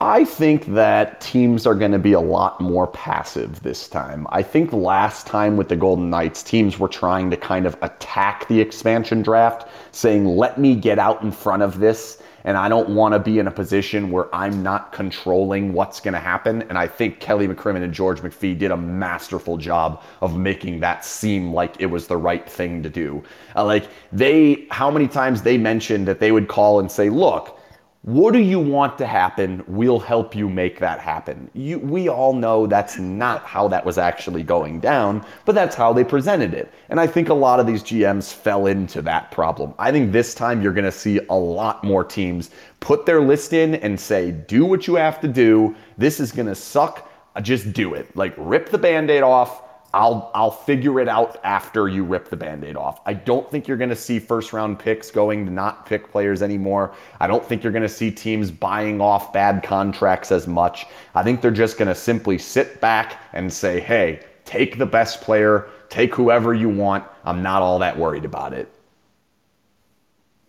I 0.00 0.24
think 0.24 0.66
that 0.74 1.20
teams 1.20 1.64
are 1.64 1.76
going 1.76 1.92
to 1.92 2.00
be 2.00 2.14
a 2.14 2.20
lot 2.20 2.60
more 2.60 2.88
passive 2.88 3.62
this 3.62 3.86
time. 3.88 4.26
I 4.30 4.42
think 4.42 4.72
last 4.72 5.28
time 5.28 5.56
with 5.56 5.68
the 5.68 5.76
Golden 5.76 6.10
Knights, 6.10 6.42
teams 6.42 6.80
were 6.80 6.88
trying 6.88 7.30
to 7.30 7.36
kind 7.36 7.66
of 7.66 7.76
attack 7.82 8.48
the 8.48 8.60
expansion 8.60 9.22
draft, 9.22 9.68
saying, 9.92 10.26
let 10.26 10.58
me 10.58 10.74
get 10.74 10.98
out 10.98 11.22
in 11.22 11.30
front 11.30 11.62
of 11.62 11.78
this. 11.78 12.20
And 12.44 12.58
I 12.58 12.68
don't 12.68 12.90
want 12.90 13.14
to 13.14 13.18
be 13.18 13.38
in 13.38 13.46
a 13.46 13.50
position 13.50 14.10
where 14.10 14.32
I'm 14.34 14.62
not 14.62 14.92
controlling 14.92 15.72
what's 15.72 15.98
going 15.98 16.12
to 16.12 16.20
happen. 16.20 16.62
And 16.68 16.76
I 16.76 16.86
think 16.86 17.18
Kelly 17.18 17.48
McCrimmon 17.48 17.82
and 17.82 17.92
George 17.92 18.20
McPhee 18.20 18.58
did 18.58 18.70
a 18.70 18.76
masterful 18.76 19.56
job 19.56 20.02
of 20.20 20.36
making 20.36 20.80
that 20.80 21.04
seem 21.04 21.52
like 21.52 21.80
it 21.80 21.86
was 21.86 22.06
the 22.06 22.16
right 22.18 22.48
thing 22.48 22.82
to 22.82 22.90
do. 22.90 23.22
Uh, 23.56 23.64
like, 23.64 23.88
they, 24.12 24.66
how 24.70 24.90
many 24.90 25.08
times 25.08 25.40
they 25.40 25.56
mentioned 25.56 26.06
that 26.06 26.20
they 26.20 26.32
would 26.32 26.48
call 26.48 26.80
and 26.80 26.92
say, 26.92 27.08
look, 27.08 27.58
what 28.04 28.34
do 28.34 28.38
you 28.38 28.60
want 28.60 28.98
to 28.98 29.06
happen? 29.06 29.64
We'll 29.66 29.98
help 29.98 30.34
you 30.34 30.46
make 30.46 30.78
that 30.78 31.00
happen. 31.00 31.50
You, 31.54 31.78
we 31.78 32.10
all 32.10 32.34
know 32.34 32.66
that's 32.66 32.98
not 32.98 33.46
how 33.46 33.66
that 33.68 33.82
was 33.82 33.96
actually 33.96 34.42
going 34.42 34.80
down, 34.80 35.24
but 35.46 35.54
that's 35.54 35.74
how 35.74 35.94
they 35.94 36.04
presented 36.04 36.52
it. 36.52 36.70
And 36.90 37.00
I 37.00 37.06
think 37.06 37.30
a 37.30 37.34
lot 37.34 37.60
of 37.60 37.66
these 37.66 37.82
GMs 37.82 38.30
fell 38.30 38.66
into 38.66 39.00
that 39.00 39.30
problem. 39.30 39.72
I 39.78 39.90
think 39.90 40.12
this 40.12 40.34
time 40.34 40.60
you're 40.60 40.74
going 40.74 40.84
to 40.84 40.92
see 40.92 41.18
a 41.30 41.34
lot 41.34 41.82
more 41.82 42.04
teams 42.04 42.50
put 42.80 43.06
their 43.06 43.22
list 43.22 43.54
in 43.54 43.76
and 43.76 43.98
say, 43.98 44.32
do 44.32 44.66
what 44.66 44.86
you 44.86 44.96
have 44.96 45.18
to 45.22 45.28
do. 45.28 45.74
This 45.96 46.20
is 46.20 46.30
going 46.30 46.48
to 46.48 46.54
suck. 46.54 47.10
Just 47.40 47.72
do 47.72 47.94
it. 47.94 48.14
Like, 48.14 48.34
rip 48.36 48.68
the 48.68 48.76
band 48.76 49.10
aid 49.10 49.22
off 49.22 49.62
I'll 49.94 50.32
I'll 50.34 50.50
figure 50.50 50.98
it 50.98 51.08
out 51.08 51.38
after 51.44 51.86
you 51.86 52.02
rip 52.02 52.28
the 52.28 52.36
band-aid 52.36 52.76
off. 52.76 53.00
I 53.06 53.14
don't 53.14 53.48
think 53.48 53.68
you're 53.68 53.76
going 53.76 53.90
to 53.90 53.96
see 53.96 54.18
first 54.18 54.52
round 54.52 54.76
picks 54.76 55.12
going 55.12 55.46
to 55.46 55.52
not 55.52 55.86
pick 55.86 56.10
players 56.10 56.42
anymore. 56.42 56.92
I 57.20 57.28
don't 57.28 57.46
think 57.46 57.62
you're 57.62 57.72
going 57.72 57.84
to 57.84 57.88
see 57.88 58.10
teams 58.10 58.50
buying 58.50 59.00
off 59.00 59.32
bad 59.32 59.62
contracts 59.62 60.32
as 60.32 60.48
much. 60.48 60.86
I 61.14 61.22
think 61.22 61.40
they're 61.40 61.52
just 61.52 61.78
going 61.78 61.86
to 61.86 61.94
simply 61.94 62.38
sit 62.38 62.80
back 62.80 63.20
and 63.34 63.52
say, 63.52 63.78
"Hey, 63.78 64.18
take 64.44 64.78
the 64.78 64.86
best 64.86 65.20
player, 65.20 65.68
take 65.90 66.12
whoever 66.12 66.52
you 66.52 66.68
want. 66.68 67.04
I'm 67.24 67.40
not 67.40 67.62
all 67.62 67.78
that 67.78 67.96
worried 67.96 68.24
about 68.24 68.52
it." 68.52 68.68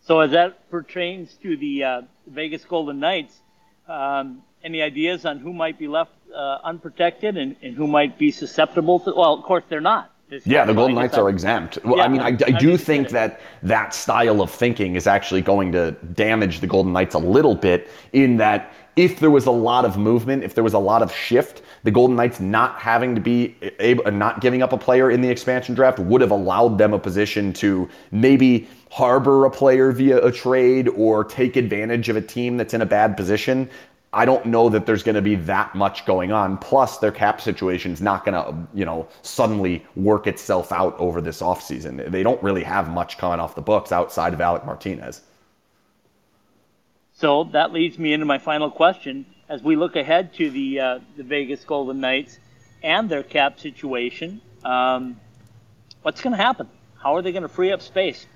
So 0.01 0.21
as 0.21 0.31
that 0.31 0.67
pertains 0.71 1.35
to 1.43 1.55
the 1.55 1.83
uh, 1.83 2.01
Vegas 2.25 2.65
Golden 2.65 2.99
Knights, 2.99 3.41
um, 3.87 4.41
any 4.65 4.81
ideas 4.81 5.25
on 5.25 5.39
who 5.39 5.53
might 5.53 5.77
be 5.79 5.87
left 5.87 6.11
uh, 6.35 6.57
unprotected 6.63 7.37
and, 7.37 7.55
and 7.61 7.75
who 7.75 7.87
might 7.87 8.17
be 8.17 8.31
susceptible 8.31 8.99
to? 9.01 9.13
Well, 9.15 9.33
of 9.33 9.43
course 9.43 9.63
they're 9.69 9.79
not. 9.79 10.11
yeah, 10.43 10.65
the 10.65 10.73
Golden 10.73 10.95
Knights 10.95 11.17
are 11.17 11.29
exempt. 11.29 11.77
Well, 11.85 11.97
yeah, 11.97 12.03
I 12.03 12.07
mean, 12.07 12.19
I, 12.19 12.29
I 12.29 12.51
do 12.57 12.75
think 12.75 13.09
that 13.09 13.39
that 13.61 13.93
style 13.93 14.41
of 14.41 14.49
thinking 14.49 14.95
is 14.95 15.05
actually 15.05 15.41
going 15.41 15.71
to 15.73 15.91
damage 16.13 16.59
the 16.59 16.67
Golden 16.67 16.91
Knights 16.91 17.13
a 17.13 17.19
little 17.19 17.55
bit 17.55 17.89
in 18.11 18.37
that 18.37 18.73
if 18.95 19.19
there 19.19 19.29
was 19.29 19.45
a 19.45 19.51
lot 19.51 19.85
of 19.85 19.97
movement, 19.97 20.43
if 20.43 20.55
there 20.55 20.63
was 20.63 20.73
a 20.73 20.79
lot 20.79 21.01
of 21.01 21.13
shift, 21.13 21.61
the 21.83 21.91
Golden 21.91 22.15
Knights 22.15 22.39
not 22.39 22.79
having 22.79 23.13
to 23.13 23.21
be 23.21 23.55
able, 23.79 24.09
not 24.11 24.41
giving 24.41 24.63
up 24.63 24.73
a 24.73 24.77
player 24.77 25.11
in 25.11 25.21
the 25.21 25.29
expansion 25.29 25.75
draft 25.75 25.99
would 25.99 26.21
have 26.21 26.31
allowed 26.31 26.77
them 26.77 26.93
a 26.93 26.99
position 26.99 27.53
to 27.53 27.89
maybe 28.11 28.67
harbor 28.89 29.43
a 29.43 29.51
player 29.51 29.91
via 29.91 30.17
a 30.25 30.31
trade 30.31 30.87
or 30.87 31.25
take 31.25 31.57
advantage 31.57 32.07
of 32.07 32.15
a 32.15 32.21
team 32.21 32.55
that's 32.55 32.73
in 32.73 32.81
a 32.81 32.85
bad 32.85 33.17
position. 33.17 33.69
I 34.15 34.23
don't 34.23 34.45
know 34.45 34.69
that 34.69 34.85
there's 34.85 35.03
going 35.03 35.15
to 35.15 35.21
be 35.21 35.35
that 35.35 35.75
much 35.75 36.05
going 36.05 36.31
on. 36.31 36.57
Plus, 36.57 36.99
their 36.99 37.11
cap 37.11 37.41
situation 37.41 37.91
is 37.91 37.99
not 37.99 38.23
going 38.23 38.33
to, 38.33 38.55
you 38.73 38.85
know, 38.85 39.09
suddenly 39.23 39.85
work 39.97 40.25
itself 40.25 40.71
out 40.71 40.97
over 40.99 41.19
this 41.19 41.41
offseason. 41.41 42.09
They 42.09 42.23
don't 42.23 42.41
really 42.41 42.63
have 42.63 42.89
much 42.89 43.17
coming 43.17 43.41
off 43.41 43.55
the 43.55 43.61
books 43.61 43.91
outside 43.91 44.33
of 44.33 44.39
Alec 44.39 44.65
Martinez. 44.65 45.21
So 47.11 47.43
that 47.51 47.73
leads 47.73 47.99
me 47.99 48.13
into 48.13 48.25
my 48.25 48.37
final 48.37 48.71
question. 48.71 49.25
As 49.49 49.61
we 49.61 49.75
look 49.75 49.97
ahead 49.97 50.33
to 50.35 50.49
the 50.49 50.79
uh, 50.79 50.99
the 51.17 51.23
Vegas 51.23 51.65
Golden 51.65 51.99
Knights 51.99 52.39
and 52.83 53.09
their 53.09 53.21
cap 53.21 53.59
situation, 53.59 54.39
um, 54.63 55.19
what's 56.03 56.21
going 56.21 56.35
to 56.35 56.41
happen? 56.41 56.69
How 56.97 57.15
are 57.15 57.21
they 57.21 57.33
going 57.33 57.43
to 57.43 57.49
free 57.49 57.71
up 57.73 57.81
space? 57.81 58.27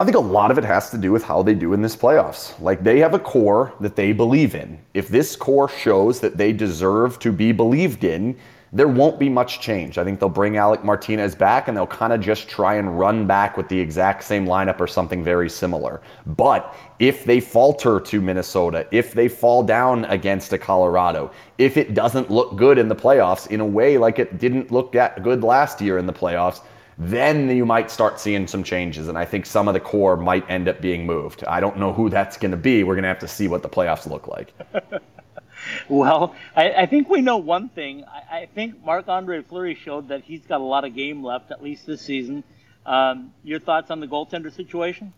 I 0.00 0.04
think 0.04 0.16
a 0.16 0.20
lot 0.20 0.52
of 0.52 0.58
it 0.58 0.64
has 0.64 0.90
to 0.90 0.98
do 0.98 1.10
with 1.10 1.24
how 1.24 1.42
they 1.42 1.54
do 1.54 1.72
in 1.72 1.82
this 1.82 1.96
playoffs. 1.96 2.58
Like 2.60 2.84
they 2.84 3.00
have 3.00 3.14
a 3.14 3.18
core 3.18 3.72
that 3.80 3.96
they 3.96 4.12
believe 4.12 4.54
in. 4.54 4.78
If 4.94 5.08
this 5.08 5.34
core 5.34 5.68
shows 5.68 6.20
that 6.20 6.36
they 6.36 6.52
deserve 6.52 7.18
to 7.18 7.32
be 7.32 7.50
believed 7.50 8.04
in, 8.04 8.36
there 8.72 8.86
won't 8.86 9.18
be 9.18 9.28
much 9.28 9.60
change. 9.60 9.98
I 9.98 10.04
think 10.04 10.20
they'll 10.20 10.28
bring 10.28 10.56
Alec 10.56 10.84
Martinez 10.84 11.34
back 11.34 11.66
and 11.66 11.76
they'll 11.76 11.84
kind 11.84 12.12
of 12.12 12.20
just 12.20 12.48
try 12.48 12.76
and 12.76 12.96
run 12.96 13.26
back 13.26 13.56
with 13.56 13.68
the 13.68 13.80
exact 13.80 14.22
same 14.22 14.46
lineup 14.46 14.78
or 14.78 14.86
something 14.86 15.24
very 15.24 15.50
similar. 15.50 16.00
But 16.26 16.76
if 17.00 17.24
they 17.24 17.40
falter 17.40 17.98
to 17.98 18.20
Minnesota, 18.20 18.86
if 18.92 19.14
they 19.14 19.26
fall 19.26 19.64
down 19.64 20.04
against 20.04 20.52
a 20.52 20.58
Colorado, 20.58 21.32
if 21.56 21.76
it 21.76 21.94
doesn't 21.94 22.30
look 22.30 22.54
good 22.54 22.78
in 22.78 22.86
the 22.86 22.94
playoffs 22.94 23.48
in 23.48 23.58
a 23.58 23.66
way 23.66 23.98
like 23.98 24.20
it 24.20 24.38
didn't 24.38 24.70
look 24.70 24.92
that 24.92 25.24
good 25.24 25.42
last 25.42 25.80
year 25.80 25.98
in 25.98 26.06
the 26.06 26.12
playoffs, 26.12 26.60
then 26.98 27.48
you 27.48 27.64
might 27.64 27.90
start 27.92 28.18
seeing 28.18 28.48
some 28.48 28.64
changes. 28.64 29.06
And 29.06 29.16
I 29.16 29.24
think 29.24 29.46
some 29.46 29.68
of 29.68 29.74
the 29.74 29.80
core 29.80 30.16
might 30.16 30.48
end 30.50 30.68
up 30.68 30.80
being 30.80 31.06
moved. 31.06 31.44
I 31.44 31.60
don't 31.60 31.78
know 31.78 31.92
who 31.92 32.10
that's 32.10 32.36
going 32.36 32.50
to 32.50 32.56
be. 32.56 32.82
We're 32.82 32.94
going 32.94 33.04
to 33.04 33.08
have 33.08 33.20
to 33.20 33.28
see 33.28 33.46
what 33.46 33.62
the 33.62 33.68
playoffs 33.68 34.10
look 34.10 34.26
like. 34.26 34.52
well, 35.88 36.34
I, 36.56 36.72
I, 36.72 36.86
think 36.86 37.08
we 37.08 37.20
know 37.20 37.36
one 37.36 37.68
thing. 37.68 38.04
I, 38.04 38.38
I 38.38 38.48
think 38.52 38.84
Marc 38.84 39.06
Andre 39.08 39.42
Fleury 39.42 39.76
showed 39.76 40.08
that 40.08 40.24
he's 40.24 40.44
got 40.44 40.60
a 40.60 40.64
lot 40.64 40.84
of 40.84 40.94
game 40.94 41.22
left, 41.22 41.52
at 41.52 41.62
least 41.62 41.86
this 41.86 42.02
season. 42.02 42.42
Um, 42.84 43.32
your 43.44 43.60
thoughts 43.60 43.92
on 43.92 44.00
the 44.00 44.08
goaltender 44.08 44.52
situation? 44.52 45.12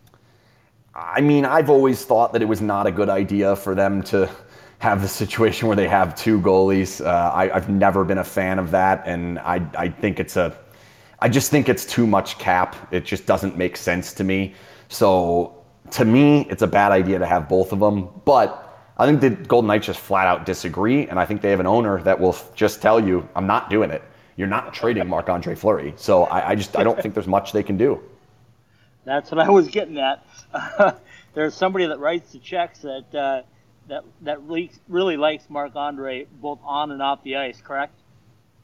I 0.93 1.21
mean, 1.21 1.45
I've 1.45 1.69
always 1.69 2.05
thought 2.05 2.33
that 2.33 2.43
it 2.43 2.47
was 2.47 2.61
not 2.61 2.85
a 2.85 2.91
good 2.91 3.09
idea 3.09 3.55
for 3.55 3.73
them 3.73 4.03
to 4.03 4.29
have 4.79 5.01
the 5.01 5.07
situation 5.07 5.67
where 5.67 5.77
they 5.77 5.87
have 5.87 6.15
two 6.15 6.39
goalies. 6.41 7.03
Uh, 7.03 7.31
I, 7.33 7.47
have 7.47 7.69
never 7.69 8.03
been 8.03 8.17
a 8.17 8.23
fan 8.23 8.59
of 8.59 8.71
that, 8.71 9.03
and 9.05 9.39
I, 9.39 9.65
I 9.77 9.89
think 9.89 10.19
it's 10.19 10.35
a 10.35 10.57
I 11.21 11.29
just 11.29 11.51
think 11.51 11.69
it's 11.69 11.85
too 11.85 12.07
much 12.07 12.37
cap. 12.39 12.75
It 12.91 13.05
just 13.05 13.25
doesn't 13.25 13.55
make 13.55 13.77
sense 13.77 14.13
to 14.13 14.23
me. 14.23 14.55
So 14.89 15.63
to 15.91 16.05
me, 16.05 16.47
it's 16.49 16.63
a 16.63 16.67
bad 16.67 16.91
idea 16.91 17.19
to 17.19 17.25
have 17.25 17.47
both 17.47 17.71
of 17.71 17.79
them. 17.79 18.09
But 18.25 18.93
I 18.97 19.05
think 19.05 19.21
the 19.21 19.29
Golden 19.29 19.67
Knights 19.67 19.85
just 19.85 19.99
flat 19.99 20.27
out 20.27 20.45
disagree, 20.45 21.07
and 21.07 21.19
I 21.19 21.25
think 21.25 21.41
they 21.41 21.51
have 21.51 21.59
an 21.59 21.67
owner 21.67 22.01
that 22.03 22.19
will 22.19 22.35
just 22.55 22.81
tell 22.81 22.99
you, 22.99 23.27
"I'm 23.35 23.47
not 23.47 23.69
doing 23.69 23.91
it. 23.91 24.03
You're 24.35 24.47
not 24.47 24.73
trading 24.73 25.07
Marc 25.07 25.29
Andre 25.29 25.55
Fleury." 25.55 25.93
So 25.95 26.25
I, 26.25 26.49
I, 26.49 26.55
just 26.55 26.77
I 26.77 26.83
don't 26.83 26.99
think 27.01 27.13
there's 27.13 27.27
much 27.27 27.51
they 27.51 27.63
can 27.63 27.77
do. 27.77 28.01
That's 29.05 29.31
what 29.31 29.39
I 29.39 29.49
was 29.49 29.67
getting 29.67 29.97
at. 29.97 30.25
There's 31.33 31.55
somebody 31.55 31.87
that 31.87 31.99
writes 31.99 32.33
the 32.33 32.39
checks 32.39 32.79
that 32.79 33.15
uh, 33.15 33.41
that 33.87 34.03
that 34.21 34.41
really 34.87 35.17
likes 35.17 35.49
Marc 35.49 35.75
Andre 35.75 36.27
both 36.41 36.59
on 36.63 36.91
and 36.91 37.01
off 37.01 37.23
the 37.23 37.37
ice. 37.37 37.61
Correct? 37.61 38.00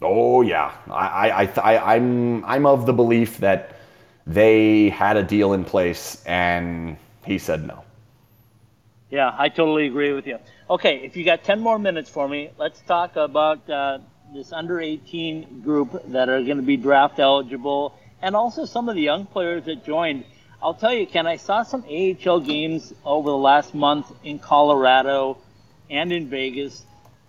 Oh 0.01 0.41
yeah, 0.41 0.73
I, 0.89 1.29
I, 1.29 1.45
I, 1.61 1.95
I'm, 1.95 2.45
I'm 2.45 2.65
of 2.65 2.85
the 2.85 2.93
belief 2.93 3.37
that 3.39 3.77
they 4.27 4.89
had 4.89 5.17
a 5.17 5.23
deal 5.23 5.53
in 5.53 5.63
place 5.63 6.23
and 6.25 6.97
he 7.25 7.39
said 7.39 7.65
no. 7.65 7.83
Yeah, 9.09 9.33
I 9.37 9.49
totally 9.49 9.87
agree 9.87 10.11
with 10.11 10.27
you. 10.27 10.37
Okay, 10.69 10.97
if 10.97 11.15
you 11.15 11.23
got 11.23 11.43
10 11.43 11.61
more 11.61 11.79
minutes 11.79 12.09
for 12.09 12.27
me, 12.27 12.51
let's 12.57 12.81
talk 12.81 13.15
about 13.15 13.67
uh, 13.69 13.99
this 14.33 14.51
under 14.51 14.81
18 14.81 15.61
group 15.61 16.03
that 16.11 16.29
are 16.29 16.43
going 16.43 16.57
to 16.57 16.63
be 16.63 16.77
draft 16.77 17.19
eligible 17.19 17.97
and 18.21 18.35
also 18.35 18.65
some 18.65 18.89
of 18.89 18.95
the 18.95 19.01
young 19.01 19.25
players 19.25 19.65
that 19.65 19.85
joined. 19.85 20.25
I'll 20.61 20.73
tell 20.73 20.93
you, 20.93 21.07
Ken, 21.07 21.25
I 21.25 21.37
saw 21.37 21.63
some 21.63 21.83
AHL 21.83 22.41
games 22.41 22.93
over 23.05 23.29
the 23.29 23.37
last 23.37 23.73
month 23.73 24.11
in 24.23 24.39
Colorado 24.39 25.37
and 25.89 26.11
in 26.11 26.27
Vegas 26.27 26.83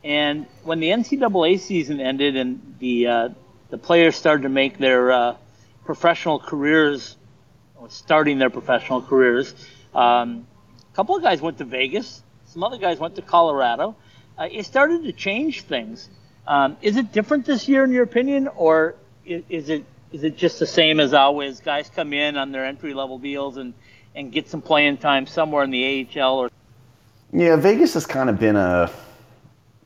and 0.05 0.47
when 0.63 0.81
the 0.81 0.89
NCAA 0.89 1.59
season 1.61 2.01
ended 2.01 2.37
and 2.37 2.77
the 2.79 3.07
uh, 3.07 3.29
the 3.71 3.79
players 3.79 4.17
started 4.17 4.43
to 4.43 4.49
make 4.49 4.79
their 4.79 5.11
uh, 5.11 5.37
professional 5.85 6.39
careers 6.39 7.17
starting 7.89 8.39
their 8.39 8.51
professional 8.51 9.01
careers. 9.03 9.55
Um, 9.95 10.47
a 10.93 10.97
couple 10.97 11.17
of 11.17 11.23
guys 11.23 11.41
went 11.41 11.59
to 11.59 11.65
Vegas. 11.65 12.23
Some 12.47 12.65
other 12.65 12.79
guys 12.79 12.99
went 12.99 13.17
to 13.17 13.23
Colorado. 13.23 13.95
Uh, 14.37 14.49
it 14.51 14.67
started 14.67 15.05
to 15.05 15.13
change 15.13 15.63
things. 15.63 16.09
Um, 16.47 16.77
is 16.83 16.97
it 16.97 17.13
different 17.13 17.47
this 17.47 17.69
year, 17.69 17.85
in 17.85 17.93
your 17.93 18.05
opinion, 18.05 18.49
or 18.49 18.95
is, 19.25 19.43
is 19.49 19.69
it 19.69 19.85
is 20.11 20.25
it 20.25 20.39
just 20.39 20.59
the 20.59 20.67
same 20.67 21.01
as 21.01 21.13
always? 21.13 21.61
Guys 21.61 21.91
come 21.95 22.15
in 22.15 22.39
on 22.39 22.51
their 22.51 22.65
entry 22.65 22.95
level 22.95 23.19
deals 23.19 23.59
and, 23.59 23.75
and 24.15 24.33
get 24.33 24.49
some 24.49 24.63
playing 24.63 24.97
time 24.97 25.27
somewhere 25.27 25.63
in 25.65 25.71
the 25.71 26.09
AHL 26.17 26.39
or. 26.39 26.51
Yeah, 27.31 27.57
Vegas 27.57 27.93
has 27.93 28.07
kind 28.07 28.31
of 28.31 28.41
been 28.41 28.57
a 28.57 28.91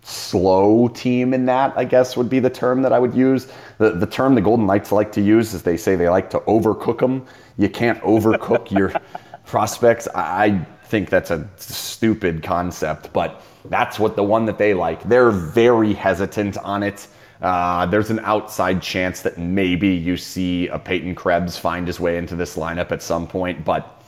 slow 0.02 0.88
team 0.88 1.32
in 1.32 1.46
that, 1.46 1.72
I 1.76 1.84
guess 1.84 2.16
would 2.16 2.28
be 2.28 2.40
the 2.40 2.50
term 2.50 2.82
that 2.82 2.92
I 2.92 2.98
would 2.98 3.14
use. 3.14 3.48
The, 3.78 3.90
the 3.90 4.06
term 4.06 4.34
the 4.34 4.40
Golden 4.40 4.66
Knights 4.66 4.92
like 4.92 5.12
to 5.12 5.20
use 5.20 5.54
is 5.54 5.62
they 5.62 5.76
say 5.76 5.94
they 5.96 6.08
like 6.08 6.28
to 6.30 6.40
overcook 6.40 6.98
them. 6.98 7.24
You 7.56 7.68
can't 7.68 8.00
overcook 8.02 8.70
your 8.70 8.92
prospects. 9.46 10.08
I 10.14 10.66
think 10.84 11.08
that's 11.08 11.30
a 11.30 11.48
stupid 11.56 12.42
concept, 12.42 13.12
but 13.12 13.42
that's 13.66 13.98
what 13.98 14.16
the 14.16 14.24
one 14.24 14.44
that 14.46 14.58
they 14.58 14.74
like. 14.74 15.02
They're 15.04 15.30
very 15.30 15.94
hesitant 15.94 16.58
on 16.58 16.82
it. 16.82 17.06
Uh, 17.40 17.86
there's 17.86 18.10
an 18.10 18.20
outside 18.20 18.82
chance 18.82 19.22
that 19.22 19.38
maybe 19.38 19.88
you 19.88 20.16
see 20.16 20.68
a 20.68 20.78
Peyton 20.78 21.14
Krebs 21.14 21.56
find 21.56 21.86
his 21.86 21.98
way 21.98 22.16
into 22.16 22.36
this 22.36 22.56
lineup 22.56 22.92
at 22.92 23.02
some 23.02 23.26
point, 23.26 23.64
but 23.64 24.01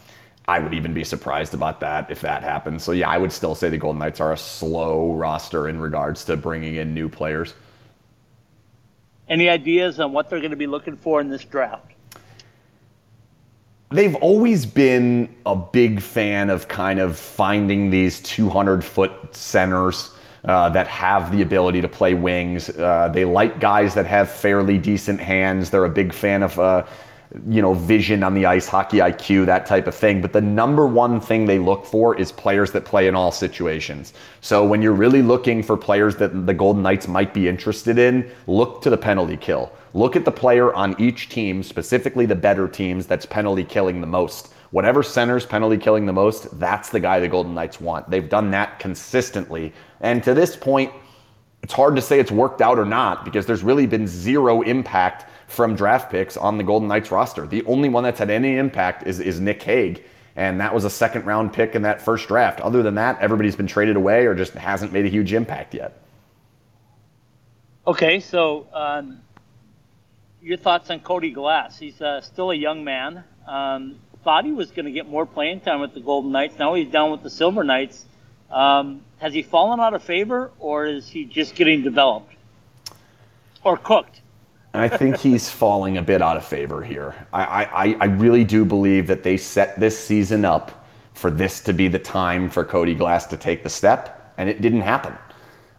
I 0.47 0.59
would 0.59 0.75
even 0.75 0.93
be 0.93 1.05
surprised 1.05 1.55
about 1.55 1.81
that 1.81 2.11
if 2.11 2.21
that 2.21 2.43
happens. 2.43 2.83
So 2.83 2.93
yeah, 2.93 3.09
I 3.09 3.17
would 3.17 3.33
still 3.33 3.55
say 3.55 3.71
the 3.71 3.79
Golden 3.79 3.99
Knights 3.99 4.21
are 4.21 4.33
a 4.33 4.37
slow 4.37 5.15
roster 5.15 5.69
in 5.69 5.81
regards 5.81 6.25
to 6.27 6.37
bringing 6.37 6.77
in 6.77 6.93
new 6.93 7.09
players. 7.09 7.55
Any 9.29 9.49
ideas 9.49 10.01
on 10.01 10.13
what 10.13 10.29
they're 10.29 10.41
going 10.41 10.51
to 10.51 10.57
be 10.57 10.67
looking 10.67 10.97
for 10.97 11.21
in 11.21 11.31
this 11.31 11.45
draft? 11.45 11.93
They've 13.91 14.17
always 14.17 14.67
been 14.67 15.35
a 15.47 15.57
big 15.57 16.01
fan 16.01 16.51
of 16.51 16.69
kind 16.69 16.99
of 16.99 17.19
finding 17.19 17.91
these 17.91 18.21
200 18.21 18.85
foot 18.85 19.13
centers 19.35 20.11
uh, 20.45 20.69
that 20.71 20.87
have 20.89 21.33
the 21.33 21.41
ability 21.41 21.81
to 21.81 21.89
play 21.89 22.13
wings. 22.13 22.69
Uh, 22.69 23.09
they 23.09 23.25
like 23.25 23.61
guys 23.61 23.95
that 23.95 24.05
have 24.05 24.31
fairly 24.31 24.77
decent 24.77 25.21
hands. 25.21 25.71
They're 25.71 25.85
a 25.85 25.91
big 25.91 26.13
fan 26.13 26.43
of, 26.43 26.59
uh, 26.59 26.85
you 27.49 27.61
know, 27.61 27.75
vision 27.75 28.23
on 28.23 28.35
the 28.35 28.47
ice, 28.47 28.67
hockey 28.69 28.99
IQ, 28.99 29.47
that 29.47 29.67
type 29.67 29.87
of 29.87 29.95
thing. 29.95 30.21
But 30.21 30.33
the 30.33 30.41
number 30.41 30.87
one 30.87 31.21
thing 31.21 31.47
they 31.47 31.59
look 31.59 31.85
for 31.85 32.17
is 32.19 32.31
players 32.31 32.73
that 32.73 32.85
play 32.85 33.09
in 33.09 33.15
all 33.15 33.33
situations. 33.33 34.15
So 34.41 34.65
when 34.65 34.83
you're 34.83 34.93
really 34.93 35.23
looking 35.23 35.63
for 35.63 35.77
players 35.77 36.17
that 36.17 36.47
the 36.47 36.55
Golden 36.55 36.83
Knights 36.83 37.09
might 37.09 37.35
be 37.35 37.49
interested 37.49 37.99
in, 37.99 38.31
look 38.47 38.83
to 38.83 38.91
the 38.91 38.99
penalty 38.99 39.37
kill. 39.37 39.73
Look 39.95 40.17
at 40.17 40.25
the 40.25 40.33
player 40.33 40.73
on 40.75 40.95
each 41.01 41.29
team, 41.29 41.63
specifically 41.63 42.27
the 42.27 42.35
better 42.35 42.69
teams, 42.69 43.07
that's 43.07 43.27
penalty 43.27 43.65
killing 43.65 44.01
the 44.01 44.07
most 44.07 44.55
whatever 44.75 45.05
center's 45.05 45.47
penalty 45.47 45.79
killing 45.79 46.05
the 46.05 46.13
most, 46.13 46.59
that's 46.59 46.89
the 46.89 46.99
guy 46.99 47.21
the 47.21 47.29
Golden 47.29 47.55
Knights 47.55 47.81
want. 47.81 48.11
They've 48.11 48.29
done 48.29 48.51
that 48.51 48.81
consistently. 48.81 49.73
And 50.01 50.21
to 50.25 50.35
this 50.35 50.57
point, 50.57 50.93
it's 51.63 51.73
hard 51.73 51.95
to 51.95 52.03
say 52.03 52.19
it's 52.19 52.33
worked 52.33 52.61
out 52.61 52.77
or 52.77 52.85
not 52.85 53.25
because 53.25 53.47
there's 53.47 53.63
really 53.63 53.87
been 53.87 54.09
zero 54.09 54.63
impact 54.63 55.31
from 55.55 55.75
draft 55.77 56.11
picks 56.11 56.37
on 56.37 56.59
the 56.59 56.65
Golden 56.65 56.89
Knights 56.89 57.11
roster. 57.11 57.47
The 57.47 57.65
only 57.65 57.89
one 57.89 58.05
that's 58.05 58.19
had 58.19 58.31
any 58.31 58.57
impact 58.57 59.07
is, 59.07 59.21
is 59.21 59.41
Nick 59.41 59.63
Hague. 59.63 60.03
And 60.37 60.61
that 60.61 60.75
was 60.75 60.85
a 60.85 60.91
second 60.91 61.27
round 61.27 61.53
pick 61.53 61.75
in 61.75 61.83
that 61.83 62.03
first 62.03 62.27
draft. 62.27 62.61
Other 62.61 62.83
than 62.83 62.97
that, 62.97 63.21
everybody's 63.21 63.57
been 63.57 63.69
traded 63.69 63.97
away 63.97 64.27
or 64.27 64.35
just 64.35 64.53
hasn't 64.55 64.93
made 64.93 65.07
a 65.07 65.09
huge 65.09 65.33
impact 65.33 65.75
yet. 65.75 65.97
Okay, 67.87 68.19
so 68.19 68.67
um, 68.73 69.21
your 70.43 70.57
thoughts 70.57 70.91
on 70.91 71.01
Cody 71.01 71.31
Glass? 71.31 71.79
He's 71.79 72.01
uh, 72.01 72.21
still 72.21 72.51
a 72.51 72.55
young 72.55 72.83
man. 72.83 73.23
Um, 73.47 73.97
thought 74.25 74.45
he 74.45 74.53
was 74.53 74.71
going 74.71 74.87
to 74.87 74.91
get 74.91 75.09
more 75.09 75.27
playing 75.27 75.61
time 75.61 75.81
with 75.81 75.95
the 75.95 76.01
Golden 76.01 76.33
Knights. 76.33 76.59
Now 76.59 76.75
he's 76.75 76.89
down 76.89 77.11
with 77.11 77.23
the 77.23 77.31
Silver 77.31 77.63
Knights. 77.63 78.05
Um, 78.51 79.03
has 79.19 79.35
he 79.35 79.43
fallen 79.43 79.81
out 79.81 79.95
of 79.95 80.03
favor, 80.03 80.51
or 80.59 80.87
is 80.87 81.09
he 81.09 81.25
just 81.25 81.55
getting 81.55 81.83
developed 81.83 82.35
or 83.63 83.77
cooked? 83.77 84.21
I 84.75 84.89
think 84.89 85.17
he's 85.17 85.49
falling 85.49 85.99
a 85.99 86.03
bit 86.03 86.21
out 86.21 86.37
of 86.37 86.45
favor 86.45 86.83
here. 86.83 87.15
I, 87.33 87.65
I, 87.65 87.97
I 88.01 88.05
really 88.07 88.45
do 88.45 88.65
believe 88.65 89.07
that 89.07 89.23
they 89.23 89.37
set 89.37 89.79
this 89.79 89.99
season 89.99 90.45
up 90.45 90.87
for 91.15 91.31
this 91.31 91.61
to 91.61 91.73
be 91.73 91.89
the 91.89 91.99
time 91.99 92.51
for 92.51 92.65
Cody 92.65 92.95
Glass 92.95 93.27
to 93.27 93.37
take 93.37 93.63
the 93.63 93.71
step, 93.71 94.35
and 94.37 94.49
it 94.49 94.61
didn't 94.61 94.81
happen. 94.81 95.17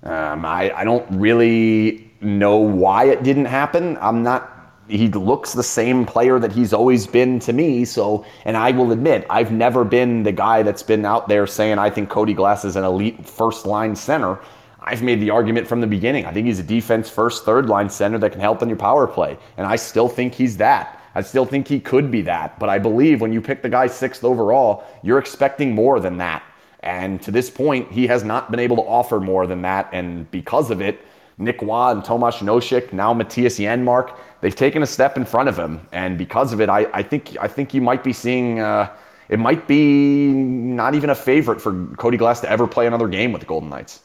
Um, 0.04 0.46
I, 0.46 0.72
I 0.74 0.84
don't 0.84 1.06
really 1.12 2.12
know 2.22 2.58
why 2.58 3.06
it 3.06 3.24
didn't 3.24 3.46
happen. 3.46 3.98
I'm 4.00 4.24
not 4.24 4.56
he 4.88 5.08
looks 5.10 5.54
the 5.54 5.64
same 5.64 6.06
player 6.06 6.40
that 6.40 6.52
he's 6.52 6.74
always 6.74 7.08
been 7.08 7.40
to 7.40 7.54
me. 7.54 7.86
So, 7.86 8.26
and 8.46 8.56
I 8.56 8.72
will 8.72 8.92
admit, 8.92 9.26
I've 9.30 9.52
never 9.52 9.84
been 9.84 10.24
the 10.24 10.32
guy 10.32 10.64
that's 10.64 10.84
been 10.84 11.06
out 11.06 11.28
there 11.28 11.48
saying 11.48 11.80
I 11.80 11.90
think 11.90 12.10
Cody 12.10 12.34
Glass 12.34 12.66
is 12.66 12.76
an 12.76 12.84
elite 12.84 13.28
first 13.28 13.66
line 13.66 13.96
center. 13.96 14.40
I've 14.86 15.02
made 15.02 15.20
the 15.20 15.32
argument 15.32 15.68
from 15.68 15.82
the 15.82 15.88
beginning. 15.88 16.26
I 16.26 16.32
think 16.32 16.46
he's 16.46 16.60
a 16.60 16.64
defense 16.64 17.10
first, 17.10 17.44
third 17.44 17.68
line 17.68 17.90
center 17.90 18.20
that 18.20 18.32
can 18.32 18.40
help 18.40 18.62
in 18.62 18.70
your 18.70 18.78
power 18.78 19.08
play. 19.08 19.38
And 19.58 19.66
I 19.66 19.76
still 19.76 20.08
think 20.08 20.34
he's 20.36 20.58
that. 20.58 21.02
I 21.16 21.22
still 21.22 21.46
think 21.46 21.68
he 21.68 21.80
could 21.80 22.12
be 22.12 22.22
that. 22.22 22.60
But 22.60 22.70
I 22.70 22.78
believe 22.78 23.20
when 23.20 23.34
you 23.34 23.42
pick 23.42 23.62
the 23.64 23.70
guy 23.70 23.88
sixth 23.88 24.24
overall, 24.24 24.84
you're 25.02 25.18
expecting 25.18 25.74
more 25.74 26.00
than 26.00 26.18
that. 26.18 26.44
And 26.82 27.20
to 27.24 27.32
this 27.32 27.50
point, 27.50 27.92
he 27.92 28.06
has 28.08 28.24
not 28.24 28.52
been 28.52 28.60
able 28.60 28.76
to 28.76 28.84
offer 28.84 29.20
more 29.20 29.48
than 29.48 29.64
that. 29.64 29.90
And 29.92 30.30
because 30.30 30.70
of 30.70 30.82
it, 30.82 31.00
Nick 31.38 31.62
Roy 31.62 31.92
and 31.92 32.06
Tomas 32.06 32.38
Nosek, 32.38 32.94
now 32.94 33.14
Mattias 33.14 33.60
Janmark, 33.60 34.16
they've 34.42 34.56
taken 34.56 34.84
a 34.84 34.86
step 34.86 35.18
in 35.18 35.26
front 35.26 35.50
of 35.50 35.58
him, 35.58 35.86
and 35.92 36.18
because 36.18 36.54
of 36.54 36.62
it, 36.62 36.70
I, 36.70 36.88
I 36.94 37.04
think 37.04 37.36
I 37.42 37.48
think 37.48 37.74
you 37.74 37.82
might 37.82 38.04
be 38.04 38.14
seeing. 38.14 38.60
Uh, 38.60 38.90
it 39.28 39.40
might 39.40 39.68
be 39.68 40.28
not 40.28 40.94
even 40.94 41.10
a 41.10 41.16
favorite 41.16 41.60
for 41.60 41.88
Cody 41.98 42.16
Glass 42.16 42.42
to 42.42 42.50
ever 42.50 42.68
play 42.68 42.86
another 42.86 43.08
game 43.08 43.32
with 43.32 43.42
the 43.42 43.48
Golden 43.48 43.70
Knights. 43.70 44.02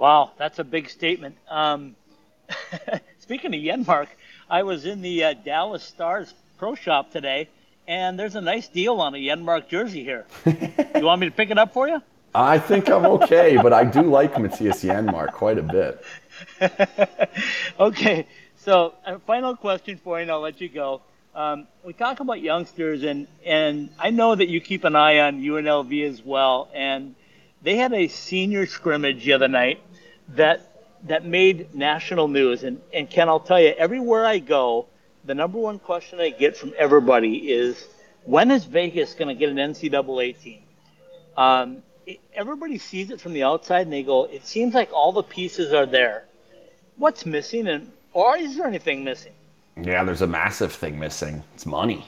Wow, 0.00 0.30
that's 0.38 0.58
a 0.58 0.64
big 0.64 0.88
statement. 0.88 1.36
Um, 1.46 1.94
speaking 3.18 3.54
of 3.54 3.60
Janmark, 3.60 4.06
I 4.48 4.62
was 4.62 4.86
in 4.86 5.02
the 5.02 5.24
uh, 5.24 5.34
Dallas 5.34 5.84
Stars 5.84 6.32
Pro 6.56 6.74
Shop 6.74 7.12
today, 7.12 7.50
and 7.86 8.18
there's 8.18 8.34
a 8.34 8.40
nice 8.40 8.66
deal 8.66 9.02
on 9.02 9.14
a 9.14 9.18
Janmark 9.18 9.68
jersey 9.68 10.02
here. 10.02 10.24
you 10.46 11.04
want 11.04 11.20
me 11.20 11.28
to 11.28 11.36
pick 11.36 11.50
it 11.50 11.58
up 11.58 11.74
for 11.74 11.86
you? 11.86 12.00
I 12.34 12.58
think 12.58 12.88
I'm 12.88 13.04
okay, 13.04 13.58
but 13.58 13.74
I 13.74 13.84
do 13.84 14.00
like 14.00 14.32
Mattias 14.36 14.82
Janmark 14.88 15.32
quite 15.32 15.58
a 15.58 15.62
bit. 15.62 16.02
okay, 17.78 18.26
so 18.56 18.94
a 19.04 19.18
final 19.18 19.54
question 19.54 20.00
for 20.02 20.16
you, 20.16 20.22
and 20.22 20.30
I'll 20.30 20.40
let 20.40 20.62
you 20.62 20.70
go. 20.70 21.02
Um, 21.34 21.66
we 21.84 21.92
talk 21.92 22.20
about 22.20 22.40
youngsters, 22.40 23.02
and 23.02 23.26
and 23.44 23.90
I 23.98 24.08
know 24.08 24.34
that 24.34 24.48
you 24.48 24.62
keep 24.62 24.84
an 24.84 24.96
eye 24.96 25.18
on 25.18 25.42
UNLV 25.42 26.08
as 26.08 26.24
well. 26.24 26.70
And 26.72 27.14
they 27.62 27.76
had 27.76 27.92
a 27.92 28.08
senior 28.08 28.66
scrimmage 28.66 29.24
the 29.24 29.34
other 29.34 29.48
night 29.48 29.82
that 30.34 30.66
that 31.04 31.24
made 31.24 31.74
national 31.74 32.28
news. 32.28 32.62
And 32.62 32.80
and 32.92 33.08
Ken, 33.08 33.28
I'll 33.28 33.40
tell 33.40 33.60
you, 33.60 33.74
everywhere 33.76 34.26
I 34.26 34.38
go, 34.38 34.86
the 35.24 35.34
number 35.34 35.58
one 35.58 35.78
question 35.78 36.20
I 36.20 36.30
get 36.30 36.56
from 36.56 36.72
everybody 36.78 37.50
is, 37.50 37.86
when 38.24 38.50
is 38.50 38.64
Vegas 38.64 39.14
going 39.14 39.28
to 39.28 39.34
get 39.34 39.48
an 39.48 39.56
NCAA 39.56 40.40
team? 40.40 40.62
Um, 41.36 41.82
everybody 42.34 42.78
sees 42.78 43.10
it 43.10 43.20
from 43.20 43.32
the 43.32 43.42
outside 43.42 43.82
and 43.82 43.92
they 43.92 44.02
go, 44.02 44.24
it 44.24 44.46
seems 44.46 44.74
like 44.74 44.92
all 44.92 45.12
the 45.12 45.22
pieces 45.22 45.72
are 45.72 45.86
there. 45.86 46.24
What's 46.96 47.24
missing, 47.24 47.68
and 47.68 47.90
or 48.12 48.36
is 48.36 48.56
there 48.56 48.66
anything 48.66 49.04
missing? 49.04 49.32
Yeah, 49.80 50.04
there's 50.04 50.22
a 50.22 50.26
massive 50.26 50.72
thing 50.72 50.98
missing. 50.98 51.42
It's 51.54 51.64
money. 51.64 52.04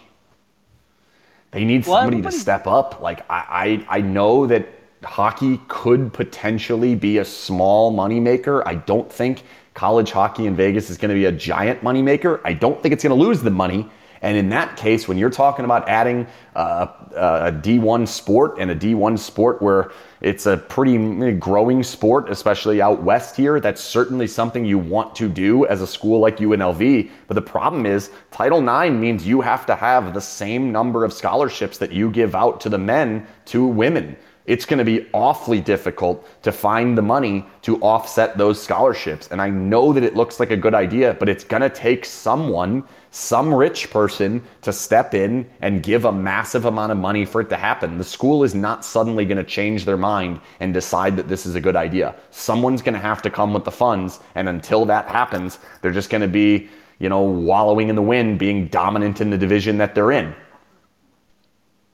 They 1.52 1.64
need 1.64 1.86
well, 1.86 2.00
somebody 2.00 2.22
to 2.22 2.32
step 2.32 2.66
up. 2.66 3.00
Like 3.00 3.20
I, 3.30 3.84
I, 3.88 3.98
I 3.98 4.00
know 4.00 4.46
that 4.46 4.66
hockey 5.04 5.60
could 5.68 6.12
potentially 6.12 6.94
be 6.94 7.18
a 7.18 7.24
small 7.24 7.92
moneymaker. 7.92 8.62
I 8.66 8.76
don't 8.76 9.12
think 9.12 9.42
college 9.74 10.10
hockey 10.10 10.46
in 10.46 10.54
Vegas 10.54 10.90
is 10.90 10.98
going 10.98 11.08
to 11.08 11.14
be 11.14 11.24
a 11.26 11.32
giant 11.32 11.80
moneymaker. 11.82 12.40
I 12.44 12.52
don't 12.52 12.80
think 12.82 12.92
it's 12.92 13.02
going 13.02 13.18
to 13.18 13.22
lose 13.22 13.42
the 13.42 13.50
money. 13.50 13.88
And 14.22 14.36
in 14.36 14.48
that 14.50 14.76
case, 14.76 15.08
when 15.08 15.18
you're 15.18 15.30
talking 15.30 15.64
about 15.64 15.88
adding 15.88 16.28
uh, 16.54 16.86
a 17.16 17.50
D1 17.50 18.06
sport 18.06 18.54
and 18.56 18.70
a 18.70 18.76
D1 18.76 19.18
sport 19.18 19.60
where 19.60 19.90
it's 20.20 20.46
a 20.46 20.56
pretty 20.56 21.32
growing 21.32 21.82
sport, 21.82 22.30
especially 22.30 22.80
out 22.80 23.02
west 23.02 23.34
here, 23.34 23.58
that's 23.58 23.82
certainly 23.82 24.28
something 24.28 24.64
you 24.64 24.78
want 24.78 25.16
to 25.16 25.28
do 25.28 25.66
as 25.66 25.80
a 25.80 25.86
school 25.88 26.20
like 26.20 26.36
UNLV. 26.36 27.10
But 27.26 27.34
the 27.34 27.42
problem 27.42 27.84
is, 27.84 28.10
Title 28.30 28.60
IX 28.60 28.94
means 28.94 29.26
you 29.26 29.40
have 29.40 29.66
to 29.66 29.74
have 29.74 30.14
the 30.14 30.20
same 30.20 30.70
number 30.70 31.04
of 31.04 31.12
scholarships 31.12 31.76
that 31.78 31.90
you 31.90 32.08
give 32.08 32.36
out 32.36 32.60
to 32.60 32.68
the 32.68 32.78
men 32.78 33.26
to 33.46 33.66
women 33.66 34.16
it's 34.46 34.66
going 34.66 34.78
to 34.78 34.84
be 34.84 35.06
awfully 35.12 35.60
difficult 35.60 36.26
to 36.42 36.50
find 36.50 36.98
the 36.98 37.02
money 37.02 37.46
to 37.62 37.80
offset 37.80 38.36
those 38.36 38.60
scholarships. 38.60 39.28
And 39.30 39.40
I 39.40 39.50
know 39.50 39.92
that 39.92 40.02
it 40.02 40.16
looks 40.16 40.40
like 40.40 40.50
a 40.50 40.56
good 40.56 40.74
idea, 40.74 41.14
but 41.18 41.28
it's 41.28 41.44
going 41.44 41.62
to 41.62 41.70
take 41.70 42.04
someone 42.04 42.84
some 43.12 43.52
rich 43.52 43.90
person 43.90 44.42
to 44.62 44.72
step 44.72 45.14
in 45.14 45.48
and 45.60 45.82
give 45.82 46.06
a 46.06 46.12
massive 46.12 46.64
amount 46.64 46.90
of 46.90 46.98
money 46.98 47.24
for 47.24 47.42
it 47.42 47.50
to 47.50 47.56
happen. 47.56 47.98
The 47.98 48.04
school 48.04 48.42
is 48.42 48.54
not 48.54 48.84
suddenly 48.84 49.24
going 49.24 49.36
to 49.36 49.44
change 49.44 49.84
their 49.84 49.98
mind 49.98 50.40
and 50.60 50.72
decide 50.72 51.16
that 51.18 51.28
this 51.28 51.44
is 51.44 51.54
a 51.54 51.60
good 51.60 51.76
idea. 51.76 52.14
Someone's 52.30 52.82
going 52.82 52.94
to 52.94 53.00
have 53.00 53.22
to 53.22 53.30
come 53.30 53.52
with 53.52 53.64
the 53.64 53.70
funds. 53.70 54.20
And 54.34 54.48
until 54.48 54.86
that 54.86 55.08
happens, 55.08 55.58
they're 55.82 55.92
just 55.92 56.10
going 56.10 56.22
to 56.22 56.28
be, 56.28 56.68
you 56.98 57.10
know, 57.10 57.22
wallowing 57.22 57.90
in 57.90 57.96
the 57.96 58.02
wind, 58.02 58.38
being 58.38 58.66
dominant 58.68 59.20
in 59.20 59.28
the 59.28 59.38
division 59.38 59.76
that 59.78 59.94
they're 59.94 60.12
in. 60.12 60.34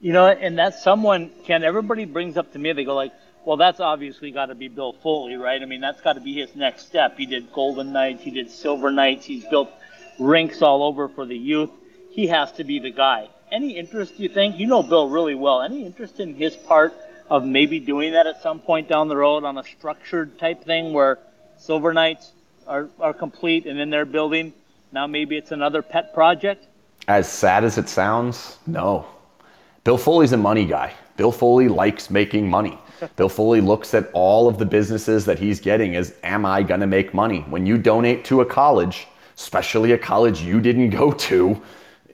You 0.01 0.13
know, 0.13 0.27
and 0.27 0.59
that's 0.59 0.83
someone, 0.83 1.31
Ken, 1.45 1.65
everybody 1.65 2.05
brings 2.05 2.37
up 2.37 2.53
to 2.53 2.59
me, 2.59 2.73
they 2.73 2.85
go 2.85 2.95
like, 2.95 3.13
well, 3.45 3.57
that's 3.57 3.81
obviously 3.81 4.31
got 4.31 4.47
to 4.47 4.55
be 4.55 4.69
Bill 4.69 4.93
Foley, 4.93 5.37
right? 5.37 5.61
I 5.61 5.65
mean, 5.65 5.81
that's 5.81 6.01
got 6.01 6.13
to 6.13 6.21
be 6.21 6.35
his 6.35 6.55
next 6.55 6.87
step. 6.87 7.17
He 7.17 7.27
did 7.27 7.53
Golden 7.53 7.93
Knights, 7.93 8.23
he 8.23 8.31
did 8.31 8.51
Silver 8.51 8.91
Knights, 8.91 9.25
he's 9.25 9.45
built 9.47 9.71
rinks 10.19 10.63
all 10.63 10.83
over 10.83 11.09
for 11.09 11.25
the 11.25 11.37
youth. 11.37 11.71
He 12.11 12.27
has 12.29 12.53
to 12.53 12.65
be 12.65 12.79
the 12.79 12.91
guy. 12.91 13.29
Any 13.51 13.77
interest, 13.77 14.19
you 14.19 14.29
think? 14.29 14.59
You 14.59 14.67
know 14.67 14.83
Bill 14.83 15.09
really 15.09 15.35
well. 15.35 15.63
Any 15.63 15.85
interest 15.87 16.21
in 16.21 16.35
his 16.35 16.55
part 16.55 16.95
of 17.31 17.45
maybe 17.45 17.81
doing 17.81 18.13
that 18.13 18.27
at 18.27 18.43
some 18.43 18.61
point 18.61 18.89
down 18.89 19.09
the 19.09 19.17
road 19.17 19.45
on 19.45 19.59
a 19.59 19.65
structured 19.65 20.39
type 20.39 20.65
thing 20.65 20.93
where 20.93 21.19
Silver 21.59 21.93
Knights 21.93 22.33
are, 22.67 22.89
are 23.01 23.15
complete 23.15 23.67
and 23.67 23.79
then 23.79 23.91
they're 23.91 24.05
building? 24.05 24.53
Now 24.93 25.07
maybe 25.07 25.37
it's 25.37 25.53
another 25.53 25.83
pet 25.83 26.15
project? 26.15 26.67
As 27.07 27.31
sad 27.31 27.65
as 27.65 27.79
it 27.79 27.89
sounds, 27.89 28.59
no. 28.67 29.07
Bill 29.89 29.97
Foley's 29.97 30.33
a 30.33 30.37
money 30.37 30.67
guy. 30.67 30.93
Bill 31.17 31.33
Foley 31.33 31.67
likes 31.67 32.11
making 32.11 32.47
money. 32.47 32.79
Bill 33.17 33.31
Foley 33.31 33.63
looks 33.63 33.95
at 33.95 34.11
all 34.13 34.47
of 34.47 34.59
the 34.59 34.67
businesses 34.67 35.25
that 35.25 35.39
he's 35.39 35.61
getting 35.61 35.97
as, 35.97 36.13
am 36.23 36.45
I 36.45 36.63
going 36.63 36.81
to 36.81 36.87
make 36.87 37.15
money? 37.15 37.39
When 37.49 37.65
you 37.65 37.79
donate 37.79 38.23
to 38.27 38.43
a 38.43 38.45
college, 38.45 39.07
especially 39.35 39.93
a 39.93 39.97
college 39.97 40.43
you 40.43 40.61
didn't 40.61 40.91
go 40.91 41.11
to, 41.13 41.63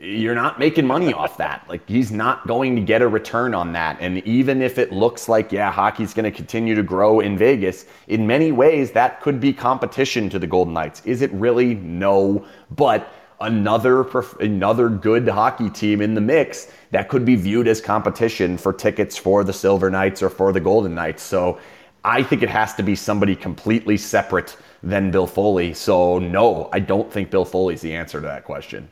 you're 0.00 0.36
not 0.36 0.60
making 0.60 0.86
money 0.86 1.12
off 1.12 1.36
that. 1.38 1.68
Like 1.68 1.82
he's 1.88 2.12
not 2.12 2.46
going 2.46 2.76
to 2.76 2.80
get 2.80 3.02
a 3.02 3.08
return 3.08 3.54
on 3.54 3.72
that. 3.72 3.96
And 4.00 4.18
even 4.18 4.62
if 4.62 4.78
it 4.78 4.92
looks 4.92 5.28
like, 5.28 5.50
yeah, 5.50 5.72
hockey's 5.72 6.14
going 6.14 6.30
to 6.30 6.30
continue 6.30 6.76
to 6.76 6.82
grow 6.84 7.18
in 7.18 7.36
Vegas, 7.36 7.86
in 8.06 8.24
many 8.24 8.52
ways 8.52 8.92
that 8.92 9.20
could 9.20 9.40
be 9.40 9.52
competition 9.52 10.30
to 10.30 10.38
the 10.38 10.46
Golden 10.46 10.74
Knights. 10.74 11.02
Is 11.04 11.22
it 11.22 11.32
really? 11.32 11.74
No. 11.74 12.46
But 12.70 13.12
another 13.40 14.02
another 14.40 14.88
good 14.88 15.28
hockey 15.28 15.70
team 15.70 16.00
in 16.00 16.14
the 16.14 16.20
mix 16.20 16.72
that 16.90 17.08
could 17.08 17.24
be 17.24 17.36
viewed 17.36 17.68
as 17.68 17.80
competition 17.80 18.56
for 18.56 18.72
tickets 18.72 19.16
for 19.16 19.44
the 19.44 19.52
Silver 19.52 19.90
Knights 19.90 20.22
or 20.22 20.30
for 20.30 20.52
the 20.52 20.60
Golden 20.60 20.94
Knights. 20.94 21.22
So 21.22 21.58
I 22.04 22.22
think 22.22 22.42
it 22.42 22.50
has 22.50 22.74
to 22.74 22.82
be 22.82 22.94
somebody 22.94 23.34
completely 23.34 23.96
separate 23.96 24.56
than 24.82 25.10
Bill 25.10 25.26
Foley. 25.26 25.74
So 25.74 26.18
no, 26.18 26.68
I 26.72 26.80
don't 26.80 27.10
think 27.10 27.30
Bill 27.30 27.44
Foley's 27.44 27.80
the 27.80 27.94
answer 27.94 28.20
to 28.20 28.26
that 28.26 28.44
question. 28.44 28.88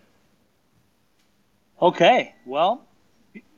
Okay, 1.81 2.35
well, 2.47 2.87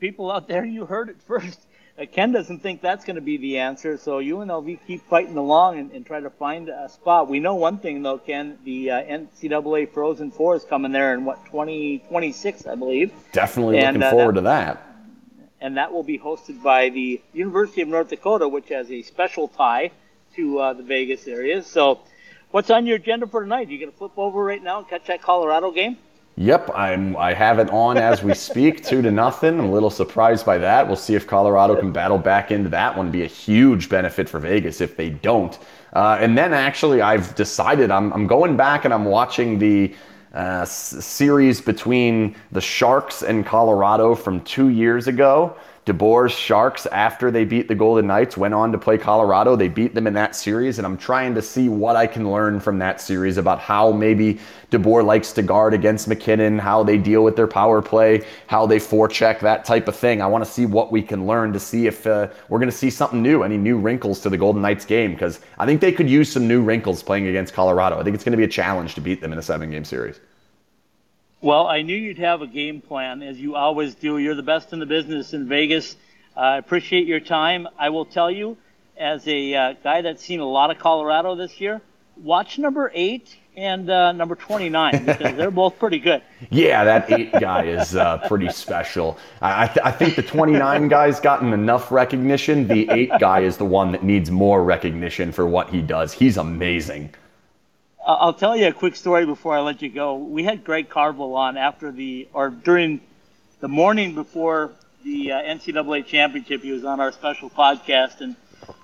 people 0.00 0.30
out 0.30 0.48
there, 0.48 0.64
you 0.64 0.86
heard 0.86 1.08
it 1.08 1.22
first. 1.26 1.66
Uh, 1.96 2.06
Ken 2.06 2.32
doesn't 2.32 2.58
think 2.58 2.80
that's 2.80 3.04
going 3.04 3.14
to 3.14 3.22
be 3.22 3.36
the 3.36 3.58
answer, 3.58 3.96
so 3.96 4.20
UNLV 4.20 4.80
keep 4.84 5.08
fighting 5.08 5.36
along 5.36 5.78
and, 5.78 5.92
and, 5.92 6.04
try 6.04 6.18
to 6.18 6.30
find 6.30 6.68
a 6.68 6.88
spot. 6.88 7.28
We 7.28 7.38
know 7.38 7.54
one 7.54 7.78
thing 7.78 8.02
though, 8.02 8.18
Ken, 8.18 8.58
the 8.64 8.90
uh, 8.90 9.02
NCAA 9.02 9.92
Frozen 9.92 10.32
Four 10.32 10.56
is 10.56 10.64
coming 10.64 10.90
there 10.90 11.14
in 11.14 11.24
what 11.24 11.44
2026, 11.46 12.66
I 12.66 12.74
believe. 12.74 13.12
Definitely 13.30 13.78
and, 13.78 13.96
looking 13.96 14.08
uh, 14.08 14.10
forward 14.10 14.34
that, 14.34 14.40
to 14.40 14.44
that. 14.44 14.86
And 15.60 15.76
that 15.76 15.92
will 15.92 16.02
be 16.02 16.18
hosted 16.18 16.60
by 16.64 16.88
the 16.88 17.22
University 17.32 17.82
of 17.82 17.88
North 17.88 18.10
Dakota, 18.10 18.48
which 18.48 18.70
has 18.70 18.90
a 18.90 19.02
special 19.02 19.46
tie 19.46 19.92
to 20.34 20.58
uh, 20.58 20.72
the 20.72 20.82
Vegas 20.82 21.28
area. 21.28 21.62
So, 21.62 22.00
what's 22.50 22.70
on 22.70 22.86
your 22.86 22.96
agenda 22.96 23.28
for 23.28 23.40
tonight? 23.40 23.68
You 23.68 23.78
going 23.78 23.92
to 23.92 23.96
flip 23.96 24.18
over 24.18 24.42
right 24.42 24.62
now 24.62 24.78
and 24.78 24.88
catch 24.88 25.06
that 25.06 25.22
Colorado 25.22 25.70
game? 25.70 25.98
Yep, 26.36 26.70
I'm. 26.74 27.16
I 27.16 27.32
have 27.32 27.60
it 27.60 27.70
on 27.70 27.96
as 27.96 28.24
we 28.24 28.34
speak, 28.34 28.82
two 28.82 29.02
to 29.02 29.10
nothing. 29.12 29.56
I'm 29.60 29.66
a 29.66 29.70
little 29.70 29.90
surprised 29.90 30.44
by 30.44 30.58
that. 30.58 30.86
We'll 30.86 30.96
see 30.96 31.14
if 31.14 31.28
Colorado 31.28 31.76
can 31.76 31.92
battle 31.92 32.18
back 32.18 32.50
into 32.50 32.68
that 32.70 32.96
one. 32.96 33.12
Be 33.12 33.22
a 33.22 33.28
huge 33.28 33.88
benefit 33.88 34.28
for 34.28 34.40
Vegas 34.40 34.80
if 34.80 34.96
they 34.96 35.10
don't. 35.10 35.56
Uh, 35.92 36.18
and 36.20 36.36
then 36.36 36.52
actually, 36.52 37.00
I've 37.02 37.36
decided 37.36 37.92
I'm, 37.92 38.12
I'm 38.12 38.26
going 38.26 38.56
back 38.56 38.84
and 38.84 38.92
I'm 38.92 39.04
watching 39.04 39.60
the 39.60 39.94
uh, 40.34 40.62
s- 40.62 41.04
series 41.04 41.60
between 41.60 42.34
the 42.50 42.60
Sharks 42.60 43.22
and 43.22 43.46
Colorado 43.46 44.16
from 44.16 44.40
two 44.40 44.70
years 44.70 45.06
ago. 45.06 45.56
DeBoer's 45.86 46.32
Sharks, 46.32 46.86
after 46.86 47.30
they 47.30 47.44
beat 47.44 47.68
the 47.68 47.74
Golden 47.74 48.06
Knights, 48.06 48.38
went 48.38 48.54
on 48.54 48.72
to 48.72 48.78
play 48.78 48.96
Colorado. 48.96 49.54
They 49.54 49.68
beat 49.68 49.94
them 49.94 50.06
in 50.06 50.14
that 50.14 50.34
series, 50.34 50.78
and 50.78 50.86
I'm 50.86 50.96
trying 50.96 51.34
to 51.34 51.42
see 51.42 51.68
what 51.68 51.94
I 51.94 52.06
can 52.06 52.32
learn 52.32 52.58
from 52.58 52.78
that 52.78 53.02
series 53.02 53.36
about 53.36 53.60
how 53.60 53.92
maybe 53.92 54.38
DeBoer 54.70 55.04
likes 55.04 55.32
to 55.32 55.42
guard 55.42 55.74
against 55.74 56.08
MacKinnon, 56.08 56.58
how 56.58 56.84
they 56.84 56.96
deal 56.96 57.22
with 57.22 57.36
their 57.36 57.46
power 57.46 57.82
play, 57.82 58.26
how 58.46 58.64
they 58.64 58.78
forecheck, 58.78 59.40
that 59.40 59.66
type 59.66 59.86
of 59.86 59.94
thing. 59.94 60.22
I 60.22 60.26
want 60.26 60.42
to 60.42 60.50
see 60.50 60.64
what 60.64 60.90
we 60.90 61.02
can 61.02 61.26
learn 61.26 61.52
to 61.52 61.60
see 61.60 61.86
if 61.86 62.06
uh, 62.06 62.28
we're 62.48 62.60
going 62.60 62.70
to 62.70 62.76
see 62.76 62.88
something 62.88 63.20
new, 63.20 63.42
any 63.42 63.58
new 63.58 63.76
wrinkles 63.76 64.20
to 64.20 64.30
the 64.30 64.38
Golden 64.38 64.62
Knights 64.62 64.86
game, 64.86 65.12
because 65.12 65.40
I 65.58 65.66
think 65.66 65.82
they 65.82 65.92
could 65.92 66.08
use 66.08 66.32
some 66.32 66.48
new 66.48 66.62
wrinkles 66.62 67.02
playing 67.02 67.26
against 67.26 67.52
Colorado. 67.52 68.00
I 68.00 68.04
think 68.04 68.14
it's 68.14 68.24
going 68.24 68.32
to 68.32 68.38
be 68.38 68.44
a 68.44 68.48
challenge 68.48 68.94
to 68.94 69.02
beat 69.02 69.20
them 69.20 69.34
in 69.34 69.38
a 69.38 69.42
seven 69.42 69.70
game 69.70 69.84
series. 69.84 70.18
Well, 71.44 71.66
I 71.66 71.82
knew 71.82 71.94
you'd 71.94 72.20
have 72.20 72.40
a 72.40 72.46
game 72.46 72.80
plan, 72.80 73.22
as 73.22 73.38
you 73.38 73.54
always 73.54 73.94
do. 73.94 74.16
You're 74.16 74.34
the 74.34 74.42
best 74.42 74.72
in 74.72 74.78
the 74.78 74.86
business 74.86 75.34
in 75.34 75.46
Vegas. 75.46 75.94
I 76.34 76.54
uh, 76.54 76.58
appreciate 76.58 77.06
your 77.06 77.20
time. 77.20 77.68
I 77.78 77.90
will 77.90 78.06
tell 78.06 78.30
you, 78.30 78.56
as 78.96 79.28
a 79.28 79.54
uh, 79.54 79.74
guy 79.84 80.00
that's 80.00 80.24
seen 80.24 80.40
a 80.40 80.46
lot 80.46 80.70
of 80.70 80.78
Colorado 80.78 81.34
this 81.34 81.60
year, 81.60 81.82
watch 82.16 82.58
number 82.58 82.90
eight 82.94 83.36
and 83.58 83.90
uh, 83.90 84.12
number 84.12 84.36
29 84.36 85.04
because 85.04 85.36
they're 85.36 85.50
both 85.64 85.78
pretty 85.78 85.98
good. 85.98 86.22
Yeah, 86.48 86.82
that 86.82 87.12
eight 87.12 87.30
guy 87.32 87.64
is 87.64 87.94
uh, 87.94 88.26
pretty 88.26 88.48
special. 88.48 89.18
I, 89.42 89.66
th- 89.66 89.84
I, 89.84 89.90
think 89.90 90.16
the 90.16 90.22
29 90.22 90.88
guy's 90.88 91.20
gotten 91.20 91.52
enough 91.52 91.92
recognition. 91.92 92.66
The 92.66 92.88
eight 92.88 93.10
guy 93.20 93.40
is 93.40 93.58
the 93.58 93.66
one 93.66 93.92
that 93.92 94.02
needs 94.02 94.30
more 94.30 94.64
recognition 94.64 95.30
for 95.30 95.46
what 95.46 95.68
he 95.68 95.82
does. 95.82 96.14
He's 96.14 96.38
amazing. 96.38 97.14
I'll 98.06 98.34
tell 98.34 98.54
you 98.54 98.66
a 98.66 98.72
quick 98.72 98.96
story 98.96 99.24
before 99.24 99.56
I 99.56 99.60
let 99.60 99.80
you 99.80 99.88
go. 99.88 100.16
We 100.16 100.44
had 100.44 100.62
Greg 100.62 100.90
Carvel 100.90 101.34
on 101.36 101.56
after 101.56 101.90
the, 101.90 102.28
or 102.34 102.50
during 102.50 103.00
the 103.60 103.68
morning 103.68 104.14
before 104.14 104.72
the 105.04 105.32
uh, 105.32 105.42
NCAA 105.42 106.04
championship. 106.04 106.62
He 106.62 106.70
was 106.70 106.84
on 106.84 107.00
our 107.00 107.12
special 107.12 107.48
podcast, 107.48 108.20
and 108.20 108.36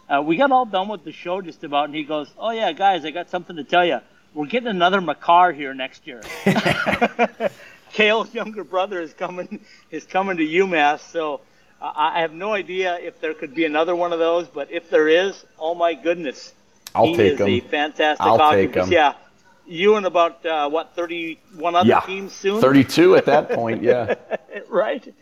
uh, 0.09 0.23
we 0.23 0.37
got 0.37 0.51
all 0.51 0.65
done 0.65 0.89
with 0.89 1.05
the 1.05 1.13
show 1.13 1.43
just 1.43 1.65
about. 1.65 1.87
And 1.87 1.95
he 1.95 2.03
goes, 2.03 2.31
"Oh 2.39 2.51
yeah, 2.51 2.73
guys, 2.73 3.05
I 3.05 3.11
got 3.11 3.29
something 3.29 3.57
to 3.57 3.65
tell 3.65 3.85
you. 3.85 4.01
We're 4.33 4.47
getting 4.47 4.69
another 4.69 5.03
Makar 5.03 5.53
here 5.53 5.75
next 5.75 6.07
year. 6.07 6.23
Cale's 7.93 8.33
younger 8.33 8.65
brother 8.65 9.03
is 9.03 9.13
coming 9.13 9.61
is 9.91 10.05
coming 10.05 10.39
to 10.39 10.45
UMass, 10.45 11.01
so." 11.01 11.43
I 11.83 12.21
have 12.21 12.35
no 12.35 12.53
idea 12.53 12.99
if 13.01 13.23
there 13.23 13.33
could 13.33 13.55
be 13.55 13.65
another 13.65 13.97
one 13.97 14.13
of 14.13 14.19
those, 14.19 14.47
but 14.47 14.71
if 14.71 14.91
there 14.91 15.09
is, 15.09 15.43
oh 15.59 15.75
my 15.75 15.95
goodness, 15.95 16.53
I'll 16.95 17.07
he 17.07 17.17
take 17.17 17.39
him. 17.39 17.49
a 17.49 17.61
fantastic 17.61 18.27
I'll 18.27 18.51
take 18.51 18.75
him. 18.75 18.91
Yeah, 18.91 19.15
you 19.67 19.97
and 19.97 20.07
about 20.07 20.45
uh, 20.45 20.69
what 20.69 20.95
31 20.95 21.75
other 21.75 21.89
yeah. 21.89 22.01
teams 22.01 22.33
soon. 22.33 22.61
32 22.61 23.17
at 23.17 23.27
that 23.27 23.51
point. 23.51 23.83
Yeah. 23.83 24.17
right. 24.69 25.15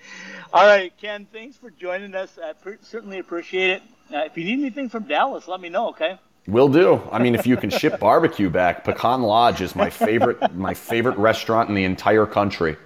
All 0.53 0.66
right, 0.66 0.93
Ken. 0.99 1.27
Thanks 1.33 1.57
for 1.57 1.71
joining 1.71 2.14
us. 2.14 2.39
I 2.43 2.55
pre- 2.55 2.79
certainly 2.83 3.19
appreciate 3.19 3.71
it. 3.71 3.83
Uh, 4.12 4.21
if 4.21 4.39
you 4.39 4.45
need 4.45 4.61
anything 4.61 4.89
from 4.89 5.05
Dallas, 5.05 5.47
let 5.47 5.61
me 5.61 5.69
know. 5.69 5.91
Okay. 5.91 6.19
Will 6.47 6.69
do. 6.69 7.03
I 7.12 7.19
mean, 7.19 7.35
if 7.35 7.47
you 7.47 7.59
can 7.59 7.69
ship 7.69 8.01
barbecue 8.01 8.49
back, 8.49 8.85
Pecan 8.85 9.23
Lodge 9.23 9.61
is 9.61 9.77
my 9.77 9.91
favorite 9.91 10.55
my 10.55 10.73
favorite 10.73 11.19
restaurant 11.19 11.69
in 11.69 11.75
the 11.75 11.85
entire 11.85 12.25
country. 12.25 12.77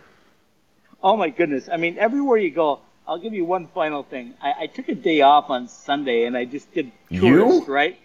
Oh 1.01 1.17
my 1.17 1.29
goodness! 1.29 1.69
I 1.71 1.77
mean, 1.77 1.97
everywhere 1.99 2.39
you 2.39 2.51
go, 2.51 2.81
I'll 3.07 3.19
give 3.19 3.35
you 3.35 3.45
one 3.45 3.69
final 3.69 4.03
thing. 4.03 4.35
I, 4.43 4.55
I 4.63 4.67
took 4.67 4.89
a 4.89 4.97
day 4.97 5.21
off 5.21 5.49
on 5.51 5.69
Sunday 5.69 6.25
and 6.25 6.37
I 6.37 6.45
just 6.45 6.73
did 6.73 6.91
tourist, 7.13 7.69
you? 7.69 7.73
right? 7.73 7.99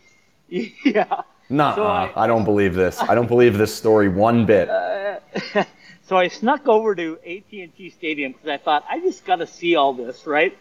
yeah. 0.85 1.21
No, 1.49 1.73
so 1.75 1.85
I, 1.85 2.11
I, 2.15 2.27
don't 2.27 2.43
believe 2.43 2.73
this. 2.73 2.99
I 2.99 3.15
don't 3.15 3.27
believe 3.27 3.57
this 3.57 3.73
story 3.73 4.09
one 4.09 4.45
bit. 4.45 4.69
Uh, 4.69 5.19
so 6.07 6.17
I 6.17 6.27
snuck 6.27 6.67
over 6.67 6.93
to 6.95 7.17
AT&T 7.25 7.93
Stadium 7.97 8.33
because 8.33 8.49
I 8.49 8.57
thought 8.57 8.85
I 8.89 8.99
just 8.99 9.25
got 9.25 9.37
to 9.37 9.47
see 9.47 9.75
all 9.75 9.93
this, 9.93 10.27
right? 10.27 10.57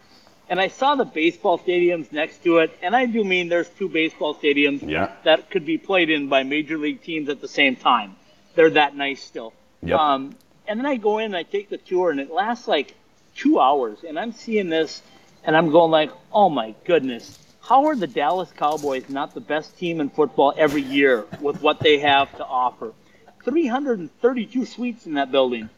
And 0.49 0.61
I 0.61 0.69
saw 0.69 0.95
the 0.95 1.05
baseball 1.05 1.59
stadiums 1.59 2.13
next 2.13 2.45
to 2.45 2.59
it, 2.59 2.77
and 2.83 2.95
I 2.95 3.07
do 3.07 3.25
mean 3.25 3.49
there's 3.49 3.69
two 3.69 3.89
baseball 3.89 4.37
stadiums 4.37 4.89
yeah. 4.89 5.13
that 5.25 5.51
could 5.51 5.67
be 5.67 5.77
played 5.77 6.09
in 6.09 6.29
by 6.29 6.45
major 6.45 6.79
league 6.79 7.03
teams 7.03 7.29
at 7.29 7.41
the 7.41 7.49
same 7.49 7.75
time. 7.75 8.15
They're 8.55 8.71
that 8.71 8.95
nice 8.95 9.23
still. 9.23 9.53
Yep. 9.83 9.99
Um, 9.99 10.37
and 10.69 10.79
then 10.79 10.87
I 10.87 10.97
go 10.97 11.19
in 11.19 11.27
and 11.27 11.37
I 11.37 11.43
take 11.43 11.69
the 11.69 11.79
tour, 11.79 12.13
and 12.13 12.21
it 12.21 12.31
lasts 12.31 12.69
like 12.69 12.95
two 13.35 13.59
hours, 13.59 14.05
and 14.07 14.19
I'm 14.19 14.31
seeing 14.31 14.69
this, 14.69 15.03
and 15.43 15.57
I'm 15.57 15.71
going 15.71 15.91
like, 15.91 16.13
oh 16.33 16.49
my 16.49 16.77
goodness 16.85 17.41
how 17.67 17.87
are 17.87 17.97
the 17.97 18.07
Dallas 18.07 18.53
Cowboys 18.57 19.09
not 19.09 19.35
the 19.35 19.41
best 19.41 19.77
team 19.77 20.01
in 20.01 20.09
football 20.09 20.55
every 20.57 20.83
year 20.83 21.27
with 21.41 21.61
what 21.63 21.81
they 21.81 21.99
have 21.99 22.35
to 22.37 22.45
offer? 22.45 22.93
332 23.45 24.65
suites 24.65 25.07
in 25.07 25.15
that 25.15 25.33
building. 25.33 25.69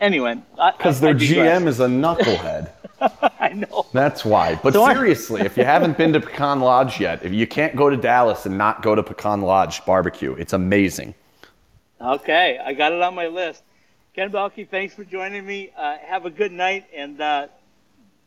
Anyway, 0.00 0.40
because 0.76 1.00
their 1.00 1.14
GM 1.14 1.66
is 1.66 1.80
a 1.80 1.86
knucklehead. 1.86 2.70
I 3.40 3.50
know. 3.50 3.86
That's 3.92 4.24
why. 4.24 4.56
But 4.62 4.72
so 4.72 4.86
seriously, 4.86 5.42
if 5.42 5.56
you 5.56 5.64
haven't 5.64 5.96
been 5.96 6.12
to 6.12 6.20
Pecan 6.20 6.60
Lodge 6.60 7.00
yet, 7.00 7.24
if 7.24 7.32
you 7.32 7.46
can't 7.46 7.74
go 7.74 7.88
to 7.88 7.96
Dallas 7.96 8.46
and 8.46 8.56
not 8.58 8.82
go 8.82 8.94
to 8.94 9.02
Pecan 9.02 9.42
Lodge 9.42 9.84
barbecue, 9.84 10.34
it's 10.34 10.52
amazing. 10.52 11.14
Okay, 12.00 12.60
I 12.64 12.72
got 12.74 12.92
it 12.92 13.02
on 13.02 13.14
my 13.14 13.26
list. 13.26 13.62
Ken 14.14 14.30
Boehlke, 14.30 14.68
thanks 14.68 14.94
for 14.94 15.04
joining 15.04 15.44
me. 15.46 15.70
Uh, 15.76 15.98
have 15.98 16.26
a 16.26 16.30
good 16.30 16.52
night, 16.52 16.86
and 16.94 17.20
uh, 17.20 17.48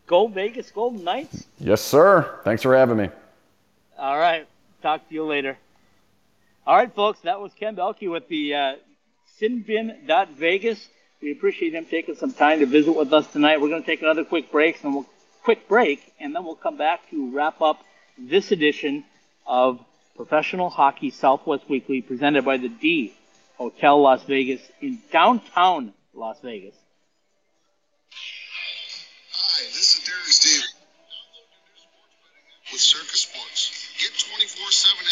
Go 0.07 0.27
Vegas 0.27 0.71
Golden 0.71 1.03
Knights. 1.03 1.45
Yes, 1.59 1.81
sir. 1.81 2.39
Thanks 2.43 2.63
for 2.63 2.75
having 2.75 2.97
me. 2.97 3.09
All 3.97 4.17
right. 4.17 4.47
Talk 4.81 5.07
to 5.07 5.13
you 5.13 5.25
later. 5.25 5.57
All 6.65 6.75
right, 6.75 6.93
folks. 6.93 7.19
That 7.21 7.39
was 7.39 7.53
Ken 7.53 7.75
Boehlke 7.75 8.09
with 8.09 8.27
the 8.27 8.55
uh, 8.55 8.75
sinbin.vegas. 9.39 10.87
We 11.21 11.31
appreciate 11.31 11.73
him 11.73 11.85
taking 11.85 12.15
some 12.15 12.33
time 12.33 12.59
to 12.59 12.65
visit 12.65 12.93
with 12.93 13.13
us 13.13 13.31
tonight. 13.31 13.61
We're 13.61 13.69
going 13.69 13.83
to 13.83 13.85
take 13.85 14.01
another 14.01 14.23
quick 14.23 14.51
break, 14.51 14.83
and 14.83 14.93
we'll 14.93 15.05
quick 15.43 15.67
break, 15.67 16.13
and 16.19 16.35
then 16.35 16.43
we'll 16.43 16.55
come 16.55 16.77
back 16.77 17.09
to 17.11 17.31
wrap 17.31 17.61
up 17.61 17.83
this 18.17 18.51
edition 18.51 19.03
of 19.45 19.79
Professional 20.15 20.69
Hockey 20.69 21.11
Southwest 21.11 21.69
Weekly, 21.69 22.01
presented 22.01 22.43
by 22.43 22.57
the 22.57 22.69
D 22.69 23.13
Hotel 23.57 24.01
Las 24.01 24.23
Vegas 24.23 24.61
in 24.81 24.99
downtown 25.11 25.93
Las 26.13 26.39
Vegas. 26.41 26.75
Hi, 29.61 29.69
this 29.77 29.93
is 29.93 30.01
Derek 30.09 30.33
Stevens. 30.33 30.73
With 32.73 32.81
Circa 32.81 33.13
Sports. 33.13 33.69
Get 34.01 34.09
24-7 34.09 34.57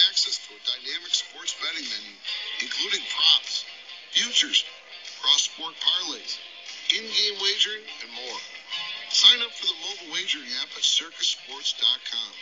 access 0.10 0.42
to 0.42 0.58
a 0.58 0.62
dynamic 0.66 1.14
sports 1.14 1.54
betting 1.62 1.86
menu, 1.86 2.18
including 2.58 3.06
props, 3.14 3.62
futures, 4.10 4.66
cross-sport 5.22 5.78
parlays, 5.78 6.42
in-game 6.90 7.38
wagering, 7.46 7.86
and 8.02 8.10
more. 8.10 8.42
Sign 9.14 9.38
up 9.46 9.54
for 9.54 9.70
the 9.70 9.78
mobile 9.86 10.18
wagering 10.18 10.50
app 10.66 10.74
at 10.74 10.82
circasports.com. 10.82 12.34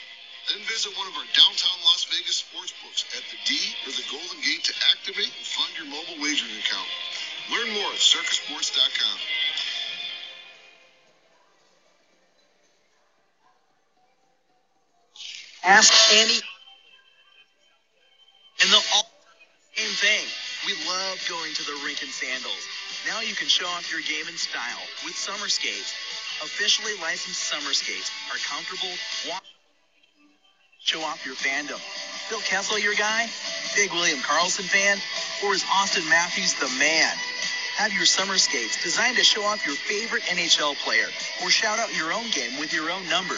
Then 0.47 0.63
visit 0.63 0.95
one 0.95 1.11
of 1.11 1.15
our 1.19 1.27
downtown 1.35 1.79
Las 1.91 2.07
Vegas 2.07 2.39
sports 2.39 2.71
books 2.87 3.03
at 3.19 3.23
the 3.35 3.39
D 3.43 3.59
or 3.83 3.91
the 3.91 4.07
Golden 4.07 4.39
Gate 4.47 4.63
to 4.63 4.73
activate 4.95 5.35
and 5.35 5.47
fund 5.59 5.75
your 5.75 5.91
mobile 5.91 6.23
wagering 6.23 6.55
account. 6.55 6.87
Learn 7.51 7.67
more 7.75 7.91
at 7.91 7.99
circasports.com. 7.99 9.19
Ask 15.67 15.93
any, 16.13 16.39
and 18.63 18.71
they'll 18.71 18.81
all 18.95 19.11
same 19.75 19.93
thing. 19.93 20.25
We 20.65 20.73
love 20.89 21.21
going 21.29 21.53
to 21.53 21.63
the 21.63 21.77
rink 21.85 22.01
in 22.01 22.09
sandals. 22.09 22.65
Now 23.05 23.21
you 23.21 23.35
can 23.35 23.47
show 23.47 23.67
off 23.67 23.91
your 23.91 24.01
game 24.01 24.27
in 24.27 24.37
style 24.37 24.81
with 25.05 25.15
summer 25.15 25.47
skates. 25.49 25.93
Officially 26.41 26.93
licensed 27.01 27.43
summer 27.43 27.73
skates 27.73 28.09
are 28.31 28.39
comfortable. 28.49 28.89
Walk- 29.29 29.43
show 30.79 31.01
off 31.01 31.25
your 31.25 31.35
fandom. 31.35 31.79
Phil 32.29 32.39
Kessel, 32.41 32.79
your 32.79 32.95
guy? 32.95 33.29
Big 33.75 33.91
William 33.91 34.19
Karlsson 34.19 34.65
fan? 34.65 34.97
Or 35.45 35.53
is 35.53 35.63
Auston 35.63 36.09
Matthews 36.09 36.53
the 36.55 36.69
man? 36.79 37.13
Have 37.77 37.93
your 37.93 38.05
summer 38.05 38.37
skates 38.39 38.81
designed 38.81 39.17
to 39.17 39.23
show 39.23 39.43
off 39.43 39.65
your 39.67 39.75
favorite 39.75 40.23
NHL 40.23 40.75
player 40.77 41.07
or 41.43 41.51
shout 41.51 41.77
out 41.77 41.95
your 41.95 42.13
own 42.13 42.29
game 42.31 42.57
with 42.59 42.73
your 42.73 42.89
own 42.89 43.07
number. 43.09 43.37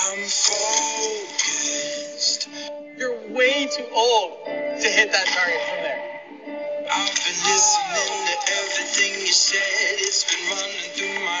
I'm 0.11 0.19
focused. 0.27 1.39
You're 2.97 3.17
way 3.29 3.65
too 3.67 3.87
old 3.95 4.45
to 4.45 4.89
hit 4.89 5.09
that 5.13 5.27
target 5.27 5.61
from 5.69 5.83
there. 5.83 6.03
I've 6.91 7.15
been 7.15 7.39
listening 7.47 8.27
to 8.27 8.35
everything 8.51 9.21
you 9.21 9.31
said. 9.31 9.99
It's 10.03 10.25
been 10.25 10.43
running 10.51 10.91
through 10.95 11.15
my 11.25 11.40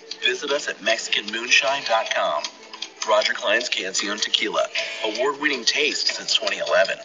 Visit 0.23 0.51
us 0.51 0.67
at 0.67 0.77
MexicanMoonshine.com. 0.77 2.43
Roger 3.09 3.33
Clyne's 3.33 3.69
Cancion 3.69 4.21
Tequila, 4.21 4.67
award-winning 5.03 5.65
taste 5.65 6.07
since 6.07 6.35
2011. 6.35 6.99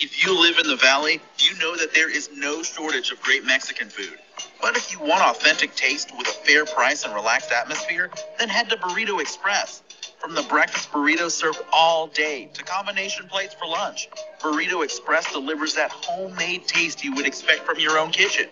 If 0.00 0.24
you 0.24 0.40
live 0.40 0.58
in 0.58 0.66
the 0.66 0.76
valley, 0.76 1.20
you 1.38 1.56
know 1.58 1.76
that 1.76 1.94
there 1.94 2.10
is 2.10 2.30
no 2.36 2.62
shortage 2.62 3.12
of 3.12 3.20
great 3.20 3.44
Mexican 3.44 3.88
food. 3.88 4.18
But 4.60 4.76
if 4.76 4.92
you 4.92 4.98
want 4.98 5.22
authentic 5.22 5.74
taste 5.76 6.12
with 6.16 6.26
a 6.26 6.30
fair 6.30 6.64
price 6.64 7.04
and 7.04 7.14
relaxed 7.14 7.52
atmosphere, 7.52 8.10
then 8.38 8.48
head 8.48 8.70
to 8.70 8.76
Burrito 8.76 9.20
Express. 9.20 9.82
From 10.18 10.34
the 10.34 10.42
breakfast 10.42 10.90
burritos 10.90 11.30
served 11.30 11.60
all 11.72 12.08
day 12.08 12.50
to 12.54 12.64
combination 12.64 13.28
plates 13.28 13.54
for 13.54 13.66
lunch, 13.66 14.08
Burrito 14.40 14.82
Express 14.82 15.32
delivers 15.32 15.74
that 15.74 15.92
homemade 15.92 16.66
taste 16.66 17.04
you 17.04 17.14
would 17.14 17.24
expect 17.24 17.64
from 17.64 17.78
your 17.78 17.98
own 17.98 18.10
kitchen. 18.10 18.48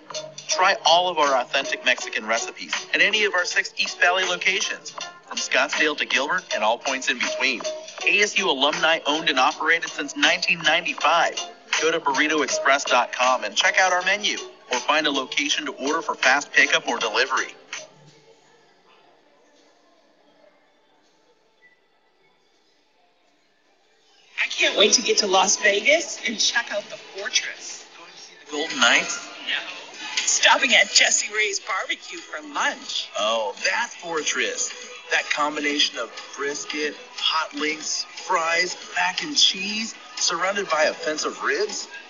Try 0.48 0.76
all 0.84 1.08
of 1.08 1.18
our 1.18 1.36
authentic 1.36 1.84
Mexican 1.84 2.24
recipes 2.24 2.72
at 2.94 3.00
any 3.00 3.24
of 3.24 3.34
our 3.34 3.44
six 3.44 3.74
East 3.78 4.00
Valley 4.00 4.24
locations, 4.24 4.92
from 5.26 5.38
Scottsdale 5.38 5.96
to 5.98 6.06
Gilbert 6.06 6.44
and 6.54 6.62
all 6.62 6.78
points 6.78 7.10
in 7.10 7.18
between. 7.18 7.60
ASU 8.02 8.46
alumni 8.46 9.00
owned 9.04 9.28
and 9.28 9.38
operated 9.40 9.90
since 9.90 10.14
1995. 10.14 11.40
Go 11.82 11.90
to 11.90 11.98
burritoexpress.com 11.98 13.44
and 13.44 13.56
check 13.56 13.78
out 13.78 13.92
our 13.92 14.02
menu 14.02 14.38
or 14.72 14.78
find 14.78 15.06
a 15.06 15.10
location 15.10 15.66
to 15.66 15.72
order 15.72 16.00
for 16.00 16.14
fast 16.14 16.52
pickup 16.52 16.86
or 16.88 16.98
delivery. 16.98 17.54
I 24.46 24.48
can't 24.48 24.78
wait 24.78 24.92
to 24.92 25.02
get 25.02 25.18
to 25.18 25.26
Las 25.26 25.56
Vegas 25.56 26.20
and 26.24 26.38
check 26.38 26.70
out 26.70 26.84
the 26.88 26.96
fortress. 26.96 27.84
Going 27.98 28.08
to 28.08 28.16
see 28.16 28.34
the 28.44 28.52
Golden 28.52 28.78
Knights? 28.78 29.28
No. 29.48 29.58
Stopping 30.24 30.72
at 30.72 30.88
Jessie 30.92 31.34
Rae's 31.34 31.58
barbecue 31.58 32.18
for 32.18 32.40
lunch. 32.54 33.08
Oh, 33.18 33.56
that 33.64 33.90
fortress. 34.00 34.72
That 35.10 35.28
combination 35.30 35.98
of 35.98 36.12
brisket, 36.36 36.94
hot 37.16 37.54
links, 37.56 38.04
fries, 38.24 38.76
mac 38.94 39.24
and 39.24 39.36
cheese, 39.36 39.96
surrounded 40.14 40.70
by 40.70 40.84
offensive 40.84 41.42
ribs? 41.42 41.88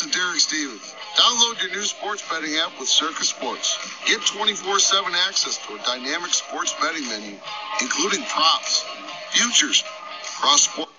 This 0.00 0.08
is 0.08 0.16
Derek 0.16 0.40
Stevens. 0.40 0.94
Download 1.14 1.60
your 1.60 1.72
new 1.72 1.82
sports 1.82 2.24
betting 2.30 2.56
app 2.56 2.72
with 2.80 2.88
Circa 2.88 3.22
Sports. 3.22 3.76
Get 4.06 4.24
24 4.24 4.78
7 4.78 5.12
access 5.28 5.58
to 5.66 5.74
a 5.74 5.78
dynamic 5.84 6.32
sports 6.32 6.74
betting 6.80 7.06
menu, 7.06 7.36
including 7.82 8.22
props, 8.24 8.82
futures, 9.28 9.84
cross 10.40 10.62
sports. 10.62 10.90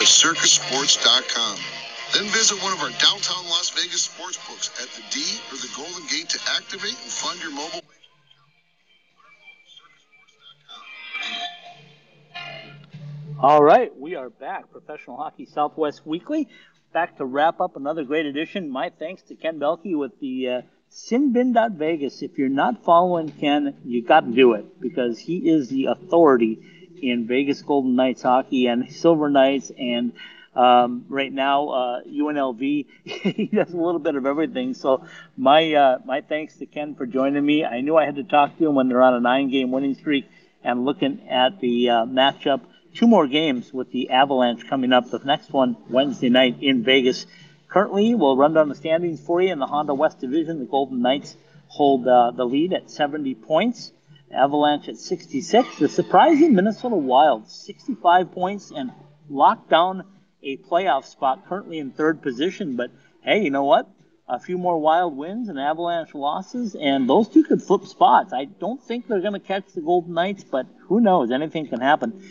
at 0.00 0.04
circasports.com. 0.04 1.58
Then 2.12 2.24
visit 2.24 2.62
one 2.62 2.74
of 2.74 2.80
our 2.80 2.90
downtown 3.00 3.44
Las 3.48 3.70
Vegas 3.70 4.02
sports 4.02 4.38
books 4.46 4.68
at 4.82 4.90
the 4.90 5.02
D 5.10 5.40
or 5.50 5.56
the 5.56 5.70
Golden 5.74 6.06
Gate 6.08 6.28
to 6.28 6.40
activate 6.58 6.92
and 6.92 7.10
fund 7.10 7.40
your 7.40 7.52
mobile. 7.52 7.80
All 13.46 13.62
right, 13.62 13.94
we 13.94 14.14
are 14.14 14.30
back. 14.30 14.72
Professional 14.72 15.18
Hockey 15.18 15.44
Southwest 15.44 16.06
Weekly. 16.06 16.48
Back 16.94 17.18
to 17.18 17.26
wrap 17.26 17.60
up 17.60 17.76
another 17.76 18.02
great 18.02 18.24
edition. 18.24 18.70
My 18.70 18.88
thanks 18.88 19.20
to 19.24 19.34
Ken 19.34 19.60
Boehlke 19.60 19.98
with 19.98 20.18
the 20.18 20.48
uh, 20.48 20.62
Sinbin.Vegas. 20.90 22.22
If 22.22 22.38
you're 22.38 22.48
not 22.48 22.84
following 22.84 23.30
Ken, 23.30 23.76
you 23.84 24.02
got 24.02 24.20
to 24.20 24.32
do 24.32 24.54
it 24.54 24.80
because 24.80 25.18
he 25.18 25.50
is 25.50 25.68
the 25.68 25.88
authority 25.90 26.58
in 27.02 27.26
Vegas 27.26 27.60
Golden 27.60 27.94
Knights 27.96 28.22
hockey 28.22 28.66
and 28.66 28.90
Silver 28.90 29.28
Knights 29.28 29.70
and 29.78 30.14
um, 30.56 31.04
right 31.10 31.30
now 31.30 31.68
uh, 31.68 32.00
UNLV. 32.04 32.86
he 33.04 33.50
does 33.52 33.74
a 33.74 33.76
little 33.76 34.00
bit 34.00 34.14
of 34.14 34.24
everything. 34.24 34.72
So 34.72 35.04
my 35.36 35.70
uh, 35.74 35.98
my 36.06 36.22
thanks 36.22 36.56
to 36.56 36.64
Ken 36.64 36.94
for 36.94 37.04
joining 37.04 37.44
me. 37.44 37.62
I 37.62 37.82
knew 37.82 37.94
I 37.94 38.06
had 38.06 38.16
to 38.16 38.24
talk 38.24 38.56
to 38.56 38.68
him 38.68 38.74
when 38.74 38.88
they're 38.88 39.02
on 39.02 39.12
a 39.12 39.20
nine-game 39.20 39.70
winning 39.70 39.96
streak 39.96 40.30
and 40.62 40.86
looking 40.86 41.28
at 41.28 41.60
the 41.60 41.90
uh, 41.90 42.06
matchup 42.06 42.62
two 42.94 43.06
more 43.06 43.26
games 43.26 43.72
with 43.72 43.90
the 43.90 44.10
Avalanche 44.10 44.66
coming 44.68 44.92
up. 44.92 45.10
The 45.10 45.18
next 45.18 45.52
one 45.52 45.76
Wednesday 45.90 46.28
night 46.28 46.58
in 46.60 46.84
Vegas. 46.84 47.26
Currently, 47.68 48.14
we'll 48.14 48.36
run 48.36 48.54
down 48.54 48.68
the 48.68 48.74
standings 48.74 49.20
for 49.20 49.42
you 49.42 49.52
in 49.52 49.58
the 49.58 49.66
Honda 49.66 49.94
West 49.94 50.20
Division. 50.20 50.60
The 50.60 50.64
Golden 50.64 51.02
Knights 51.02 51.36
hold 51.66 52.06
uh, 52.06 52.30
the 52.30 52.44
lead 52.44 52.72
at 52.72 52.90
70 52.90 53.34
points. 53.34 53.92
Avalanche 54.32 54.88
at 54.88 54.96
66. 54.96 55.78
The 55.78 55.88
surprising 55.88 56.54
Minnesota 56.54 56.94
Wild, 56.94 57.48
65 57.48 58.32
points 58.32 58.72
and 58.74 58.92
locked 59.28 59.70
down 59.70 60.04
a 60.42 60.56
playoff 60.56 61.04
spot, 61.04 61.46
currently 61.48 61.78
in 61.78 61.90
third 61.90 62.22
position. 62.22 62.76
But 62.76 62.90
hey, 63.22 63.42
you 63.42 63.50
know 63.50 63.64
what? 63.64 63.88
A 64.28 64.38
few 64.38 64.56
more 64.56 64.78
Wild 64.78 65.16
wins 65.16 65.48
and 65.48 65.58
Avalanche 65.58 66.14
losses, 66.14 66.74
and 66.74 67.08
those 67.08 67.28
two 67.28 67.44
could 67.44 67.62
flip 67.62 67.84
spots. 67.86 68.32
I 68.32 68.44
don't 68.44 68.82
think 68.82 69.06
they're 69.06 69.20
going 69.20 69.34
to 69.34 69.40
catch 69.40 69.72
the 69.74 69.80
Golden 69.80 70.14
Knights, 70.14 70.44
but 70.44 70.66
who 70.88 71.00
knows? 71.00 71.30
Anything 71.30 71.66
can 71.68 71.80
happen. 71.80 72.22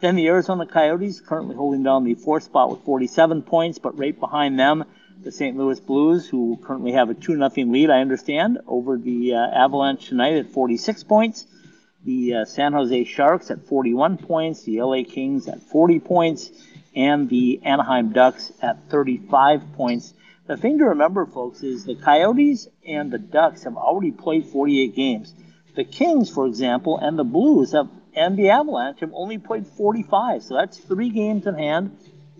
Then 0.00 0.16
the 0.16 0.26
Arizona 0.28 0.66
Coyotes 0.66 1.20
currently 1.20 1.56
holding 1.56 1.82
down 1.82 2.04
the 2.04 2.14
fourth 2.14 2.42
spot 2.44 2.70
with 2.70 2.82
47 2.84 3.42
points, 3.42 3.78
but 3.78 3.98
right 3.98 4.18
behind 4.18 4.58
them, 4.58 4.84
the 5.22 5.32
St. 5.32 5.56
Louis 5.56 5.80
Blues, 5.80 6.28
who 6.28 6.58
currently 6.62 6.92
have 6.92 7.08
a 7.08 7.14
2 7.14 7.36
0 7.36 7.50
lead, 7.70 7.90
I 7.90 8.00
understand, 8.00 8.58
over 8.66 8.98
the 8.98 9.34
uh, 9.34 9.38
Avalanche 9.38 10.08
tonight 10.08 10.34
at 10.34 10.50
46 10.50 11.02
points. 11.04 11.46
The 12.04 12.34
uh, 12.34 12.44
San 12.44 12.74
Jose 12.74 13.04
Sharks 13.04 13.50
at 13.50 13.66
41 13.66 14.18
points, 14.18 14.62
the 14.62 14.82
LA 14.82 15.02
Kings 15.02 15.48
at 15.48 15.62
40 15.62 16.00
points, 16.00 16.50
and 16.94 17.28
the 17.28 17.60
Anaheim 17.64 18.12
Ducks 18.12 18.52
at 18.60 18.88
35 18.90 19.72
points. 19.76 20.12
The 20.46 20.56
thing 20.56 20.78
to 20.78 20.84
remember, 20.84 21.26
folks, 21.26 21.62
is 21.62 21.84
the 21.84 21.96
Coyotes 21.96 22.68
and 22.86 23.10
the 23.10 23.18
Ducks 23.18 23.64
have 23.64 23.76
already 23.76 24.12
played 24.12 24.46
48 24.46 24.94
games. 24.94 25.34
The 25.74 25.84
Kings, 25.84 26.30
for 26.30 26.46
example, 26.46 26.98
and 26.98 27.18
the 27.18 27.24
Blues 27.24 27.72
have 27.72 27.88
and 28.16 28.36
the 28.36 28.48
Avalanche 28.48 29.00
have 29.00 29.12
only 29.12 29.38
played 29.38 29.66
45. 29.66 30.42
So 30.42 30.54
that's 30.54 30.78
three 30.78 31.10
games 31.10 31.46
in 31.46 31.54
hand. 31.54 31.96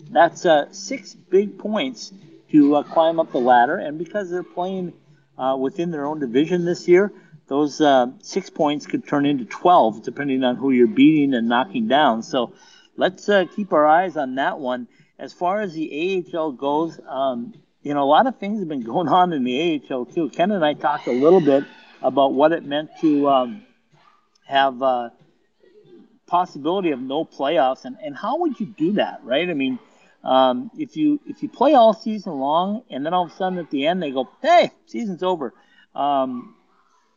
That's 0.09 0.45
uh, 0.45 0.71
six 0.71 1.13
big 1.13 1.59
points 1.59 2.11
to 2.51 2.77
uh, 2.77 2.83
climb 2.83 3.19
up 3.19 3.31
the 3.31 3.37
ladder. 3.37 3.77
And 3.77 3.99
because 3.99 4.31
they're 4.31 4.41
playing 4.41 4.93
uh, 5.37 5.55
within 5.59 5.91
their 5.91 6.05
own 6.05 6.19
division 6.19 6.65
this 6.65 6.87
year, 6.87 7.13
those 7.47 7.79
uh, 7.79 8.07
six 8.21 8.49
points 8.49 8.87
could 8.87 9.07
turn 9.07 9.25
into 9.25 9.45
12, 9.45 10.03
depending 10.03 10.43
on 10.43 10.55
who 10.55 10.71
you're 10.71 10.87
beating 10.87 11.33
and 11.33 11.47
knocking 11.47 11.87
down. 11.87 12.23
So 12.23 12.53
let's 12.97 13.29
uh, 13.29 13.45
keep 13.55 13.71
our 13.71 13.85
eyes 13.85 14.17
on 14.17 14.35
that 14.35 14.59
one. 14.59 14.87
As 15.19 15.31
far 15.31 15.61
as 15.61 15.73
the 15.73 16.25
AHL 16.33 16.53
goes, 16.53 16.99
um, 17.07 17.53
you 17.83 17.93
know, 17.93 18.03
a 18.03 18.05
lot 18.05 18.27
of 18.27 18.37
things 18.37 18.59
have 18.59 18.67
been 18.67 18.81
going 18.81 19.07
on 19.07 19.31
in 19.31 19.43
the 19.43 19.81
AHL 19.89 20.05
too. 20.05 20.29
Ken 20.29 20.51
and 20.51 20.65
I 20.65 20.73
talked 20.73 21.07
a 21.07 21.11
little 21.11 21.39
bit 21.39 21.63
about 22.01 22.33
what 22.33 22.51
it 22.51 22.65
meant 22.65 22.89
to 23.01 23.29
um, 23.29 23.63
have 24.45 24.81
uh, 24.81 25.09
possibility 26.27 26.91
of 26.91 26.99
no 26.99 27.25
playoffs, 27.25 27.85
and, 27.85 27.97
and 28.03 28.15
how 28.15 28.37
would 28.39 28.59
you 28.59 28.65
do 28.65 28.93
that, 28.93 29.21
right? 29.23 29.49
I 29.49 29.53
mean, 29.53 29.79
um, 30.23 30.69
if 30.77 30.97
you 30.97 31.19
if 31.25 31.41
you 31.41 31.49
play 31.49 31.73
all 31.73 31.93
season 31.93 32.33
long, 32.33 32.83
and 32.89 33.05
then 33.05 33.13
all 33.13 33.25
of 33.25 33.31
a 33.31 33.35
sudden 33.35 33.57
at 33.57 33.71
the 33.71 33.87
end 33.87 34.03
they 34.03 34.11
go, 34.11 34.29
"Hey, 34.41 34.71
season's 34.85 35.23
over," 35.23 35.53
um, 35.95 36.55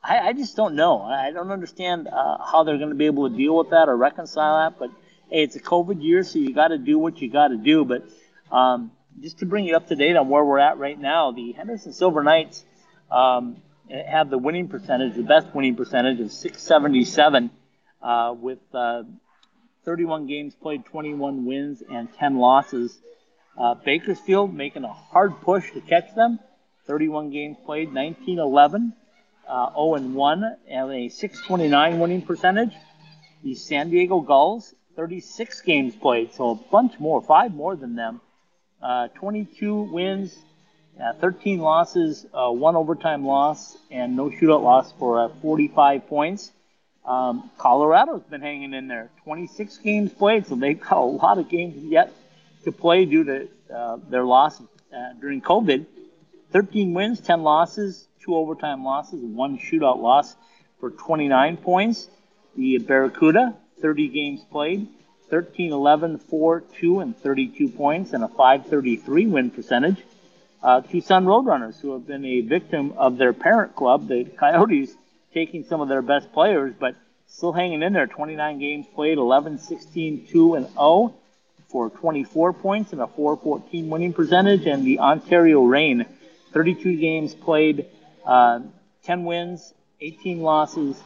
I, 0.03 0.29
I 0.29 0.33
just 0.33 0.57
don't 0.57 0.75
know. 0.75 1.03
I 1.03 1.31
don't 1.33 1.51
understand 1.51 2.09
uh, 2.09 2.39
how 2.39 2.63
they're 2.63 2.79
going 2.79 2.91
to 2.91 2.95
be 2.95 3.07
able 3.07 3.29
to 3.29 3.37
deal 3.37 3.57
with 3.57 3.71
that 3.71 3.89
or 3.89 3.97
reconcile 3.97 4.59
that. 4.59 4.79
But 4.79 4.91
hey, 5.29 5.43
it's 5.43 5.57
a 5.57 5.61
COVID 5.61 6.03
year, 6.03 6.23
so 6.23 6.39
you 6.39 6.55
got 6.55 6.69
to 6.69 6.79
do 6.79 6.99
what 6.99 7.21
you 7.21 7.29
got 7.29 7.49
to 7.49 7.57
do. 7.57 7.85
But 7.85 8.09
um, 8.53 8.93
just 9.21 9.39
to 9.41 9.47
bring 9.47 9.65
you 9.65 9.77
up 9.77 9.89
to 9.89 9.97
date 9.97 10.17
on 10.17 10.29
where 10.29 10.45
we're 10.45 10.59
at 10.59 10.79
right 10.79 10.99
now, 10.99 11.33
the 11.33 11.53
Henderson 11.53 11.93
Silver 11.93 12.23
Knights 12.23 12.65
um, 13.11 13.57
have 13.91 14.31
the 14.31 14.39
winning 14.39 14.69
percentage, 14.69 15.15
the 15.15 15.23
best 15.23 15.53
winning 15.55 15.75
percentage 15.75 16.21
of 16.21 16.31
677 16.31 17.51
uh, 18.03 18.35
with 18.39 18.59
uh, 18.75 19.03
31 19.85 20.27
games 20.27 20.55
played, 20.55 20.85
21 20.87 21.45
wins, 21.45 21.83
and 21.91 22.13
10 22.15 22.39
losses. 22.39 22.99
Uh, 23.59 23.75
Bakersfield 23.75 24.55
making 24.55 24.85
a 24.85 24.93
hard 24.93 25.41
push 25.41 25.73
to 25.73 25.81
catch 25.81 26.15
them. 26.15 26.39
31 26.87 27.31
games 27.31 27.57
played, 27.65 27.93
19 27.93 28.39
11, 28.39 28.93
uh, 29.49 29.71
0 29.73 29.95
and 29.95 30.15
1, 30.15 30.57
and 30.69 30.93
a 30.93 31.09
629 31.09 31.99
winning 31.99 32.23
percentage. 32.23 32.73
The 33.43 33.55
San 33.55 33.91
Diego 33.91 34.21
Gulls, 34.21 34.75
36 34.97 35.61
games 35.63 35.95
played, 35.97 36.35
so 36.35 36.51
a 36.51 36.55
bunch 36.55 36.99
more, 36.99 37.23
five 37.23 37.55
more 37.55 37.77
than 37.77 37.97
them. 37.97 38.21
Uh, 38.83 39.09
22 39.09 39.83
wins, 39.93 40.37
uh, 41.03 41.13
13 41.15 41.59
losses, 41.61 42.27
uh, 42.35 42.51
one 42.51 42.77
overtime 42.77 43.25
loss, 43.25 43.77
and 43.91 44.17
no 44.17 44.31
shootout 44.31 44.63
loss 44.63 44.93
for 44.99 45.25
uh, 45.25 45.29
45 45.41 46.07
points. 46.07 46.53
Um, 47.05 47.51
Colorado's 47.59 48.23
been 48.23 48.43
hanging 48.43 48.75
in 48.75 48.89
there. 48.89 49.11
26 49.25 49.79
games 49.79 50.13
played, 50.13 50.47
so 50.47 50.55
they've 50.55 50.81
got 50.81 50.99
a 50.99 51.01
lot 51.01 51.39
of 51.39 51.49
games 51.49 51.83
yet 51.83 52.13
to 52.65 52.73
play 52.73 53.05
due 53.05 53.25
to 53.25 53.49
uh, 53.75 53.99
their 54.09 54.25
loss 54.25 54.61
uh, 54.61 55.13
during 55.21 55.41
COVID. 55.41 55.87
13 56.53 56.93
wins, 56.95 57.21
10 57.21 57.43
losses, 57.43 58.07
two 58.23 58.35
overtime 58.35 58.85
losses, 58.85 59.23
one 59.23 59.59
shootout 59.59 59.99
loss 59.99 60.35
for 60.79 60.91
29 60.91 61.57
points. 61.59 62.09
The 62.57 62.79
Barracuda, 62.79 63.55
30 63.81 64.09
games 64.09 64.45
played, 64.51 64.89
13, 65.31 65.73
11, 65.73 66.19
4, 66.19 66.61
2, 66.61 67.01
and 67.01 67.17
32 67.17 67.69
points, 67.69 68.13
and 68.13 68.25
a 68.25 68.29
533 68.29 69.27
win 69.27 69.51
percentage. 69.51 70.03
Uh, 70.63 70.81
Tucson 70.83 71.25
Roadrunners, 71.25 71.81
who 71.81 71.93
have 71.93 72.07
been 72.07 72.25
a 72.25 72.41
victim 72.43 72.93
of 72.97 73.17
their 73.17 73.33
parent 73.33 73.75
club, 73.75 74.09
the 74.09 74.25
Coyotes, 74.25 74.95
taking 75.33 75.65
some 75.65 75.81
of 75.81 75.89
their 75.89 76.03
best 76.03 76.33
players, 76.33 76.75
but 76.79 76.97
still 77.27 77.53
hanging 77.53 77.83
in 77.83 77.93
there. 77.93 78.07
29 78.07 78.59
games 78.59 78.87
played, 78.95 79.19
11, 79.19 79.59
16, 79.59 80.27
2, 80.29 80.55
and 80.55 80.69
0 80.73 81.15
for 81.69 81.91
24 81.91 82.53
points 82.53 82.93
and 82.93 83.01
a 83.01 83.07
414 83.07 83.89
winning 83.89 84.13
percentage. 84.13 84.67
And 84.67 84.85
the 84.85 84.99
Ontario 84.99 85.63
Reign, 85.63 86.07
32 86.53 86.97
games 86.97 87.35
played, 87.35 87.87
uh, 88.27 88.61
10 89.05 89.25
wins, 89.25 89.73
18 90.01 90.41
losses, 90.41 91.01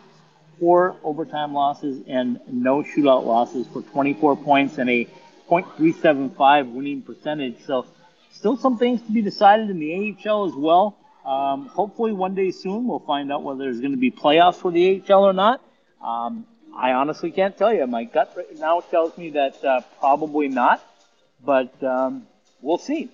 four 0.59 0.97
overtime 1.03 1.53
losses, 1.53 2.03
and 2.07 2.41
no 2.49 2.83
shootout 2.83 3.25
losses 3.25 3.67
for 3.69 3.83
24 3.83 4.37
points 4.37 4.79
and 4.79 4.89
a 4.89 5.07
.375 5.51 6.73
winning 6.73 7.03
percentage. 7.03 7.57
So 7.67 7.87
still 8.33 8.57
some 8.57 8.79
things 8.79 9.03
to 9.03 9.13
be 9.13 9.21
decided 9.21 9.69
in 9.69 9.79
the 9.79 10.17
AHL 10.27 10.47
as 10.47 10.55
well. 10.55 10.97
Um, 11.25 11.67
hopefully, 11.67 12.13
one 12.13 12.35
day 12.35 12.51
soon, 12.51 12.87
we'll 12.87 12.99
find 12.99 13.33
out 13.33 13.43
whether 13.43 13.61
there's 13.65 13.81
going 13.81 13.93
to 13.93 13.99
be 13.99 14.11
playoffs 14.11 14.57
for 14.57 14.71
the 14.71 15.03
AHL 15.09 15.25
or 15.25 15.33
not. 15.33 15.63
Um, 16.03 16.47
I 16.77 16.93
honestly 16.93 17.31
can't 17.31 17.57
tell 17.57 17.73
you. 17.73 17.87
My 17.87 18.05
gut 18.05 18.35
right 18.37 18.59
now 18.59 18.81
tells 18.81 19.17
me 19.17 19.31
that 19.31 19.65
uh, 19.65 19.81
probably 20.01 20.49
not, 20.49 20.85
but 21.43 21.83
um, 21.83 22.27
we'll 22.61 22.79
see. 22.79 23.11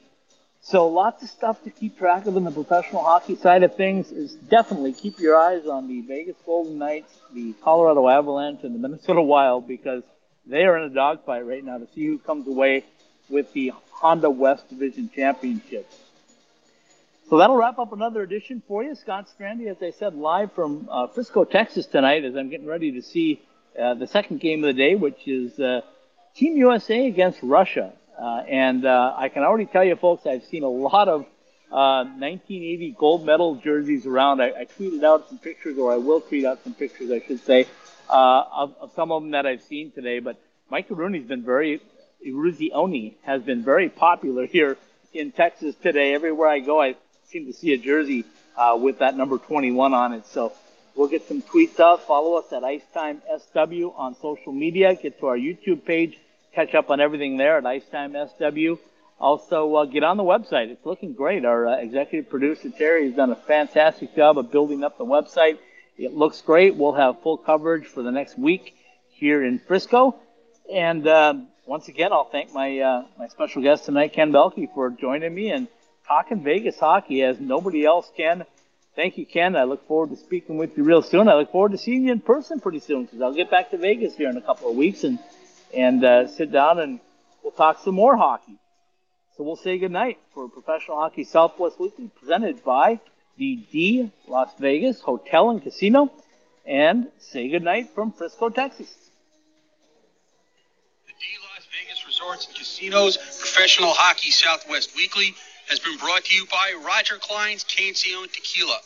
So, 0.63 0.89
lots 0.89 1.23
of 1.23 1.31
stuff 1.31 1.63
to 1.65 1.71
keep 1.71 1.99
track 1.99 2.27
of 2.27 2.37
in 2.37 2.45
the 2.45 2.51
professional 2.51 3.03
hockey 3.03 3.37
side 3.37 3.63
of 3.63 3.77
things. 3.77 4.11
Is 4.11 4.35
definitely 4.35 4.93
keep 4.93 5.19
your 5.19 5.39
eyes 5.39 5.67
on 5.67 5.89
the 5.89 6.01
Vegas 6.03 6.37
Golden 6.45 6.79
Knights, 6.79 7.13
the 7.33 7.55
Colorado 7.63 8.09
Avalanche, 8.09 8.61
and 8.65 8.75
the 8.75 8.79
Minnesota 8.79 9.23
Wild 9.23 9.69
because 9.69 10.03
they 10.47 10.65
are 10.65 10.77
in 10.77 10.91
a 10.91 10.95
dogfight 10.95 11.47
right 11.47 11.65
now 11.65 11.79
to 11.79 11.87
see 11.95 12.07
who 12.07 12.19
comes 12.19 12.49
away 12.49 12.85
with 13.29 13.53
the 13.53 13.73
Honda 13.93 14.29
West 14.29 14.69
Division 14.69 15.11
Championship. 15.15 15.91
So 17.31 17.39
that'll 17.39 17.55
wrap 17.55 17.79
up 17.79 17.93
another 17.93 18.23
edition 18.23 18.61
for 18.67 18.83
you. 18.83 18.97
Scott 18.97 19.29
Strandy, 19.29 19.69
as 19.71 19.81
I 19.81 19.93
said, 19.93 20.17
live 20.17 20.53
from 20.53 20.89
uh, 20.91 21.07
Frisco, 21.07 21.45
Texas 21.45 21.87
tonight 21.87 22.25
as 22.25 22.35
I'm 22.35 22.51
getting 22.51 22.67
ready 22.67 22.91
to 22.91 23.03
see 23.03 23.41
uh, 23.81 23.95
the 23.95 24.09
second 24.09 24.41
game 24.41 24.65
of 24.65 24.67
the 24.67 24.73
day, 24.73 24.97
which 24.97 25.29
is 25.29 25.57
uh, 25.61 25.83
Team 26.35 26.57
USA 26.57 27.07
against 27.07 27.39
Russia. 27.41 27.93
Uh, 28.21 28.43
and 28.49 28.85
uh, 28.85 29.15
I 29.17 29.29
can 29.29 29.45
already 29.45 29.67
tell 29.67 29.85
you, 29.85 29.95
folks, 29.95 30.27
I've 30.27 30.43
seen 30.43 30.65
a 30.65 30.69
lot 30.69 31.07
of 31.07 31.21
1980 31.69 32.91
uh, 32.97 32.99
gold 32.99 33.25
medal 33.25 33.55
jerseys 33.55 34.07
around. 34.07 34.43
I, 34.43 34.47
I, 34.49 34.65
tweeted 34.65 35.05
out 35.05 35.29
some 35.29 35.39
pictures, 35.39 35.79
or 35.79 35.93
I 35.93 35.99
will 35.99 36.21
tweet 36.21 36.45
out 36.45 36.65
some 36.65 36.75
pictures, 36.75 37.13
I 37.13 37.21
should 37.25 37.45
say, 37.45 37.69
of, 38.09 38.75
of, 38.81 38.91
some 38.97 39.13
of 39.13 39.23
them 39.23 39.31
that 39.31 39.47
I've 39.47 39.63
seen 39.63 39.93
today. 39.93 40.19
But 40.19 40.43
Mike 40.69 40.89
Rooney's 40.89 41.29
been 41.29 41.45
very 41.45 41.81
Eruzione 42.27 43.15
has 43.23 43.41
been 43.43 43.63
very 43.63 43.89
popular 43.89 44.47
here 44.57 44.77
in 45.13 45.31
Texas 45.31 45.77
today. 45.81 46.13
Everywhere 46.13 46.49
I 46.49 46.59
go, 46.59 46.83
I 46.83 46.97
seem 47.31 47.47
to 47.47 47.53
see 47.53 47.73
a 47.73 47.79
jersey 47.79 48.25
uh, 48.57 48.77
with 48.81 48.99
that 48.99 49.17
number 49.17 49.39
21 49.39 49.95
on 49.95 50.13
it. 50.15 50.27
So 50.27 50.53
we'll 50.97 51.09
get 51.09 51.29
some 51.29 51.43
tweets 51.43 51.79
out. 51.79 52.07
Follow 52.07 52.35
us 52.35 52.53
at 52.53 52.65
Icetime 52.65 53.23
SW 53.39 53.93
on 53.97 54.17
social 54.21 54.53
media. 54.53 54.95
Get 54.97 55.21
to 55.21 55.27
our 55.27 55.37
YouTube 55.37 55.85
page. 55.85 56.19
Catch 56.53 56.75
up 56.75 56.91
on 56.91 57.01
everything 57.01 57.37
there 57.37 57.59
at 57.59 57.67
Icetime 57.67 58.17
SW. 58.39 58.81
Also, 59.21 59.75
uh, 59.77 59.85
get 59.85 60.03
on 60.03 60.17
the 60.17 60.25
website. 60.25 60.71
It's 60.71 60.85
looking 60.85 61.13
great. 61.13 61.45
Our 61.45 61.69
uh, 61.69 61.77
executive 61.77 62.29
producer, 62.29 62.71
Terry, 62.71 63.07
has 63.07 63.15
done 63.15 63.31
a 63.31 63.37
fantastic 63.37 64.17
job 64.17 64.39
of 64.39 64.51
building 64.51 64.83
up 64.83 64.99
the 64.99 65.05
website. 65.05 65.59
It 65.97 66.15
looks 66.15 66.41
great. 66.41 66.75
We'll 66.75 66.95
have 66.95 67.23
full 67.23 67.37
coverage 67.37 67.87
for 67.87 68.03
the 68.03 68.11
next 68.11 68.39
week 68.39 68.75
here 69.11 69.45
in 69.45 69.59
Frisco. 69.59 70.17
And 70.73 71.07
um, 71.07 71.49
once 71.67 71.89
again, 71.89 72.13
I'll 72.13 72.25
thank 72.25 72.53
my 72.53 72.79
uh, 72.81 73.05
my 73.19 73.29
special 73.29 73.63
guest 73.63 73.85
tonight, 73.85 74.15
Ken 74.15 74.33
Boehlke, 74.33 74.73
for 74.75 74.91
joining 74.91 75.35
me 75.35 75.51
and 75.51 75.69
talking 76.11 76.43
Vegas 76.43 76.77
hockey 76.77 77.23
as 77.23 77.39
nobody 77.39 77.85
else 77.85 78.11
can. 78.17 78.45
Thank 78.97 79.17
you, 79.17 79.25
Ken. 79.25 79.55
I 79.55 79.63
look 79.63 79.87
forward 79.87 80.11
to 80.11 80.17
speaking 80.17 80.59
with 80.59 80.77
you 80.77 80.83
real 80.83 81.03
soon. 81.03 81.29
I 81.29 81.35
look 81.35 81.53
forward 81.53 81.71
to 81.71 81.79
seeing 81.79 82.07
you 82.07 82.11
in 82.11 82.19
person 82.19 82.59
pretty 82.59 82.81
soon 82.81 83.05
because 83.05 83.23
I'll 83.23 83.33
get 83.33 83.49
back 83.49 83.71
to 83.71 83.79
Vegas 83.79 84.17
here 84.17 84.29
in 84.29 84.37
a 84.37 84.41
couple 84.41 84.69
of 84.69 84.77
weeks 84.77 85.05
and 85.05 85.21
and 85.73 86.05
uh, 86.05 86.27
sit 86.27 86.51
down 86.51 86.81
and 86.81 86.99
we'll 87.45 87.53
talk 87.53 87.79
some 87.85 87.95
more 87.95 88.17
hockey. 88.17 88.59
So 89.37 89.45
we'll 89.45 89.55
say 89.55 89.79
goodnight 89.79 90.19
for 90.35 90.49
Professional 90.49 90.97
Hockey 90.97 91.23
Southwest 91.23 91.79
Weekly 91.79 92.11
presented 92.19 92.65
by 92.65 92.99
the 93.39 93.65
D 93.71 94.11
Las 94.27 94.51
Vegas 94.59 95.01
Hotel 95.01 95.51
and 95.51 95.63
Casino 95.63 96.11
and 96.67 97.07
say 97.21 97.49
goodnight 97.49 97.91
from 97.95 98.11
Frisco, 98.11 98.49
Texas. 98.49 98.93
The 101.07 101.13
D 101.13 101.25
Las 101.55 101.69
Vegas 101.71 102.05
Resorts 102.05 102.49
and 102.49 102.57
Casinos 102.57 103.17
Professional 103.17 103.93
Hockey 103.93 104.33
Southwest 104.33 104.97
Weekly 104.97 105.37
has 105.71 105.79
been 105.79 105.97
brought 105.99 106.25
to 106.25 106.35
you 106.35 106.45
by 106.51 106.75
Roger 106.85 107.15
Clyne's 107.17 107.63
Cancion 107.63 108.27
Tequila. 108.33 108.79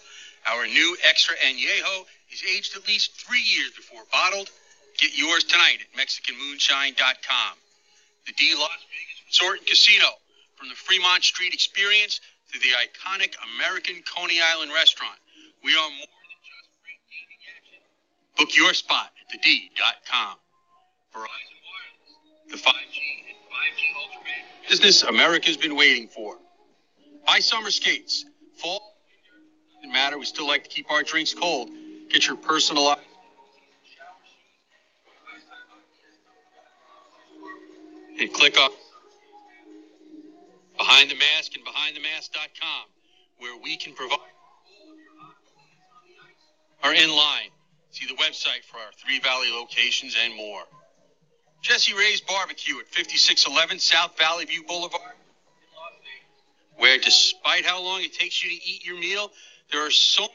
Our 0.46 0.66
new 0.66 0.96
extra 1.08 1.34
añejo 1.36 2.04
is 2.30 2.44
aged 2.44 2.76
at 2.76 2.86
least 2.86 3.16
three 3.16 3.40
years 3.40 3.72
before 3.72 4.02
bottled. 4.12 4.50
Get 4.98 5.16
yours 5.16 5.44
tonight 5.44 5.78
at 5.80 5.98
MexicanMoonshine.com. 5.98 7.56
The 8.26 8.32
D 8.36 8.52
Las 8.52 8.68
Vegas 8.92 9.20
Resort 9.26 9.58
and 9.60 9.66
Casino 9.66 10.12
from 10.56 10.68
the 10.68 10.74
Fremont 10.74 11.24
Street 11.24 11.54
Experience 11.54 12.20
to 12.52 12.60
the 12.60 12.76
iconic 12.76 13.32
American 13.56 14.04
Coney 14.04 14.40
Island 14.44 14.70
restaurant. 14.76 15.16
We 15.64 15.72
are 15.72 15.88
more 15.88 16.04
than 16.04 16.38
just 16.44 16.68
great 16.84 17.00
gaming 17.08 17.40
action. 17.48 17.80
Book 18.36 18.54
your 18.54 18.74
spot 18.74 19.10
at 19.32 19.42
thed.com. 19.42 20.36
Verizon 21.16 21.56
Wireless, 21.64 22.52
the 22.52 22.60
5G 22.60 23.00
and 23.32 23.40
5G 23.48 23.82
Ultra 23.96 24.20
business 24.68 25.02
America's 25.02 25.56
been 25.56 25.76
waiting 25.76 26.08
for. 26.08 26.36
Buy 27.26 27.40
summer 27.40 27.70
skates. 27.70 28.24
Fall, 28.56 28.96
doesn't 29.76 29.92
matter. 29.92 30.18
We 30.18 30.24
still 30.24 30.46
like 30.46 30.64
to 30.64 30.70
keep 30.70 30.90
our 30.90 31.02
drinks 31.02 31.34
cold. 31.34 31.70
Get 32.10 32.26
your 32.26 32.36
personalized 32.36 33.00
and 38.20 38.32
click 38.32 38.56
up 38.58 38.72
Behind 40.78 41.10
the 41.10 41.14
Mask 41.14 41.52
and 41.54 41.64
BehindTheMask.com, 41.64 42.86
where 43.38 43.56
we 43.62 43.76
can 43.76 43.94
provide 43.94 44.18
are 46.82 46.92
in 46.92 47.10
line. 47.10 47.48
See 47.90 48.06
the 48.06 48.14
website 48.14 48.64
for 48.70 48.76
our 48.76 48.92
Three 48.98 49.18
Valley 49.20 49.50
locations 49.50 50.16
and 50.22 50.34
more. 50.34 50.62
Jessie 51.62 51.94
Rae's 51.94 52.20
Barbecue 52.20 52.78
at 52.78 52.86
5611 52.88 53.78
South 53.78 54.18
Valley 54.18 54.44
View 54.44 54.64
Boulevard, 54.64 55.14
where 56.76 56.98
despite 56.98 57.64
how 57.64 57.82
long 57.82 58.02
it 58.02 58.12
takes 58.12 58.42
you 58.42 58.50
to 58.50 58.56
eat 58.56 58.84
your 58.84 58.98
meal, 58.98 59.30
there 59.70 59.84
are 59.84 59.90
so 59.90 60.22
many 60.22 60.30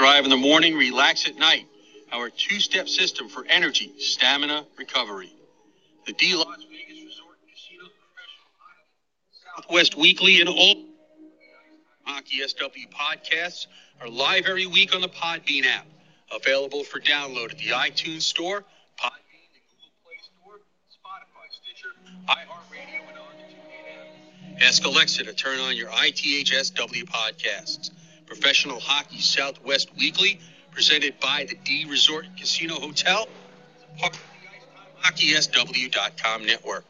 drive, 0.00 0.24
in 0.24 0.30
the 0.30 0.36
morning, 0.36 0.76
relax 0.76 1.26
at 1.26 1.36
night. 1.36 1.66
Our 2.12 2.30
two-step 2.30 2.88
system 2.88 3.28
for 3.28 3.44
energy, 3.48 3.92
stamina, 3.98 4.66
recovery. 4.78 5.34
The 6.06 6.12
D 6.14 6.34
Las 6.34 6.46
Vegas 6.70 7.04
Resort 7.04 7.36
Casino 7.52 7.84
Professional 7.84 9.56
Southwest 9.56 9.96
Weekly 9.96 10.40
and 10.40 10.48
all 10.48 10.74
Hockey 12.04 12.40
SW 12.46 12.88
podcasts 12.88 13.66
are 14.00 14.08
live 14.08 14.46
every 14.46 14.66
week 14.66 14.94
on 14.94 15.00
the 15.00 15.08
Podbean 15.08 15.66
app. 15.66 15.86
Available 16.32 16.84
for 16.84 17.00
download 17.00 17.50
at 17.50 17.58
the 17.58 17.70
iTunes 17.70 18.22
Store, 18.22 18.64
Podbean, 18.98 19.50
the 19.52 19.60
Google 19.66 19.90
Play 20.04 20.14
Store, 20.22 20.60
Spotify, 20.88 21.50
Stitcher, 21.50 21.88
iHeartRadio, 22.28 23.08
and 23.08 23.18
on 23.18 23.34
the 23.36 24.54
TuneIn. 24.54 24.62
Ask 24.62 24.84
Alexa 24.84 25.24
to 25.24 25.32
turn 25.32 25.58
on 25.58 25.76
your 25.76 25.88
ITHSW 25.88 27.04
podcasts. 27.04 27.90
Professional 28.26 28.78
Hockey 28.78 29.18
Southwest 29.18 29.90
Weekly, 29.98 30.38
presented 30.70 31.18
by 31.18 31.46
the 31.48 31.56
D 31.64 31.84
Resort 31.90 32.26
Casino 32.38 32.74
Hotel, 32.74 33.26
part 33.98 34.14
of 34.14 34.20
the 34.22 35.08
HockeySW.com 35.08 36.46
network. 36.46 36.84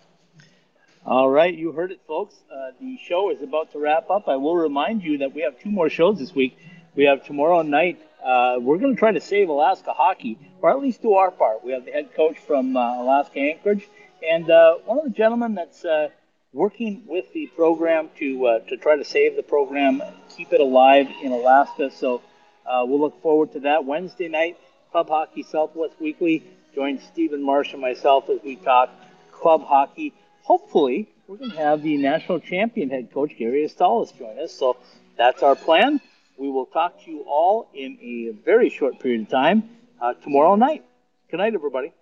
All 1.07 1.31
right, 1.31 1.55
you 1.55 1.73
heard 1.73 1.93
it, 1.93 2.01
folks. 2.07 2.35
Uh, 2.53 2.73
the 2.79 2.99
show 2.99 3.31
is 3.31 3.41
about 3.41 3.73
to 3.73 3.79
wrap 3.79 4.11
up. 4.11 4.29
I 4.29 4.37
will 4.37 4.57
remind 4.57 5.03
you 5.03 5.17
that 5.19 5.35
we 5.35 5.41
have 5.41 5.59
two 5.59 5.71
more 5.71 5.89
shows 5.89 6.19
this 6.19 6.35
week. 6.35 6.59
We 6.97 7.05
have 7.05 7.25
tomorrow 7.25 7.63
night. 7.63 8.01
Uh, 8.25 8.57
we're 8.61 8.79
going 8.79 8.95
to 8.95 8.99
try 8.99 9.13
to 9.13 9.21
save 9.21 9.49
Alaska 9.49 9.93
hockey, 9.93 10.39
or 10.61 10.71
at 10.71 10.81
least 10.81 11.03
do 11.03 11.15
our 11.15 11.31
part. 11.31 11.65
We 11.65 11.73
have 11.73 11.85
the 11.85 11.93
head 11.93 12.15
coach 12.15 12.37
from 12.39 12.77
uh, 12.77 13.01
Alaska 13.03 13.39
Anchorage, 13.39 13.89
and 14.29 14.51
uh, 14.51 14.75
one 14.85 14.99
of 14.99 15.05
the 15.05 15.11
gentlemen 15.11 15.55
that's 15.55 15.85
uh, 15.85 16.09
working 16.53 17.05
with 17.07 17.33
the 17.33 17.47
program 17.55 18.11
to 18.19 18.47
uh, 18.47 18.59
to 18.69 18.77
try 18.77 18.97
to 18.97 19.05
save 19.05 19.37
the 19.37 19.43
program, 19.43 20.03
keep 20.37 20.53
it 20.53 20.61
alive 20.61 21.07
in 21.23 21.31
Alaska. 21.31 21.93
So 21.93 22.23
uh, 22.67 22.85
we'll 22.87 23.01
look 23.01 23.23
forward 23.23 23.53
to 23.53 23.61
that 23.61 23.85
Wednesday 23.85 24.29
night. 24.29 24.59
Club 24.91 25.09
Hockey 25.09 25.45
Southwest 25.45 25.95
Weekly. 26.01 26.43
Join 26.75 27.01
Stephen 27.01 27.43
Marsh 27.43 27.73
and 27.73 27.81
myself 27.81 28.29
as 28.29 28.41
we 28.45 28.57
talk 28.57 28.91
club 29.31 29.63
hockey. 29.65 30.13
Hopefully, 30.43 31.09
we're 31.29 31.37
going 31.37 31.53
to 31.53 31.57
have 31.57 31.83
the 31.83 31.97
national 31.97 32.41
champion 32.41 32.91
head 32.91 33.13
coach 33.13 33.37
Gary 33.39 33.65
Astalis 33.65 34.17
join 34.19 34.41
us. 34.41 34.53
So 34.53 34.77
that's 35.17 35.45
our 35.45 35.55
plan. 35.55 36.01
We 36.41 36.49
will 36.49 36.65
talk 36.65 37.05
to 37.05 37.11
you 37.11 37.21
all 37.29 37.69
in 37.75 37.99
a 38.01 38.31
very 38.47 38.71
short 38.71 38.99
period 38.99 39.21
of 39.21 39.29
time 39.29 39.77
uh, 40.01 40.15
tomorrow 40.15 40.57
night. 40.57 40.87
Good 41.31 41.37
night, 41.37 41.53
everybody. 41.53 41.93